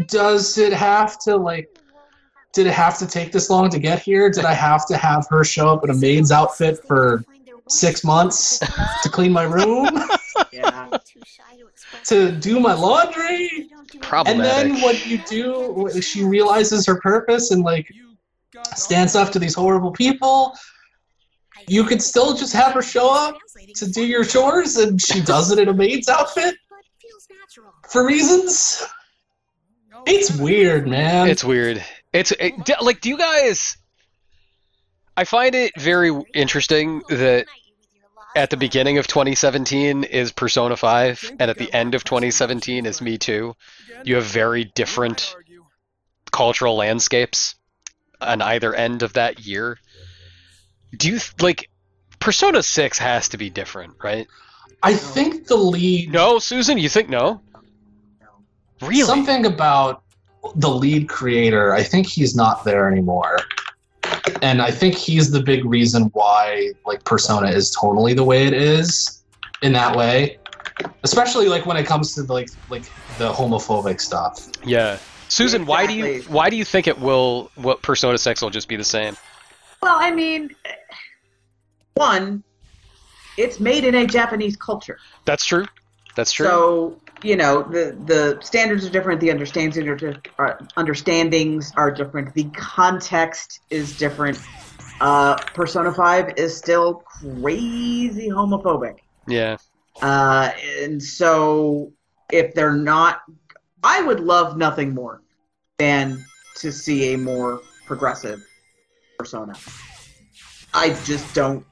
[0.08, 1.70] does it have to like?
[2.54, 4.30] Did it have to take this long to get here?
[4.30, 7.26] Did I have to have her show up in a maid's outfit for
[7.70, 8.60] six months
[9.04, 9.88] to clean my room,
[10.52, 10.90] yeah.
[12.06, 13.70] to do my laundry?
[14.02, 14.34] Probably.
[14.34, 17.88] And then what you do, she realizes her purpose and like
[18.76, 20.54] stands up to these horrible people.
[21.68, 23.38] You could still just have her show up
[23.76, 26.56] to do your chores, and she does it in a maid's outfit
[27.90, 28.86] for reasons.
[30.06, 31.30] It's weird, man.
[31.30, 31.84] It's weird.
[32.12, 33.78] It's it, like, do you guys?
[35.16, 37.46] I find it very interesting that
[38.36, 43.02] at the beginning of 2017 is Persona 5, and at the end of 2017 is
[43.02, 43.56] Me Too.
[44.04, 45.36] You have very different
[46.32, 47.56] cultural landscapes
[48.20, 49.78] on either end of that year.
[50.98, 51.70] Do you like
[52.20, 54.28] Persona 6 has to be different, right?
[54.82, 56.12] I think the lead.
[56.12, 57.42] No, Susan, you think no?
[58.82, 59.04] Really?
[59.04, 60.04] Something about
[60.56, 63.40] the lead creator, I think he's not there anymore.
[64.42, 68.54] And I think he's the big reason why like Persona is totally the way it
[68.54, 69.24] is
[69.62, 70.40] in that way.
[71.04, 72.84] Especially like when it comes to like like
[73.18, 74.50] the homophobic stuff.
[74.64, 74.98] Yeah.
[75.30, 78.68] Susan, why do you why do you think it will what Persona 6 will just
[78.68, 79.18] be the same?
[79.82, 80.52] Well, I mean,
[81.96, 82.44] one,
[83.38, 85.00] it's made in a Japanese culture.
[85.26, 85.66] That's true.
[86.16, 86.46] That's true.
[86.46, 89.22] So you know the the standards are different.
[89.22, 92.34] The understandings are, are understandings are different.
[92.34, 94.40] The context is different.
[95.00, 99.58] Uh, Persona Five is still crazy homophobic, yeah.
[100.02, 101.92] uh, and so
[102.32, 103.22] if they're not,
[103.84, 105.22] I would love nothing more
[105.78, 106.24] than
[106.58, 108.40] to see a more progressive
[109.18, 109.54] Persona.
[110.74, 111.66] I just don't.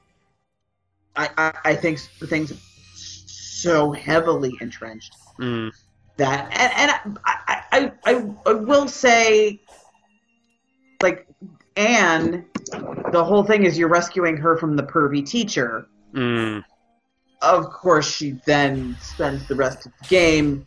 [1.14, 2.52] I I, I think things
[2.94, 5.70] so heavily entrenched Mm.
[6.18, 6.72] that and,
[7.06, 9.60] and I, I, I, I will say
[11.02, 11.26] like
[11.76, 12.44] Anne
[13.12, 16.62] the whole thing is you're rescuing her from the pervy teacher Mm.
[17.40, 20.66] of course she then spends the rest of the game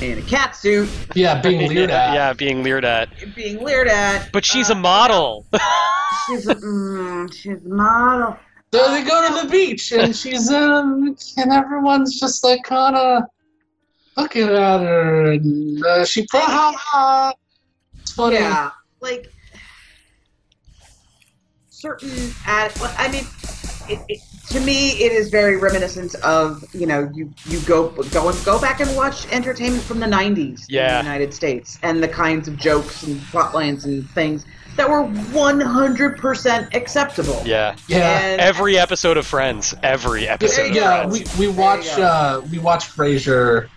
[0.00, 2.14] in a cat suit Yeah, being leered at.
[2.14, 3.08] yeah, being leered at.
[3.34, 5.46] being leered at But she's Uh, a model.
[6.26, 8.38] she's a, mm, she's a model
[8.72, 13.22] So they go to the beach and she's in, and everyone's just like kind of
[14.16, 17.34] looking at her, and uh, she pro ha ha.
[18.00, 18.36] It's funny.
[18.36, 18.70] yeah
[19.00, 19.30] like
[21.68, 22.10] certain
[22.46, 23.24] ad i mean
[23.88, 28.28] it, it, to me it is very reminiscent of you know you you go go
[28.30, 30.98] and go back and watch entertainment from the 90s Yeah.
[31.00, 34.88] in the united states and the kinds of jokes and plot lines and things that
[34.90, 37.76] were 100% acceptable yeah.
[37.88, 38.18] Yeah.
[38.20, 39.74] And- Every episode of Friends.
[39.82, 40.56] Every episode.
[40.56, 41.08] There of yeah.
[41.08, 41.38] Friends.
[41.38, 42.02] we, we watch go.
[42.02, 43.68] uh, we watch Frasier.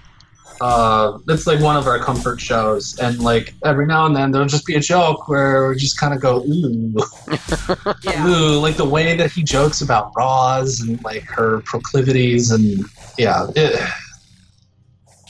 [0.61, 4.47] Uh, that's like one of our comfort shows, and like every now and then there'll
[4.47, 6.93] just be a joke where we just kind of go ooh,
[8.03, 12.83] yeah ooh, like the way that he jokes about Roz and like her proclivities, and
[13.17, 13.79] yeah, it,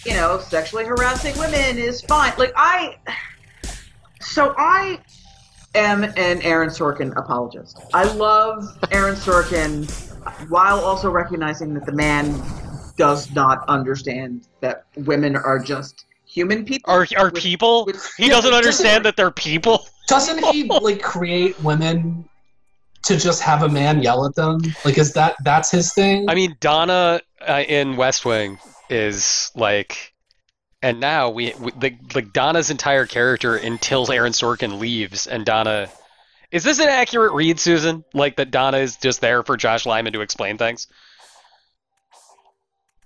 [0.05, 2.33] you know, sexually harassing women is fine.
[2.37, 2.97] Like I,
[4.21, 4.99] so I
[5.75, 7.79] am an Aaron Sorkin apologist.
[7.93, 9.89] I love Aaron Sorkin
[10.49, 12.41] while also recognizing that the man
[12.99, 16.93] does not understand that women are just human people.
[16.93, 17.85] Are are with- people?
[17.85, 19.87] with- He Yeah, doesn't but understand that they're people.
[20.07, 22.27] Doesn't he like create women
[23.05, 24.59] to just have a man yell at them?
[24.83, 26.29] Like, is that that's his thing?
[26.29, 28.59] I mean, Donna uh, in West Wing
[28.89, 30.13] is like,
[30.81, 35.89] and now we, we like, like Donna's entire character until Aaron Sorkin leaves, and Donna.
[36.51, 38.03] Is this an accurate read, Susan?
[38.13, 40.87] Like that Donna is just there for Josh Lyman to explain things?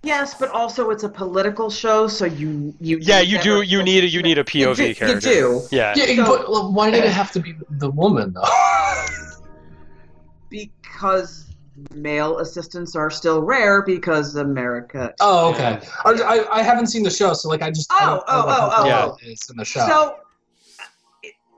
[0.03, 3.61] Yes, but also it's a political show, so you you Yeah, you do.
[3.61, 5.29] You need a you need a POV you do, character.
[5.31, 5.93] You do Yeah.
[5.95, 8.43] yeah, so- but why did it have to be the woman though?
[10.49, 11.45] because
[11.95, 15.13] male assistants are still rare because America.
[15.21, 15.79] oh, okay.
[16.05, 18.23] I, I, I haven't seen the show, so like I just oh, I Oh, don't
[18.27, 19.87] oh, what oh, oh, role is in the show.
[19.87, 20.17] So,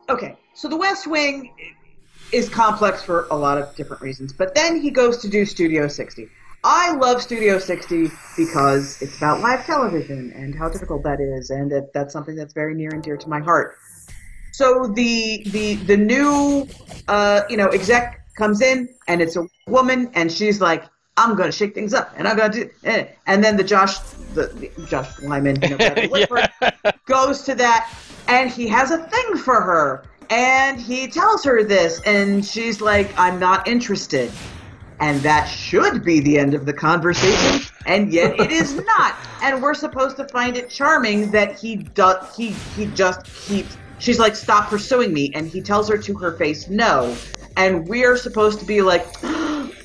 [0.08, 1.52] uh, okay, so The West Wing
[2.32, 5.88] is complex for a lot of different reasons, but then he goes to do Studio
[5.88, 6.30] 60.
[6.68, 11.72] I love Studio 60 because it's about live television and how difficult that is, and
[11.72, 13.78] that, that's something that's very near and dear to my heart.
[14.52, 16.68] So the the the new
[17.08, 20.86] uh, you know exec comes in and it's a woman and she's like,
[21.18, 23.10] I'm gonna shake things up and I'm gonna do, eh.
[23.28, 24.00] and then the Josh
[24.34, 26.72] the, the Josh Lyman you know, Whitford, yeah.
[27.06, 27.94] goes to that
[28.28, 33.14] and he has a thing for her and he tells her this and she's like
[33.18, 34.32] i'm not interested
[35.00, 39.62] and that should be the end of the conversation and yet it is not and
[39.62, 44.36] we're supposed to find it charming that he does he he just keeps she's like
[44.36, 47.16] stop pursuing me and he tells her to her face no
[47.58, 49.06] and we're supposed to be like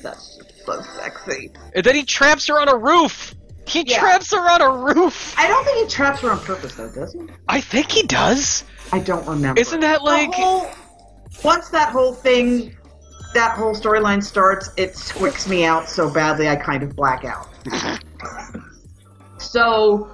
[0.01, 3.33] that's so sexy And then he traps her on a roof.
[3.65, 3.99] He Yeah.
[3.99, 5.33] traps her on a roof.
[5.37, 8.63] i don't think he traps her on purpose though does he I think he does.
[8.91, 10.33] i don't remember Isn't that like?
[10.33, 10.67] whole,
[11.43, 12.75] once that whole thing,
[13.33, 17.47] that whole storyline starts, it squicks me out so badly I kind of black out.
[19.37, 20.09] so,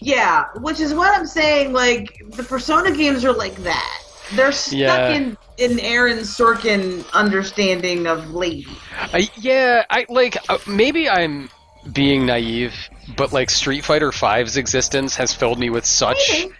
[0.00, 1.72] yeah, which is what I'm saying.
[1.72, 4.02] Like the Persona games are like that.
[4.34, 5.08] They're stuck Yeah.
[5.10, 8.66] in in Aaron Sorkin understanding of lady.
[9.12, 11.50] I, yeah, I like uh, maybe I'm
[11.92, 12.72] being naive,
[13.16, 16.52] but like Street Fighter V's existence has filled me with such Maybe.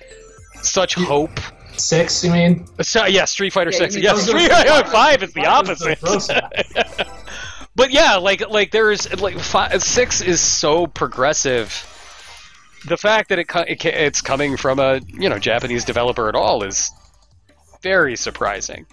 [0.62, 1.38] such hope.
[1.80, 2.66] Six, you mean?
[2.82, 3.96] So yeah, Street Fighter Yeah, Six.
[3.96, 7.08] you Yeah, I was gonna Street Fighter Five is the Five is the opposite.
[7.74, 11.86] but yeah, like like there's like five, six is so progressive.
[12.86, 16.62] The fact that it, it it's coming from a you know Japanese developer at all
[16.62, 16.90] is
[17.82, 18.86] very surprising,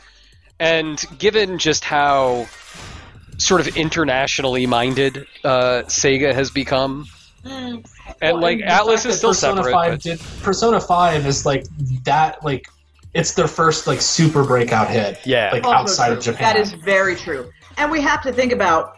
[0.59, 2.47] and given just how
[3.38, 7.05] sort of internationally minded uh, Sega has become,
[7.45, 7.85] and
[8.22, 9.72] Well, like the Atlus is that still Persona separate.
[9.72, 11.65] 5 but- did, Persona Five is like
[12.03, 12.43] that.
[12.43, 12.68] Like
[13.13, 15.19] it's their first like super breakout hit.
[15.25, 15.49] Yeah.
[15.51, 16.17] Like Also outside true.
[16.17, 16.41] of Japan.
[16.55, 17.49] That is very true.
[17.77, 18.97] And we have to think about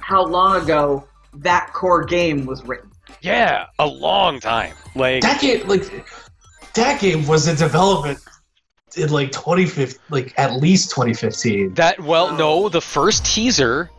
[0.00, 2.90] how long ago that core game was written.
[3.22, 4.74] yeah, a long time.
[4.94, 5.66] Like that game.
[5.68, 6.04] Like
[6.74, 8.18] that game was in development
[8.96, 11.74] in like 2015, like at least 2015.
[11.74, 13.90] That well, no, the first teaser,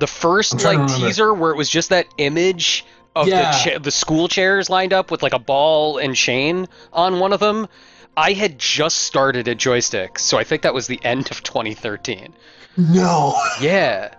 [0.00, 2.84] the first like teaser where it was just that image
[3.16, 3.50] of Yeah.
[3.52, 7.32] the cha- the school chairs lined up with like a ball and chain on one
[7.32, 7.68] of them.
[8.16, 12.34] I had just started at Joystiq, so I think that was the end of 2013.
[12.76, 13.34] No.
[13.60, 14.14] Yeah,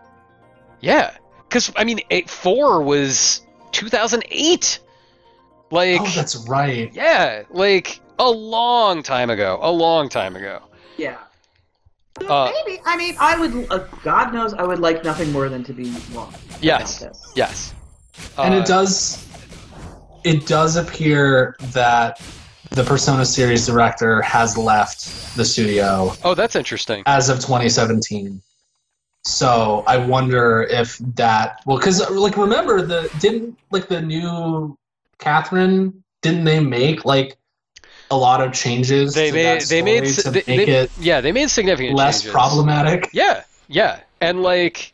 [0.81, 1.15] yeah,
[1.47, 3.41] because I mean, eight, four was
[3.72, 4.80] 2008.
[5.72, 6.91] Like, oh, that's right.
[6.93, 9.59] yeah, like a long time ago.
[9.61, 10.61] A long time ago.
[10.97, 11.18] Yeah.
[12.27, 12.81] Uh, Maybe.
[12.85, 13.72] I mean, I would.
[13.72, 16.34] Uh, God knows, I would like nothing more than to be wrong.
[16.61, 17.31] yes, about this.
[17.35, 17.73] yes.
[18.38, 19.26] and Uh, it does
[20.23, 22.22] it does appear that
[22.72, 27.03] the persona series director has left the studio Oh, that's interesting.
[27.06, 28.41] as of 2017
[29.23, 34.76] so i wonder if that well because like remember the didn't like the new
[35.19, 37.38] catherine didn't they make like
[38.10, 40.91] a lot of changes They to made that they made to they, make they- it
[40.99, 42.31] yeah they made significant less changes.
[42.31, 44.91] problematic Yeah, yeah, and like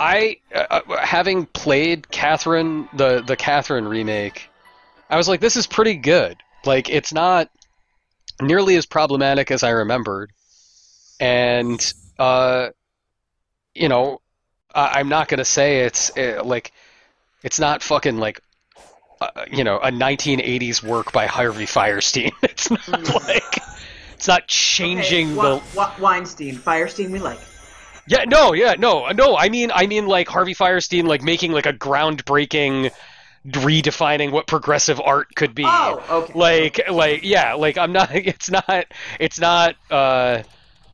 [0.00, 4.48] I uh, uh, having played Catherine the the Catherine remake,
[5.10, 6.38] I was like, this is pretty good.
[6.64, 7.50] Like it's not
[8.42, 10.32] nearly as problematic as I remembered,
[11.20, 11.80] and
[12.18, 12.70] uh,
[13.74, 14.20] you know,
[14.74, 16.72] I, I'm not gonna say it's uh, like
[17.42, 18.40] it's not fucking like.
[19.22, 22.32] Uh, you know, a 1980s work by Harvey Fierstein.
[22.42, 23.24] It's not Mm.
[23.26, 23.64] like
[24.16, 25.60] it's not changing okay, the
[25.98, 27.40] Weinstein, Fierstein, we like.
[28.06, 29.36] yeah, no, yeah, no, no.
[29.36, 32.90] I mean, I mean, like Harvey Fierstein, like making like a groundbreaking,
[33.46, 35.62] redefining what progressive art could be.
[35.64, 36.34] Oh, okay.
[36.38, 38.10] Like, like, yeah, like I'm not.
[38.14, 38.86] It's not.
[39.18, 39.76] It's not.
[39.90, 40.42] uh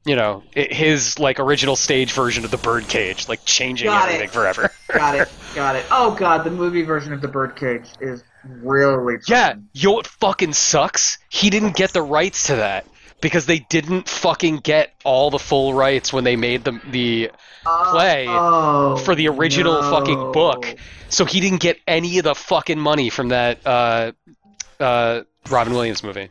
[0.04, 4.14] you know, i- his like original stage version of the Birdcage, like changing Got it.
[4.14, 4.70] everything forever.
[4.96, 5.86] got it, got it.
[5.90, 10.52] Oh god, the movie version of the Birdcage is really Yeah, you know what fucking
[10.52, 11.18] sucks?
[11.28, 12.86] He didn't get the rights to that
[13.20, 17.30] because they didn't fucking get all the full rights when they made the the
[17.64, 19.90] play oh, for the original no.
[19.90, 20.76] fucking book.
[21.08, 24.12] So he didn't get any of the fucking money from that uh,
[24.80, 26.30] uh, Robin Williams movie,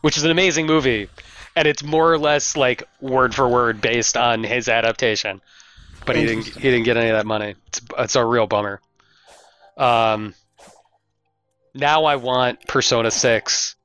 [0.00, 1.08] which is an amazing movie,
[1.56, 5.40] and it's more or less like word for word based on his adaptation.
[6.04, 6.46] But he didn't.
[6.46, 7.54] He didn't get any of that money.
[7.68, 8.80] It's, it's a real bummer.
[9.76, 10.34] Um.
[11.74, 13.76] Now I want Persona Six,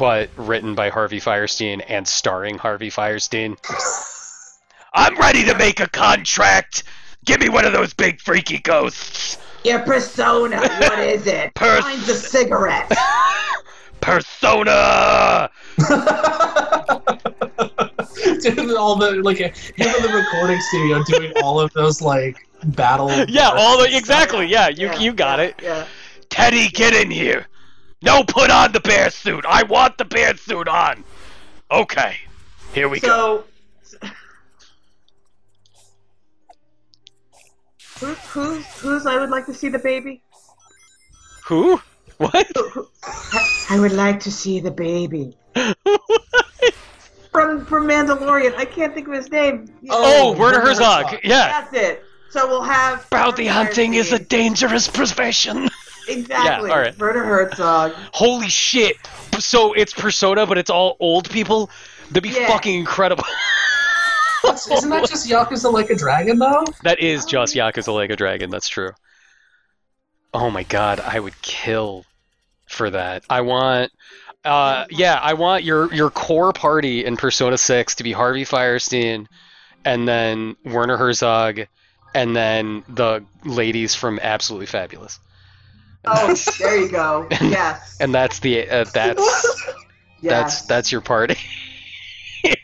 [0.00, 3.58] but written by Harvey Fierstein and starring Harvey Fierstein.
[4.94, 6.84] I'm ready to make a contract.
[7.26, 9.36] Give me one of those big freaky ghosts.
[9.62, 11.52] Your persona, what is it?
[11.54, 12.90] Pers- Mine's a cigarette.
[14.00, 15.50] Persona.
[18.40, 23.10] Doing all the like him in the recording studio doing all of those like battle.
[23.28, 24.46] Yeah, all the exactly.
[24.46, 25.60] Yeah, you Yeah, you got yeah, it.
[25.62, 25.86] Yeah.
[26.30, 27.49] Teddy, get in here.
[28.02, 29.44] No, put on the bear suit.
[29.46, 31.04] I want the bear suit on.
[31.70, 32.16] Okay,
[32.72, 33.44] here we go.
[33.82, 34.06] So,
[38.32, 40.22] who's who's I would like to see the baby?
[41.46, 41.80] Who?
[42.16, 42.50] What?
[43.70, 45.36] I would like to see the baby.
[47.32, 49.72] From from Mandalorian, I can't think of his name.
[49.88, 51.04] Oh, Oh, Werner Herzog.
[51.06, 51.20] Herzog.
[51.22, 51.60] Yeah.
[51.60, 52.04] That's it.
[52.30, 55.68] So we'll have Bounty hunting is a dangerous profession.
[56.10, 56.68] exactly.
[56.70, 56.98] Yeah, all right.
[56.98, 57.92] Werner Herzog.
[58.12, 58.96] Holy shit!
[59.38, 61.70] So it's Persona, but it's all old people.
[62.08, 62.48] That'd be Yeah.
[62.48, 63.24] fucking incredible.
[64.44, 66.64] Isn't that just Yakuza Like a Dragon though?
[66.82, 68.50] That is just Yakuza Like a Dragon.
[68.50, 68.92] That's true.
[70.32, 72.04] Oh my god, I would kill
[72.66, 73.24] for that.
[73.28, 73.90] I want,
[74.44, 79.26] uh, yeah, I want your your core party in Persona Six to be Harvey Fierstein,
[79.84, 81.60] and then Werner Herzog,
[82.14, 85.18] and then the ladies from Absolutely Fabulous.
[86.04, 87.26] Oh, there you go.
[87.30, 87.98] Yes.
[88.00, 89.56] And that's the uh, that's
[90.20, 90.30] yes.
[90.30, 91.36] that's that's your party.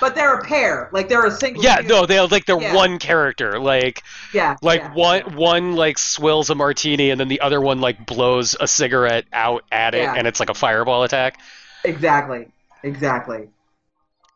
[0.00, 0.88] But they're a pair.
[0.94, 1.62] Like they're a single.
[1.62, 2.74] yeah, no, they're like they're Yeah.
[2.74, 3.58] one character.
[3.60, 4.02] Like
[4.32, 4.56] Yeah.
[4.62, 4.94] like yeah.
[4.94, 9.26] one one like swills a martini and then the other one like blows a cigarette
[9.30, 10.14] out at it Yeah.
[10.16, 11.38] and it's like a fireball attack
[11.84, 12.48] Exactly.
[12.82, 13.50] Exactly.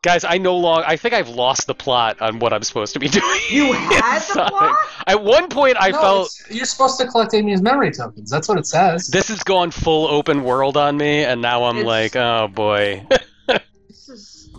[0.05, 2.99] Guys i no longer i think i've lost the plot on what i'm supposed to
[2.99, 4.77] be doing You in had the plot?
[5.07, 8.29] at one point i no, felt you're supposed to collect Amy's memory tokens.
[8.29, 9.07] That's what it says.
[9.07, 13.05] this has gone full open world on me and now i'm It's- like oh boy
[13.87, 14.49] This is.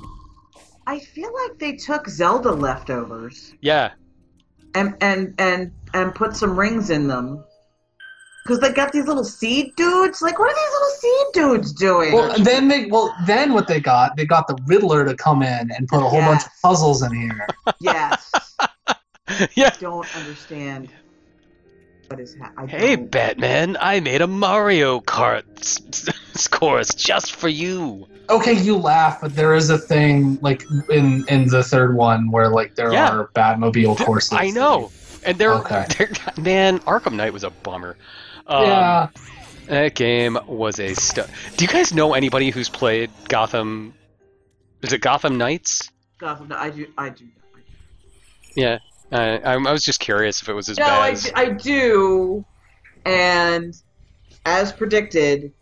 [0.87, 3.93] I feel like they took Zelda leftovers yeah
[4.75, 7.43] and and and and put some rings in them.
[8.47, 10.23] Cause they got these little seed dudes.
[10.23, 12.13] Like, what are these little seed dudes doing?
[12.15, 14.17] Well, then they well then what they got?
[14.17, 17.13] They got the Riddler to come in and put a whole bunch of puzzles in
[17.15, 17.47] here.
[17.81, 18.33] yes.
[19.57, 20.89] yeah Don't understand
[22.09, 22.69] what is happening.
[22.69, 28.77] hey batman i made a mario kart s- s- course just for you Okay, you
[28.77, 32.93] laugh, but there is a thing like in in the third one where like there
[32.93, 33.11] Yeah.
[33.11, 34.33] are Batmobile courses.
[34.33, 34.93] i know
[35.25, 35.87] and they're, Okay.
[35.99, 37.97] they're man arkham knight was a bummer
[38.47, 39.09] um, yeah,
[39.67, 41.25] That game was a stu-
[41.57, 43.95] Do you guys know anybody who's played Gotham?
[44.83, 45.91] Is it Gotham Knights?
[46.19, 46.87] Gotham, I do.
[46.97, 47.25] I do.
[48.55, 48.79] Yeah.
[49.13, 51.25] Uh, I, I was just curious if it was as No, bad I, as.
[51.25, 52.45] d- I do.
[53.05, 53.75] And
[54.45, 55.53] as predicted,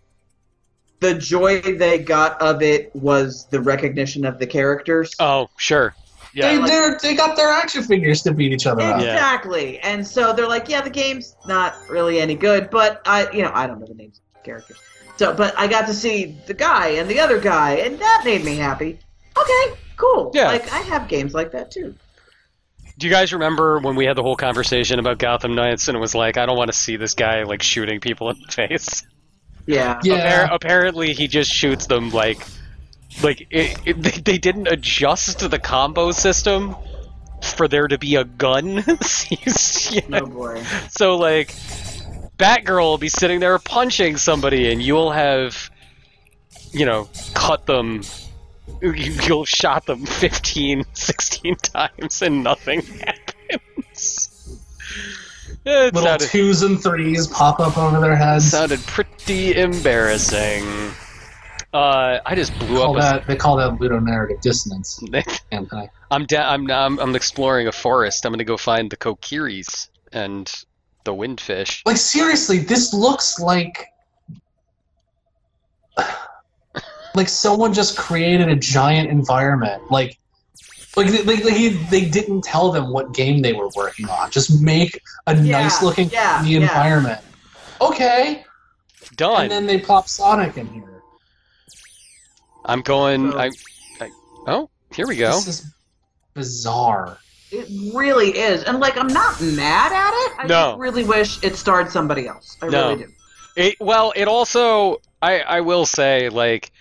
[1.00, 5.14] the joy they got of it was the recognition of the characters.
[5.18, 5.94] Oh, sure.
[6.34, 6.48] Yeah.
[6.52, 8.96] they like- they're, they got their action figures to beat each other up.
[9.00, 9.78] Exactly.
[9.80, 13.52] And so they're like, yeah, the game's not really any good, but I, you know,
[13.54, 14.78] I don't know the names of the characters.
[15.16, 18.44] So, but I got to see the guy and the other guy, and that made
[18.44, 18.98] me happy.
[19.38, 20.32] Okay, cool.
[20.34, 20.48] Yeah.
[20.48, 21.94] Like I have games like that too.
[22.98, 26.00] Do you guys remember when we had the whole conversation about Gotham Knights and it
[26.00, 29.04] was like, I don't want to see this guy like shooting people in the face?
[29.66, 29.98] Yeah.
[30.04, 30.46] Yeah.
[30.48, 32.38] Appar- apparently, he just shoots them like,
[33.22, 36.74] like it, it, they, they didn't adjust the combo system
[37.42, 38.78] for there to be a gun.
[38.78, 40.62] He's- you know, Oh boy.
[40.90, 41.48] So like,
[42.38, 45.70] Batgirl will be sitting there punching somebody, and you'll have,
[46.72, 48.02] you know, cut them.
[48.82, 48.92] you-
[49.26, 52.82] You'll have shot them 15, 16 times, and nothing
[53.50, 54.30] happens.
[55.66, 58.50] It Little sounded, twos and threes pop up over their heads.
[58.50, 60.64] sounded pretty embarrassing.
[61.74, 63.02] Uh, I just blew call up.
[63.02, 65.02] that, they call that ludonarrative dissonance.
[65.52, 68.24] A, I'm, da- I'm I'm I'm exploring a forest.
[68.24, 70.50] I'm gonna go find the Kokiris and
[71.02, 71.82] the windfish.
[71.84, 73.86] Like seriously, this looks like
[77.16, 79.82] like someone just created a giant environment.
[79.90, 80.16] Like
[80.96, 84.30] like they, they, they, they didn't tell them what game they were working on.
[84.30, 86.60] Just make a Yeah, nice looking yeah, the yeah.
[86.60, 87.20] environment.
[87.80, 88.44] Okay.
[89.16, 89.42] Done.
[89.42, 90.93] And then they plop Sonic in here.
[92.64, 93.32] I'm going.
[93.32, 93.50] So- I,
[94.00, 94.10] I.
[94.46, 95.32] Oh, here we go.
[95.32, 95.74] This is
[96.34, 97.18] bizarre.
[97.50, 98.64] It really is.
[98.64, 100.38] And like I'm not mad at it.
[100.40, 100.70] I No.
[100.70, 102.56] just really wish it starred somebody else.
[102.62, 102.88] I No.
[102.90, 103.12] really do.
[103.56, 105.00] It, well, it also.
[105.22, 106.72] I I will say like,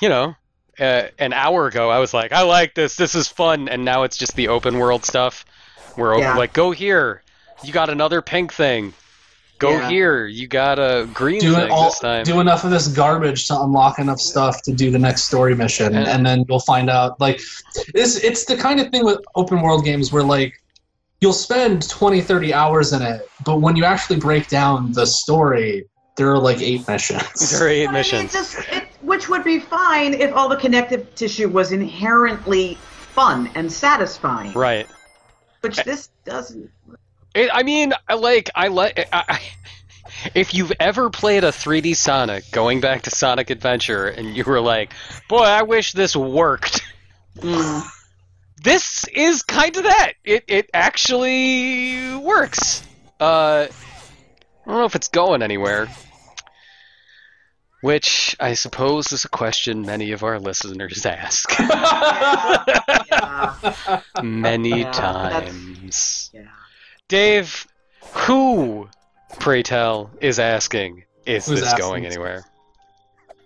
[0.00, 0.34] you know.
[0.80, 2.96] Uh, an hour ago, I was like, "I like this.
[2.96, 5.44] This is fun," and now it's just the open world stuff.
[5.94, 6.36] Where Yeah.
[6.36, 7.22] like, go here,
[7.62, 8.92] you got another pink thing.
[9.58, 9.88] Go Yeah.
[9.88, 12.24] here, you got a green Do thing it all this time.
[12.24, 15.94] do enough of this garbage to unlock enough stuff to do the next story mission
[15.94, 17.40] And- and then you'll find out like
[17.94, 20.60] it's it's the kind of thing with open world games where like
[21.20, 25.86] you'll spend 20 30 hours in it but when you actually break down the story
[26.16, 28.32] there are like eight missions there are eight But I mean, missions.
[28.32, 32.76] this- it- which would be fine if all the connective tissue was inherently
[33.14, 34.52] fun and satisfying.
[34.54, 34.86] Right.
[35.60, 36.70] Which this doesn't.
[37.34, 38.98] It, I mean, I like I like.
[39.12, 39.40] I, I,
[40.34, 44.60] if you've ever played a 3D Sonic, going back to Sonic Adventure, and you were
[44.60, 44.92] like,
[45.28, 46.80] "Boy, I wish this worked,"
[47.38, 47.82] Mm.
[48.62, 50.12] this is kind of that.
[50.24, 52.82] It it actually works.
[53.20, 55.88] Uh, I don't know if it's going anywhere.
[57.80, 63.54] Which I suppose is a question many of our listeners ask Yeah.
[64.22, 66.30] many Yeah, times.
[66.32, 66.46] yeah.
[67.08, 67.66] Dave,
[68.14, 68.88] who,
[69.38, 71.80] pray tell, is asking, is Who's this asking?
[71.86, 72.44] going anywhere?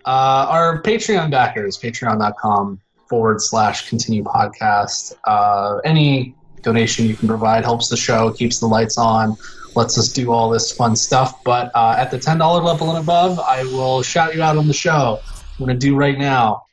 [0.05, 2.79] uh, our patreon backers patreon.com
[3.09, 8.65] forward slash continue podcast uh, any donation you can provide helps the show keeps the
[8.65, 9.35] lights on
[9.75, 13.39] lets us do all this fun stuff but uh, at the $10 level and above
[13.41, 16.63] i will shout you out on the show i'm going to do right now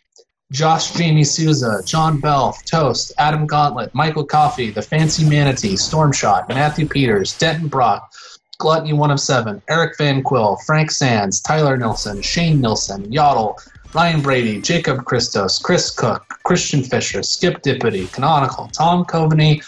[0.53, 6.87] josh jamie souza john belf toast adam gauntlet michael coffey the fancy manatee stormshot matthew
[6.87, 8.13] peters denton brock
[8.59, 13.59] Gluttony One of Seven, Eric Van Quill, Frank Sands, Tyler Nilsson, Shane Nilsson, Yodel,
[13.93, 19.63] Ryan Brady, Jacob Christos, Chris Cook, Christian Fisher, Skip Dippity, Canonical, Tom Coveney,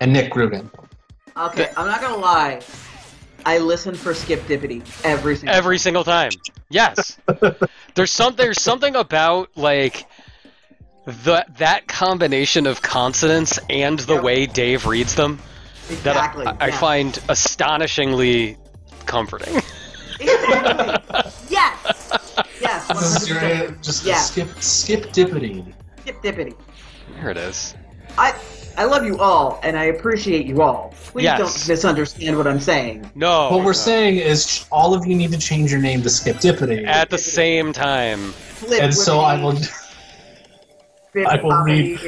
[0.00, 0.70] and Nick Rugen.
[1.36, 2.60] Okay, I'm not gonna lie.
[3.46, 5.54] I listen for Skip Dippity every single.
[5.54, 6.30] Every single time.
[6.70, 7.18] Yes.
[7.94, 10.06] there's some there's something about like
[11.06, 14.22] the that combination of consonants and the Yep.
[14.22, 15.38] way Dave reads them
[16.04, 16.46] that I- exactly.
[16.46, 16.78] I, I yeah.
[16.78, 18.56] find astonishingly
[19.06, 19.60] comforting.
[20.20, 21.30] Exactly.
[21.50, 22.20] yes.
[22.60, 22.88] Yes.
[22.88, 24.16] This is just Yeah.
[24.16, 25.74] Skip Skip Dippity.
[26.00, 26.54] Skip Dippity.
[27.16, 27.74] There it is.
[28.16, 28.32] I
[28.76, 30.92] I love you all, and I appreciate you all.
[31.06, 31.38] Please Yes.
[31.38, 33.10] don't misunderstand what I'm saying.
[33.14, 33.50] No.
[33.50, 33.72] What we're no.
[33.72, 36.86] saying is all of you need to change your name to Skip Dippity.
[36.86, 38.32] at the same time.
[38.32, 39.58] Flip and so I will
[41.26, 41.98] I will read-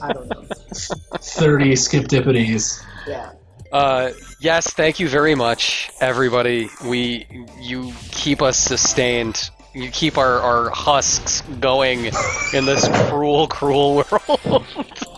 [0.00, 0.44] I don't know.
[0.72, 2.82] 30 Skip Dippities.
[3.06, 3.32] Yeah.
[3.70, 6.70] Uh, yes, thank you very much, everybody.
[6.86, 7.26] We,
[7.60, 9.50] you keep us sustained.
[9.74, 12.06] You keep our, our husks going
[12.54, 14.64] in this cruel, cruel world.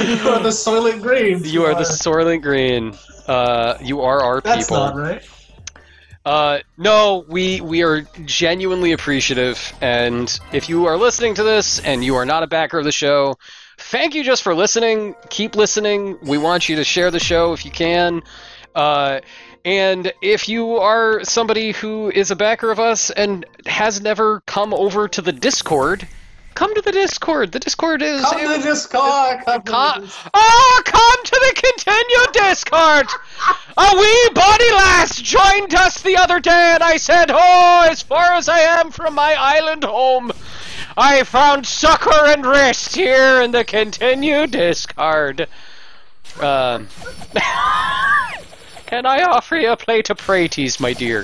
[0.00, 1.42] you are the Soylent Green.
[1.44, 2.94] you are the Soylent Green.
[3.26, 4.78] Uh, you are our That's people.
[4.78, 5.22] not right.
[6.24, 12.04] Uh, no, we we are genuinely appreciative, and if you are listening to this and
[12.04, 13.36] you are not a backer of the show,
[13.78, 15.14] thank you just for listening.
[15.30, 16.18] Keep listening.
[16.22, 18.22] We want you to share the show if you can.
[18.74, 19.20] Uh,
[19.64, 24.72] and if you are somebody who is a backer of us and has never come
[24.72, 26.06] over to the Discord,
[26.54, 27.52] come to the Discord.
[27.52, 29.38] The Discord is Come to the Discord.
[29.44, 30.30] Come to the Discord.
[30.34, 33.06] oh, come to the continued Discord!
[33.76, 38.34] A wee body lass joined us the other day, and I said, Oh, as far
[38.34, 40.32] as I am from my island home,
[40.96, 45.48] I found succor and rest here in the Continue Discord.
[46.40, 46.88] Um,
[48.86, 51.20] can I offer you a plate of praties, my dear?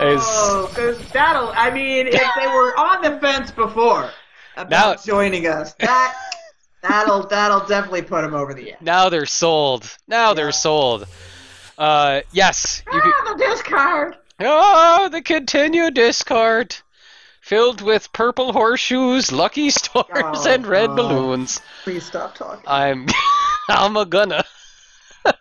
[0.00, 1.52] As, Oh, because that'll.
[1.54, 4.10] I mean, if they were on the fence before
[4.56, 6.16] about Now- joining us, that
[6.82, 8.80] that'll that'll definitely put them over the edge.
[8.80, 9.88] now they're sold.
[10.08, 10.34] Now Yeah.
[10.34, 11.06] they're sold.
[11.76, 14.16] Uh, yes, you can, Ah, the discard.
[14.40, 16.76] Oh, the continued discard.
[17.40, 20.96] Filled with purple horseshoes, lucky stars, Oh, and red God.
[20.96, 21.60] balloons.
[21.82, 22.64] Please stop talking.
[22.66, 23.06] I'm
[23.68, 24.44] I'm a gonna.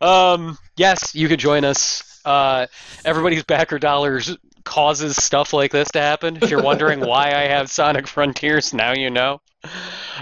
[0.00, 2.20] um yes, you could join us.
[2.24, 2.66] Uh
[3.04, 6.38] everybody's backer dollars causes stuff like this to happen.
[6.40, 9.40] If you're wondering why I have Sonic Frontiers, now you know.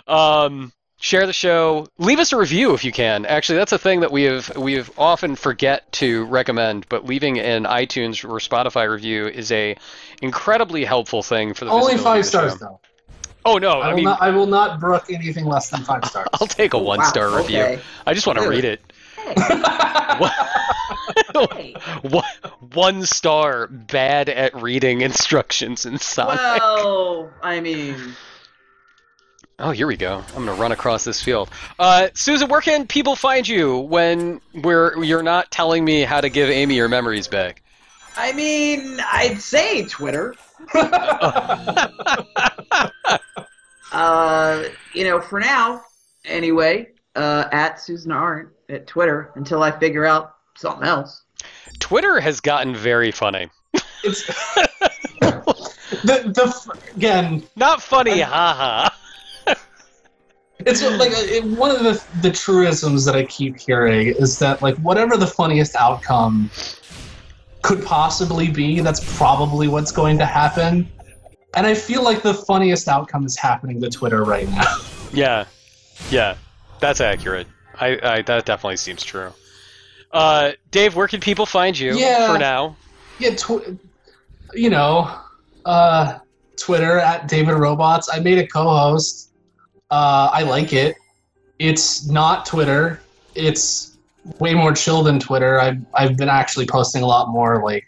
[0.06, 1.86] Um share the show.
[1.98, 3.24] Leave us a review if you can.
[3.24, 6.86] Actually, that's a thing that we have we have often forget to recommend.
[6.88, 9.76] But leaving an iTunes or Spotify review is a
[10.22, 12.58] incredibly helpful thing for the Only five the stars show.
[12.58, 12.80] though.
[13.44, 14.22] Oh no, I I will mean not.
[14.22, 16.26] I will not brook anything less than five stars.
[16.40, 17.60] I'll take a Wow, one star review.
[17.60, 17.80] okay.
[18.06, 18.80] I just want to read it.
[21.54, 22.24] Hey, One-
[22.74, 26.38] One star, bad at reading instructions in Sonic.
[26.38, 28.14] well, I mean,
[29.60, 30.22] Oh, here we go.
[30.36, 31.50] I'm gonna run across this field.
[31.80, 36.28] Uh, Susan, where can people find you when we're you're not telling me how to
[36.28, 37.60] give Amy your memories back?
[38.16, 40.34] I mean, I'd say Twitter.
[43.90, 45.82] Uh, you know, for now,
[46.26, 51.22] anyway, uh, at Susan Arendt at Twitter until I figure out something else.
[51.78, 53.48] Twitter has gotten very funny.
[54.04, 54.26] it's
[56.02, 57.42] the the again.
[57.56, 58.90] Not funny, haha.
[60.60, 64.60] It's like uh, it, one of the the truisms that I keep hearing is that
[64.60, 66.50] like whatever the funniest outcome
[67.62, 70.88] could possibly be, that's probably what's going to happen.
[71.56, 74.78] And I feel like the funniest outcome is happening to Twitter right now.
[75.12, 75.46] Yeah,
[76.10, 76.36] yeah,
[76.80, 77.46] that's accurate.
[77.80, 79.32] I, I that definitely seems true.
[80.12, 82.32] Uh, Dave, where can people find you Yeah.
[82.32, 82.76] for now?
[83.18, 83.78] yeah, tw-
[84.54, 85.12] you know,
[85.64, 86.18] uh,
[86.56, 88.08] Twitter at David Robots.
[88.12, 89.30] I made a Cohost.
[89.90, 90.96] Uh, I like it.
[91.58, 93.00] It's not Twitter.
[93.34, 93.96] It's
[94.38, 95.60] way more chill than Twitter.
[95.60, 97.84] I've I've been actually posting a lot more like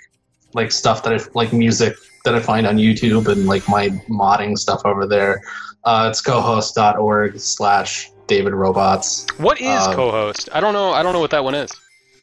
[0.54, 1.94] like stuff that I like music
[2.24, 5.40] that I find on YouTube and like my modding stuff over there.
[5.84, 9.27] Uh, it's cohost.org slash David Robots.
[9.39, 10.48] What is Um, Cohost?
[10.52, 10.93] I don't know.
[10.93, 11.70] I don't know what that one is.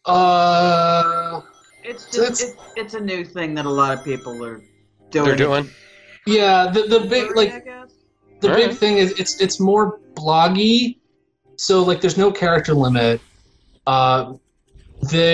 [0.05, 1.41] Uh,
[1.83, 4.61] It's just it's- it's, it's a new thing that a lot of people are
[5.11, 5.25] doing.
[5.25, 5.69] They're doing.
[6.25, 7.63] yeah, the the big like
[8.41, 8.69] the Alright.
[8.69, 10.97] big thing is it's it's more bloggy
[11.55, 13.19] so like there's no character limit
[13.87, 14.33] uh
[15.13, 15.25] the,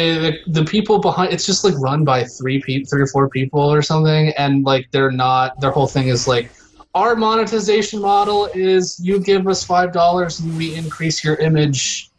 [0.46, 3.60] the the people behind it's just like run by three people three or four people
[3.60, 6.50] or something and like they're not their whole thing is like
[6.96, 12.10] our monetization model is you give us five dollars and we increase your image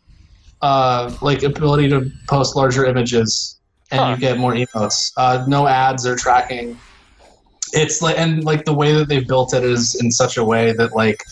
[0.63, 3.59] uh like ability to post larger images
[3.91, 4.09] and Huh.
[4.11, 6.81] you get more emotes uh no ads or tracking
[7.73, 10.73] it's like and like the way that they've built it is in such a way
[10.73, 11.23] that like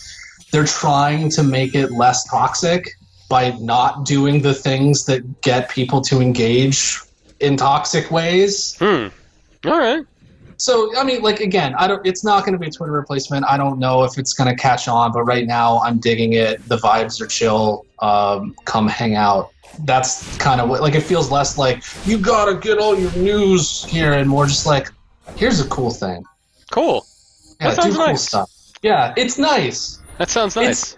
[0.53, 2.91] they're trying to make it less toxic
[3.29, 7.01] by not doing the things that get people to engage
[7.41, 8.77] in toxic ways.
[8.79, 9.09] Hmm.
[9.65, 10.05] All right.
[10.63, 12.07] So I mean, like again, I don't.
[12.07, 13.45] It's not going to be a Twitter replacement.
[13.49, 16.65] I don't know if it's going to catch on, but right now I'm digging it.
[16.69, 17.85] The vibes are chill.
[17.99, 19.51] Um, come hang out.
[19.81, 23.83] That's kind of what like it feels less like you gotta get all your news
[23.87, 24.89] here, and more just like
[25.35, 26.23] here's a cool thing.
[26.71, 27.05] Cool.
[27.61, 28.23] Yeah, That sounds do cool nice.
[28.23, 28.51] stuff.
[28.83, 29.99] Yeah, it's nice.
[30.19, 30.97] That sounds nice.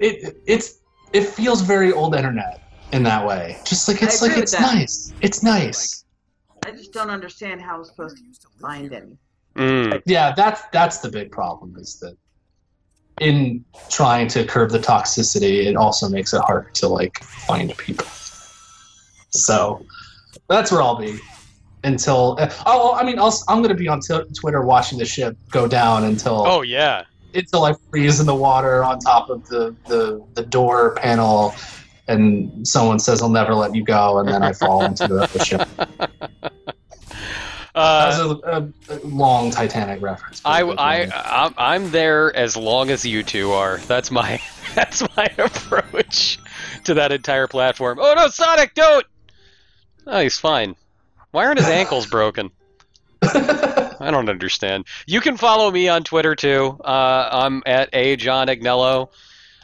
[0.00, 0.80] It it's
[1.14, 2.60] it feels very old internet
[2.92, 3.56] in that way.
[3.64, 4.74] Just like it's like it's that.
[4.74, 5.14] nice.
[5.22, 6.04] It's nice.
[6.64, 9.16] I just don't understand how I'm supposed to find any.
[9.56, 10.02] Mm.
[10.06, 12.16] Yeah, that's that's the big problem is that
[13.20, 18.06] in trying to curb the toxicity, it also makes it hard to like find people.
[19.30, 19.84] So
[20.48, 21.18] that's where I'll be
[21.84, 22.38] until.
[22.66, 25.66] Oh, I mean, I'll, I'm going to be on t- Twitter watching the ship go
[25.66, 27.04] down until Oh yeah.
[27.34, 31.54] until I freeze in the water on top of the, the, the door panel
[32.06, 35.44] and someone says I'll never let you go and then I fall into the, the
[35.44, 35.68] ship.
[37.78, 40.42] Uh, That's a, a, a long Titanic reference.
[40.44, 43.78] I, I, I'm, I'm there as long as you two are.
[43.78, 44.42] That's my,
[44.74, 46.40] that's my approach
[46.84, 47.98] to that entire platform.
[48.00, 49.06] Oh no, Sonic, don't!
[50.08, 50.74] Oh, he's fine.
[51.30, 52.50] Why aren't his ankles broken?
[53.22, 54.86] I don't understand.
[55.06, 56.80] You can follow me on Twitter too.
[56.84, 59.10] Uh, I'm at a John Agnello,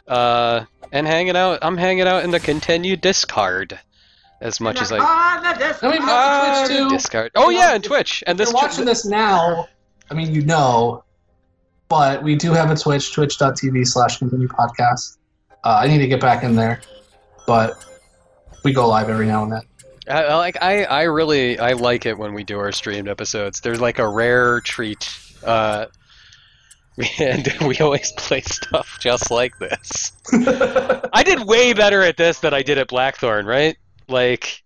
[0.07, 1.61] uh, and hanging out.
[1.63, 3.79] I'm hanging out in the continued Discard
[4.41, 6.89] as much as I Ah, that- that's- I mean, not Twitch, too.
[6.91, 7.33] Discard.
[7.35, 8.23] Oh yeah, and if- Twitch.
[8.27, 9.69] And If this you're watching this now,
[10.11, 11.05] I mean, you know,
[11.89, 15.19] but we do have a Twitch, twitch.tv slash continue podcast.
[15.65, 16.81] Uh, I need to get back in there,
[17.47, 17.85] but
[18.65, 19.63] we go live every now and then.
[20.09, 23.61] I, I like I, I really I like it when we do our streamed episodes.
[23.61, 25.09] There's like a rare treat.
[25.43, 25.87] Uh,
[27.19, 30.13] and we always play stuff just like this.
[31.13, 33.77] I did way better at this than I did at Blackthorn, right?
[34.09, 34.63] Like,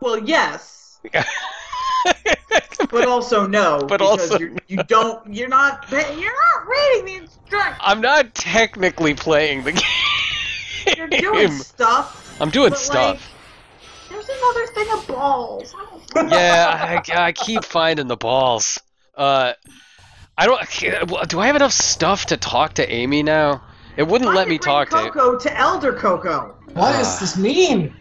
[0.00, 1.00] Well, yes,
[2.90, 3.78] but also no.
[3.78, 5.32] But because also you're, you don't.
[5.32, 5.90] You're not.
[5.90, 7.76] You're not reading the instructions.
[7.80, 10.94] I'm not technically playing the game.
[10.96, 12.36] You're doing stuff.
[12.40, 13.16] I'm doing but, stuff.
[13.16, 15.74] Like, there's another thing of balls.
[16.14, 18.80] I yeah, I, I keep finding the balls.
[19.14, 19.52] Uh,
[20.36, 21.28] I don't.
[21.28, 23.62] Do I have enough stuff to talk to Amy now?
[23.96, 25.10] It wouldn't I let me bring talk to you.
[25.10, 26.54] Koco to Elder Koco.
[26.74, 26.98] What Ah.
[26.98, 27.94] does this mean?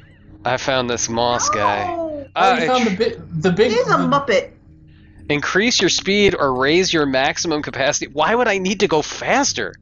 [0.46, 1.86] I found this moss guy.
[1.86, 2.28] No.
[2.36, 3.72] Oh, Uh, you found the big, the big.
[3.72, 4.52] He's a muppet.
[5.30, 8.08] increase your speed or raise your maximum capacity.
[8.12, 9.74] Why would I need to go faster?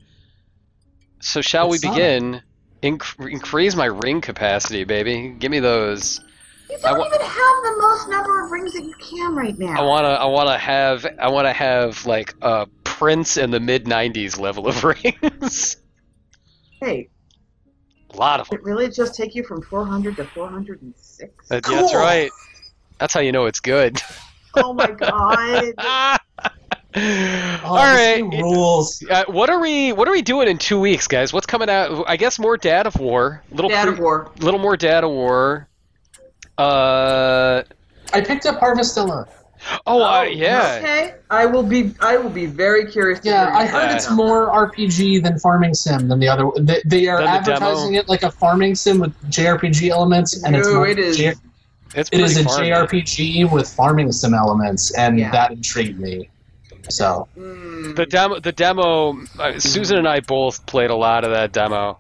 [1.20, 2.42] So shall we It's begin?
[2.84, 5.36] Inc- increase my ring capacity, baby.
[5.40, 6.22] Give me those.
[6.70, 7.30] You don't wa- even have
[7.64, 9.82] the most number of rings that you can right now.
[9.82, 14.40] I wanna, I wanna have, I wanna have like a Prince in the mid '90s
[14.40, 15.78] level of rings.
[16.82, 17.10] Hey,
[18.18, 18.58] a lot of them.
[18.60, 21.48] it really just take you from 400 to 406?
[21.50, 21.76] That- Cool.
[21.76, 22.32] That's right.
[23.00, 24.02] That's how you know it's good.
[24.56, 25.74] oh my god.
[25.78, 26.18] Oh,
[27.64, 28.16] All this right.
[28.18, 29.04] game rules.
[29.08, 29.94] Uh, what are we?
[29.94, 31.32] What are we doing in two weeks, guys?
[31.32, 32.06] What's coming out?
[32.08, 33.44] I guess more Dad of War.
[33.52, 34.32] Little Dad pre- of War.
[34.40, 35.68] little more Dad of War.
[36.58, 37.62] Uh
[38.14, 39.28] I picked up Harvestella.
[39.86, 40.78] Oh, uh, yeah.
[40.80, 41.14] Okay.
[41.30, 41.94] I will be.
[42.02, 43.20] I will be very curious.
[43.22, 43.96] To Yeah, hear I heard Yeah.
[43.96, 46.50] it's more RPG than Farming Sim than the other.
[46.60, 48.00] They, they are the advertising demo?
[48.04, 51.18] it like a Farming Sim with JRPG elements, and it's more it is.
[51.18, 51.34] J-
[51.96, 52.60] It's it is a far.
[52.60, 55.32] JRPG with Farming Sim elements, and Yeah.
[55.32, 56.30] that intrigued me.
[56.90, 57.28] So.
[57.36, 59.18] The demo, the demo.
[59.38, 61.98] Uh, Susan and I both played a lot of that demo,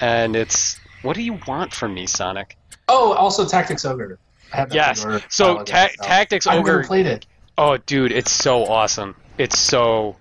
[0.00, 0.78] and it's.
[1.02, 2.56] What do you want from me, Sonic?
[2.88, 4.18] Oh, also Tactics Ogre.
[4.70, 5.06] Yes.
[5.28, 5.88] So ta-.
[6.02, 6.86] Tactics I've never Ogre.
[6.86, 7.26] played it.
[7.58, 9.16] Oh, dude, it's so awesome.
[9.38, 10.16] It's so.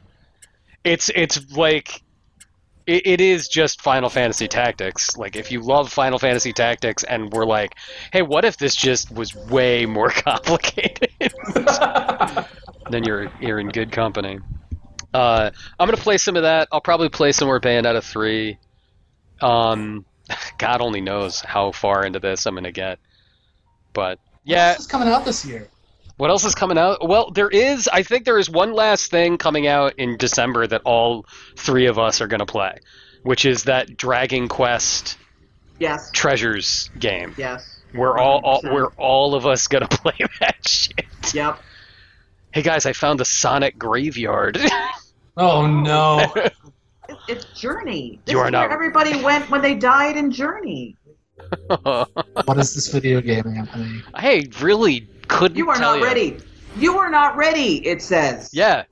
[0.84, 2.02] It's it's like.
[2.88, 5.16] It, it is just Final Fantasy Tactics.
[5.16, 7.76] Like, if you love Final Fantasy Tactics, and we're like,
[8.12, 11.12] hey, what if this just was way more complicated?
[12.90, 14.40] then you're you're in good company.
[15.14, 16.68] Uh, I'm gonna play some of that.
[16.72, 18.58] I'll probably play some more Bayonetta three.
[19.42, 20.06] Um,
[20.58, 23.00] God only knows how far into this I'm gonna get.
[24.00, 25.68] But yeah, This is coming out this year.
[26.16, 27.06] what else is coming out?
[27.06, 27.90] Well, there is.
[27.92, 31.26] I think there is one last thing coming out in December that all
[31.58, 32.78] three of us are gonna play,
[33.24, 35.18] which is that Dragon Quest
[35.80, 36.10] Yes.
[36.14, 37.36] Treasures game.
[37.38, 37.82] Yes.
[37.94, 41.06] We're all, all we're all of us gonna play that shit.
[41.34, 41.60] Yep.
[42.54, 44.58] Hey guys, I found the Sonic graveyard.
[45.38, 46.34] Oh no!
[47.30, 48.20] It's Journey.
[48.26, 50.96] This You are not- where everybody went when they died in Journey.
[51.84, 54.02] What is this video game, Anthony?
[54.14, 55.58] I really couldn't.
[55.58, 56.06] You are tell not you.
[56.06, 56.38] ready.
[56.78, 57.86] You are not ready.
[57.86, 58.50] It says.
[58.54, 58.84] Yeah,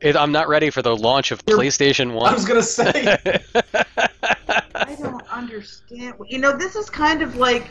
[0.00, 2.30] it, I'm not ready for the launch of You're- PlayStation One.
[2.30, 3.16] I was gonna say.
[4.74, 6.14] I don't understand.
[6.26, 7.68] You know, this is kind of like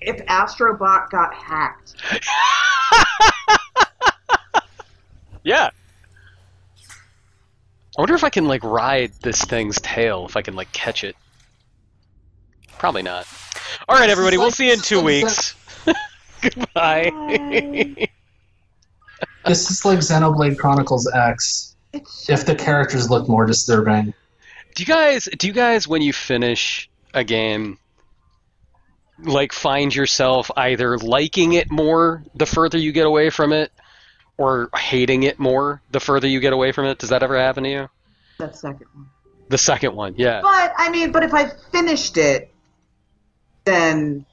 [0.00, 1.94] if Astrobot got hacked.
[5.42, 5.70] yeah.
[7.96, 10.24] I wonder if I can like ride this thing's tail.
[10.26, 11.16] If I can like catch it.
[12.78, 13.26] Probably not.
[13.88, 14.38] All right, everybody.
[14.38, 15.54] We'll see you in two this weeks.
[16.42, 17.10] Goodbye.
[19.46, 21.74] This is like Xenoblade Chronicles X.
[22.28, 24.14] If the characters look more disturbing.
[24.74, 27.78] Do you guys do you guys when you finish a game
[29.20, 33.72] like find yourself either liking it more the further you get away from it
[34.36, 36.98] or hating it more the further you get away from it?
[36.98, 37.88] Does that ever happen to you?
[38.38, 39.06] that second one.
[39.48, 40.42] The second one, yeah.
[40.42, 42.52] But I mean, but if I finished it,
[43.68, 44.26] then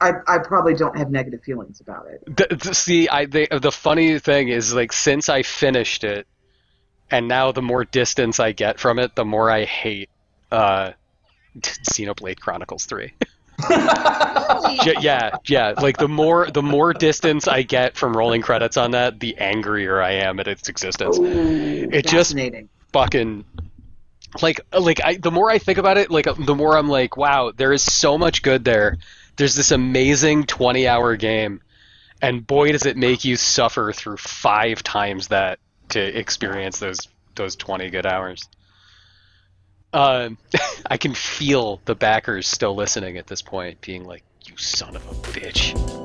[0.00, 2.24] I I probably don't have negative feelings about it.
[2.36, 6.26] The, the- see, I the, the funny thing is like since I finished it
[7.10, 10.10] and now the more distance I get from it, the more I hate
[10.50, 10.92] uh
[11.58, 13.12] Xenoblade Chronicles 3.
[15.00, 15.74] Yeah, yeah.
[15.80, 20.02] Like the more the more distance I get from rolling credits on that, the angrier
[20.02, 21.18] I am at its existence.
[21.18, 22.68] Ooh, It just- fascinating.
[22.92, 23.44] Fucking
[24.40, 27.52] like like I the more I think about it, like the more I'm like, wow,
[27.54, 28.98] there is so much good there.
[29.36, 31.62] There's this amazing 20-hour game,
[32.20, 35.58] and boy does it make you suffer through five times that
[35.90, 38.48] to experience those those 20 good hours.
[39.92, 40.38] Um,
[40.86, 45.06] I can feel the backers still listening at this point, being like, "You son of
[45.06, 46.01] a bitch."